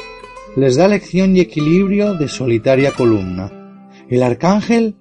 les 0.56 0.76
da 0.76 0.88
lección 0.88 1.36
y 1.36 1.40
equilibrio 1.40 2.14
de 2.14 2.28
solitaria 2.28 2.92
columna. 2.92 3.50
El 4.08 4.22
arcángel, 4.22 4.96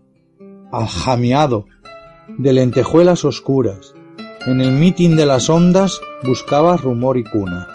aljamiado, 0.72 1.66
de 2.38 2.53
lentejuelas 2.53 3.26
oscuras, 3.26 3.93
en 4.46 4.60
el 4.60 4.72
mitin 4.72 5.16
de 5.16 5.26
las 5.26 5.50
ondas 5.50 6.02
buscaba 6.24 6.76
rumor 6.76 7.18
y 7.18 7.24
cuna. 7.24 7.68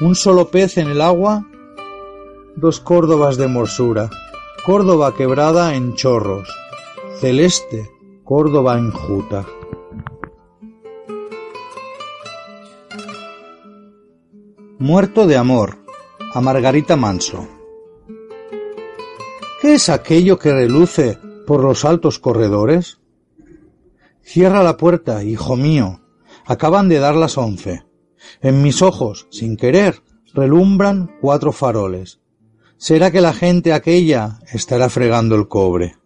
Un 0.00 0.14
solo 0.14 0.48
pez 0.48 0.78
en 0.78 0.88
el 0.88 1.00
agua, 1.00 1.46
dos 2.56 2.80
córdobas 2.80 3.36
de 3.36 3.48
morsura, 3.48 4.08
Córdoba 4.64 5.14
quebrada 5.16 5.74
en 5.74 5.94
chorros, 5.94 6.48
celeste, 7.18 7.90
Córdoba 8.24 8.78
enjuta. 8.78 9.46
Muerto 14.78 15.26
de 15.26 15.36
amor, 15.36 15.78
a 16.32 16.40
Margarita 16.40 16.96
Manso. 16.96 17.48
¿Qué 19.60 19.74
es 19.74 19.88
aquello 19.88 20.38
que 20.38 20.52
reluce 20.52 21.18
por 21.46 21.64
los 21.64 21.84
altos 21.84 22.18
corredores? 22.18 22.99
Cierra 24.22 24.62
la 24.62 24.76
puerta, 24.76 25.22
hijo 25.24 25.56
mío. 25.56 26.00
Acaban 26.46 26.88
de 26.88 26.98
dar 26.98 27.14
las 27.14 27.38
once. 27.38 27.84
En 28.40 28.62
mis 28.62 28.82
ojos, 28.82 29.26
sin 29.30 29.56
querer, 29.56 30.02
relumbran 30.34 31.10
cuatro 31.20 31.52
faroles. 31.52 32.20
¿Será 32.76 33.10
que 33.10 33.20
la 33.20 33.32
gente 33.32 33.72
aquella 33.72 34.38
estará 34.52 34.88
fregando 34.88 35.34
el 35.34 35.48
cobre? 35.48 35.96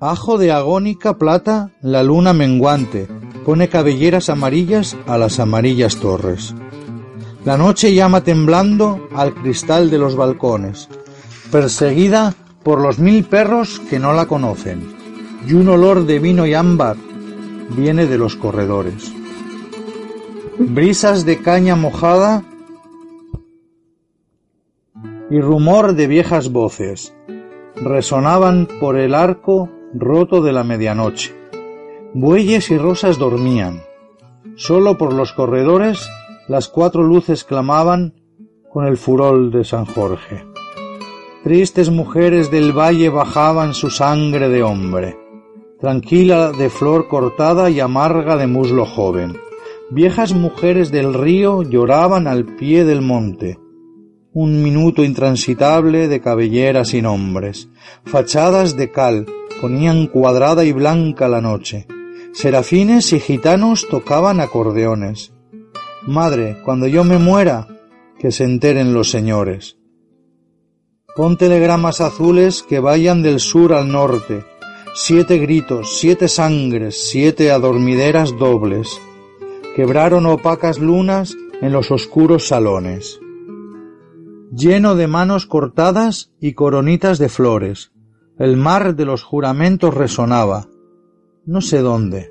Ajo 0.00 0.36
de 0.36 0.50
agónica 0.50 1.16
plata, 1.16 1.70
la 1.80 2.02
luna 2.02 2.32
menguante, 2.32 3.06
pone 3.44 3.68
cabelleras 3.68 4.30
amarillas 4.30 4.96
a 5.06 5.16
las 5.18 5.38
amarillas 5.38 5.96
torres. 5.96 6.54
La 7.44 7.56
noche 7.56 7.94
llama 7.94 8.24
temblando 8.24 9.08
al 9.14 9.34
cristal 9.34 9.90
de 9.90 9.98
los 9.98 10.16
balcones, 10.16 10.88
perseguida 11.52 12.34
por 12.64 12.80
los 12.80 12.98
mil 12.98 13.24
perros 13.24 13.80
que 13.90 13.98
no 13.98 14.12
la 14.12 14.26
conocen, 14.26 14.92
y 15.46 15.54
un 15.54 15.68
olor 15.68 16.06
de 16.06 16.18
vino 16.18 16.46
y 16.46 16.54
ámbar 16.54 16.96
viene 17.76 18.06
de 18.06 18.18
los 18.18 18.36
corredores. 18.36 19.12
Brisas 20.58 21.24
de 21.24 21.38
caña 21.38 21.76
mojada 21.76 22.44
y 25.30 25.40
rumor 25.40 25.94
de 25.94 26.06
viejas 26.06 26.52
voces 26.52 27.14
resonaban 27.74 28.68
por 28.80 28.96
el 28.96 29.14
arco 29.14 29.70
roto 29.94 30.42
de 30.42 30.52
la 30.52 30.64
medianoche. 30.64 31.34
Bueyes 32.14 32.70
y 32.70 32.78
rosas 32.78 33.18
dormían. 33.18 33.82
Solo 34.56 34.98
por 34.98 35.14
los 35.14 35.32
corredores 35.32 36.08
las 36.48 36.68
cuatro 36.68 37.02
luces 37.02 37.44
clamaban 37.44 38.14
con 38.70 38.86
el 38.86 38.96
furor 38.96 39.50
de 39.50 39.64
San 39.64 39.86
Jorge. 39.86 40.44
Tristes 41.42 41.90
mujeres 41.90 42.50
del 42.50 42.72
valle 42.76 43.08
bajaban 43.08 43.74
su 43.74 43.90
sangre 43.90 44.48
de 44.48 44.62
hombre. 44.62 45.21
Tranquila 45.82 46.52
de 46.52 46.70
flor 46.70 47.08
cortada 47.08 47.68
y 47.68 47.80
amarga 47.80 48.36
de 48.36 48.46
muslo 48.46 48.86
joven. 48.86 49.36
Viejas 49.90 50.32
mujeres 50.32 50.92
del 50.92 51.12
río 51.12 51.64
lloraban 51.64 52.28
al 52.28 52.44
pie 52.54 52.84
del 52.84 53.02
monte. 53.02 53.58
Un 54.32 54.62
minuto 54.62 55.02
intransitable 55.02 56.06
de 56.06 56.20
cabelleras 56.20 56.90
sin 56.90 57.04
hombres. 57.04 57.68
Fachadas 58.04 58.76
de 58.76 58.92
cal 58.92 59.26
ponían 59.60 60.06
cuadrada 60.06 60.64
y 60.64 60.70
blanca 60.70 61.28
la 61.28 61.40
noche. 61.40 61.88
Serafines 62.32 63.12
y 63.12 63.18
gitanos 63.18 63.88
tocaban 63.90 64.38
acordeones. 64.38 65.32
Madre, 66.06 66.58
cuando 66.64 66.86
yo 66.86 67.02
me 67.02 67.18
muera, 67.18 67.66
que 68.20 68.30
se 68.30 68.44
enteren 68.44 68.94
los 68.94 69.10
señores. 69.10 69.78
Pon 71.16 71.36
telegramas 71.36 72.00
azules 72.00 72.62
que 72.62 72.78
vayan 72.78 73.20
del 73.20 73.40
sur 73.40 73.74
al 73.74 73.90
norte. 73.90 74.51
Siete 74.94 75.38
gritos, 75.38 75.98
siete 75.98 76.28
sangres, 76.28 77.08
siete 77.08 77.50
adormideras 77.50 78.36
dobles. 78.36 79.00
Quebraron 79.74 80.26
opacas 80.26 80.78
lunas 80.80 81.34
en 81.62 81.72
los 81.72 81.90
oscuros 81.90 82.46
salones. 82.46 83.18
Lleno 84.54 84.94
de 84.94 85.06
manos 85.06 85.46
cortadas 85.46 86.30
y 86.40 86.52
coronitas 86.52 87.18
de 87.18 87.30
flores. 87.30 87.92
El 88.38 88.58
mar 88.58 88.94
de 88.94 89.06
los 89.06 89.22
juramentos 89.22 89.94
resonaba. 89.94 90.68
No 91.46 91.62
sé 91.62 91.78
dónde. 91.78 92.30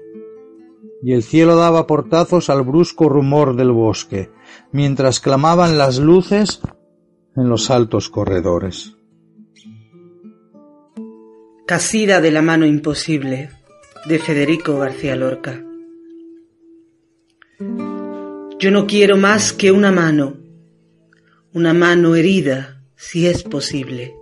Y 1.01 1.13
el 1.13 1.23
cielo 1.23 1.55
daba 1.55 1.87
portazos 1.87 2.51
al 2.51 2.61
brusco 2.61 3.09
rumor 3.09 3.55
del 3.55 3.71
bosque 3.71 4.29
mientras 4.71 5.19
clamaban 5.19 5.79
las 5.79 5.97
luces 5.97 6.61
en 7.35 7.49
los 7.49 7.71
altos 7.71 8.09
corredores. 8.09 9.00
Casida 11.71 12.19
de 12.19 12.31
la 12.31 12.41
mano 12.41 12.65
imposible 12.65 13.49
de 14.05 14.19
Federico 14.19 14.77
García 14.77 15.15
Lorca. 15.15 15.63
Yo 18.59 18.71
no 18.71 18.85
quiero 18.85 19.15
más 19.15 19.53
que 19.53 19.71
una 19.71 19.89
mano, 19.89 20.35
una 21.53 21.73
mano 21.73 22.15
herida, 22.15 22.83
si 22.97 23.25
es 23.25 23.43
posible. 23.43 24.13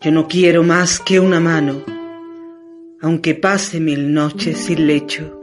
Yo 0.00 0.12
no 0.12 0.28
quiero 0.28 0.62
más 0.62 1.00
que 1.00 1.18
una 1.18 1.40
mano, 1.40 1.82
aunque 3.02 3.34
pase 3.34 3.80
mil 3.80 4.14
noches 4.14 4.56
sin 4.56 4.86
lecho 4.86 5.36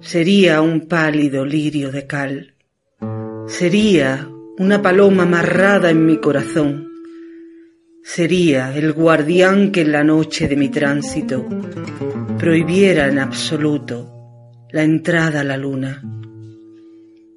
Sería 0.00 0.62
un 0.62 0.88
pálido 0.88 1.44
lirio 1.44 1.92
de 1.92 2.06
cal. 2.06 2.54
Sería 3.48 4.30
una 4.56 4.80
paloma 4.80 5.24
amarrada 5.24 5.90
en 5.90 6.06
mi 6.06 6.16
corazón. 6.16 6.89
Sería 8.12 8.76
el 8.76 8.92
guardián 8.92 9.70
que 9.70 9.82
en 9.82 9.92
la 9.92 10.02
noche 10.02 10.48
de 10.48 10.56
mi 10.56 10.68
tránsito 10.68 11.46
prohibiera 12.40 13.06
en 13.06 13.20
absoluto 13.20 14.66
la 14.72 14.82
entrada 14.82 15.42
a 15.42 15.44
la 15.44 15.56
luna. 15.56 16.02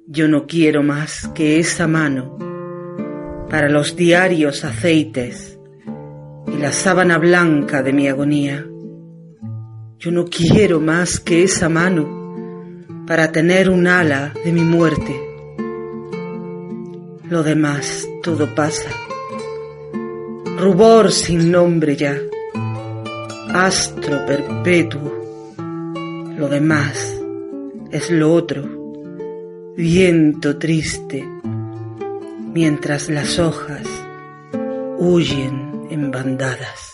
Yo 0.08 0.26
no 0.26 0.48
quiero 0.48 0.82
más 0.82 1.28
que 1.28 1.60
esa 1.60 1.86
mano 1.86 2.36
para 3.48 3.68
los 3.68 3.94
diarios 3.94 4.64
aceites 4.64 5.60
y 6.48 6.58
la 6.58 6.72
sábana 6.72 7.18
blanca 7.18 7.80
de 7.84 7.92
mi 7.92 8.08
agonía. 8.08 8.66
Yo 10.00 10.10
no 10.10 10.24
quiero 10.24 10.80
más 10.80 11.20
que 11.20 11.44
esa 11.44 11.68
mano 11.68 13.06
para 13.06 13.30
tener 13.30 13.70
un 13.70 13.86
ala 13.86 14.34
de 14.44 14.50
mi 14.50 14.62
muerte. 14.62 15.14
Lo 17.30 17.44
demás 17.44 18.08
todo 18.24 18.52
pasa. 18.56 19.03
Rubor 20.56 21.10
sin 21.10 21.50
nombre 21.50 21.96
ya. 21.96 22.16
Astro 23.52 24.24
perpetuo. 24.26 25.12
Lo 26.36 26.48
demás 26.48 27.20
es 27.90 28.10
lo 28.10 28.32
otro. 28.32 28.62
Viento 29.76 30.56
triste. 30.56 31.24
Mientras 32.52 33.08
las 33.08 33.38
hojas 33.38 33.86
huyen 34.98 35.88
en 35.90 36.10
bandadas. 36.10 36.93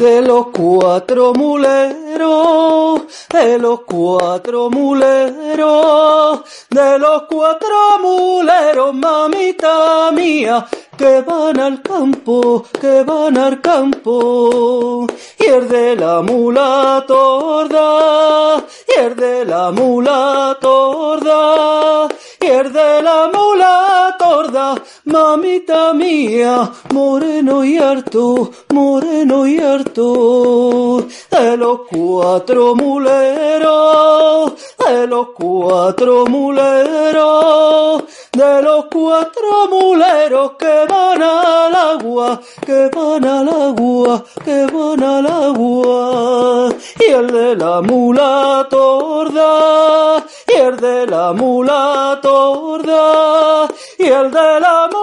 De 0.00 0.22
los 0.22 0.46
cuatro 0.46 1.34
muleros, 1.34 3.02
de 3.28 3.58
los 3.58 3.80
cuatro 3.82 4.70
muleros, 4.70 6.40
de 6.70 6.98
los 6.98 7.24
cuatro 7.24 7.98
muleros, 8.00 8.94
mamita 8.94 10.10
mía, 10.12 10.66
que 10.96 11.20
van 11.20 11.60
al 11.60 11.82
campo, 11.82 12.64
que 12.80 13.02
van 13.02 13.36
al 13.36 13.60
campo. 13.60 15.06
Y 15.38 15.44
el 15.44 15.68
de 15.68 15.96
la 15.96 16.22
mula 16.22 17.04
torda, 17.06 18.64
y 18.88 19.00
el 19.00 19.16
de 19.16 19.44
la 19.44 19.70
mula 19.70 20.56
torda, 20.58 22.08
y 22.40 22.46
el 22.46 22.72
de 22.72 23.02
la 23.02 23.30
mula 23.30 24.16
torda, 24.18 24.74
mamita 25.04 25.94
mía, 25.94 26.70
moreno 26.92 27.64
y 27.64 27.78
harto, 27.78 28.50
moreno 28.70 29.46
y 29.46 29.58
harto, 29.58 31.06
de 31.30 31.56
los 31.56 31.80
cuatro 31.90 32.74
muleros, 32.74 34.52
de 34.86 35.06
los 35.06 35.28
cuatro 35.28 36.26
muleros, 36.26 38.04
de 38.32 38.62
los 38.62 38.84
cuatro 38.86 39.68
muleros 39.70 40.52
que 40.58 40.86
van 40.88 41.22
al 41.22 41.74
agua, 41.74 42.40
que 42.64 42.90
van 42.94 43.24
al 43.24 43.48
agua, 43.48 44.24
que 44.44 44.66
van 44.66 45.02
al 45.02 45.26
agua, 45.26 46.68
y 46.98 47.10
el 47.10 47.26
de 47.26 47.56
la 47.56 47.80
mula 47.80 48.66
torda, 48.68 50.24
y 50.46 50.60
el 50.60 50.76
de 50.76 51.06
la 51.06 51.32
mula 51.32 52.18
torda, 52.22 53.68
y 53.98 54.06
el 54.06 54.30
de 54.30 54.60
la 54.60 54.88
mula 54.92 54.99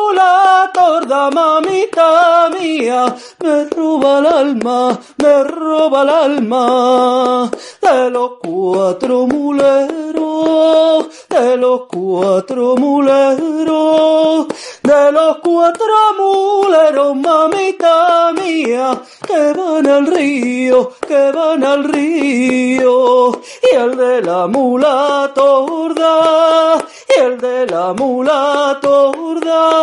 torda, 0.73 1.29
mamita 1.31 2.49
mía, 2.49 3.15
me 3.39 3.65
roba 3.65 4.19
el 4.19 4.27
alma, 4.27 4.99
me 5.17 5.43
roba 5.43 6.01
el 6.03 6.09
alma, 6.09 7.51
de 7.81 8.09
los 8.09 8.31
cuatro 8.41 9.27
muleros, 9.27 11.07
de 11.29 11.57
los 11.57 11.81
cuatro 11.87 12.75
muleros, 12.75 14.47
de 14.83 15.11
los 15.11 15.37
cuatro 15.37 15.95
muleros, 16.17 17.15
mamita 17.15 18.33
mía, 18.33 19.01
que 19.25 19.53
van 19.53 19.87
al 19.87 20.07
río, 20.07 20.91
que 21.07 21.31
van 21.31 21.63
al 21.63 21.83
río, 21.83 23.31
y 23.71 23.75
el 23.75 23.97
de 23.97 24.21
la 24.21 24.47
mula 24.47 25.31
torda, 25.33 26.77
y 27.15 27.19
el 27.19 27.37
de 27.37 27.65
la 27.67 27.93
mula 27.93 28.79
torda, 28.81 29.76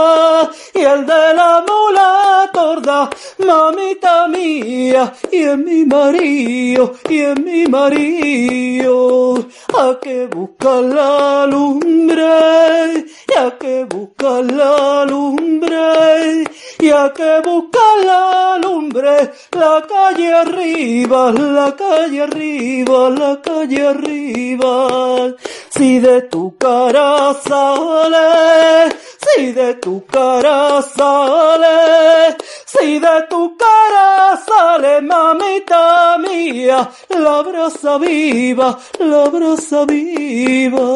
y 0.74 0.80
el 0.80 1.06
de 1.06 1.34
la 1.34 1.64
mula 1.68 2.50
torda, 2.52 3.10
mamita 3.38 4.28
mía, 4.28 5.12
y 5.30 5.42
en 5.42 5.64
mi 5.64 5.84
marido, 5.84 6.94
y 7.08 7.20
en 7.20 7.44
mi 7.44 7.66
marido, 7.66 9.38
a 9.76 9.98
que 10.00 10.26
buscar 10.26 10.82
la 10.84 11.46
lumbre, 11.46 13.04
y 13.28 13.38
a 13.38 13.56
que 13.58 13.84
buscar 13.84 14.44
la 14.44 15.04
lumbre, 15.04 16.44
y 16.78 16.90
a 16.90 17.12
que 17.12 17.40
buscar 17.44 18.04
la 18.04 18.58
lumbre, 18.62 19.30
la 19.52 19.84
calle 19.88 20.32
arriba, 20.32 21.32
la 21.32 21.74
calle 21.76 22.22
arriba, 22.22 23.10
la 23.10 23.40
calle 23.40 23.86
arriba, 23.86 25.34
si 25.70 25.98
de 25.98 26.22
tu 26.22 26.56
cara 26.56 27.34
sale, 27.34 28.94
si 29.24 29.52
de 29.52 29.80
tu 29.84 30.00
cara 30.10 30.80
sale, 30.80 32.36
si 32.64 32.98
de 32.98 33.16
tu 33.28 33.54
cara 33.60 34.34
sale, 34.46 35.02
mamita 35.02 36.16
mía, 36.24 36.88
la 37.10 37.42
brasa 37.42 37.98
viva, 37.98 38.78
la 38.98 39.28
brasa 39.28 39.84
viva. 39.84 40.88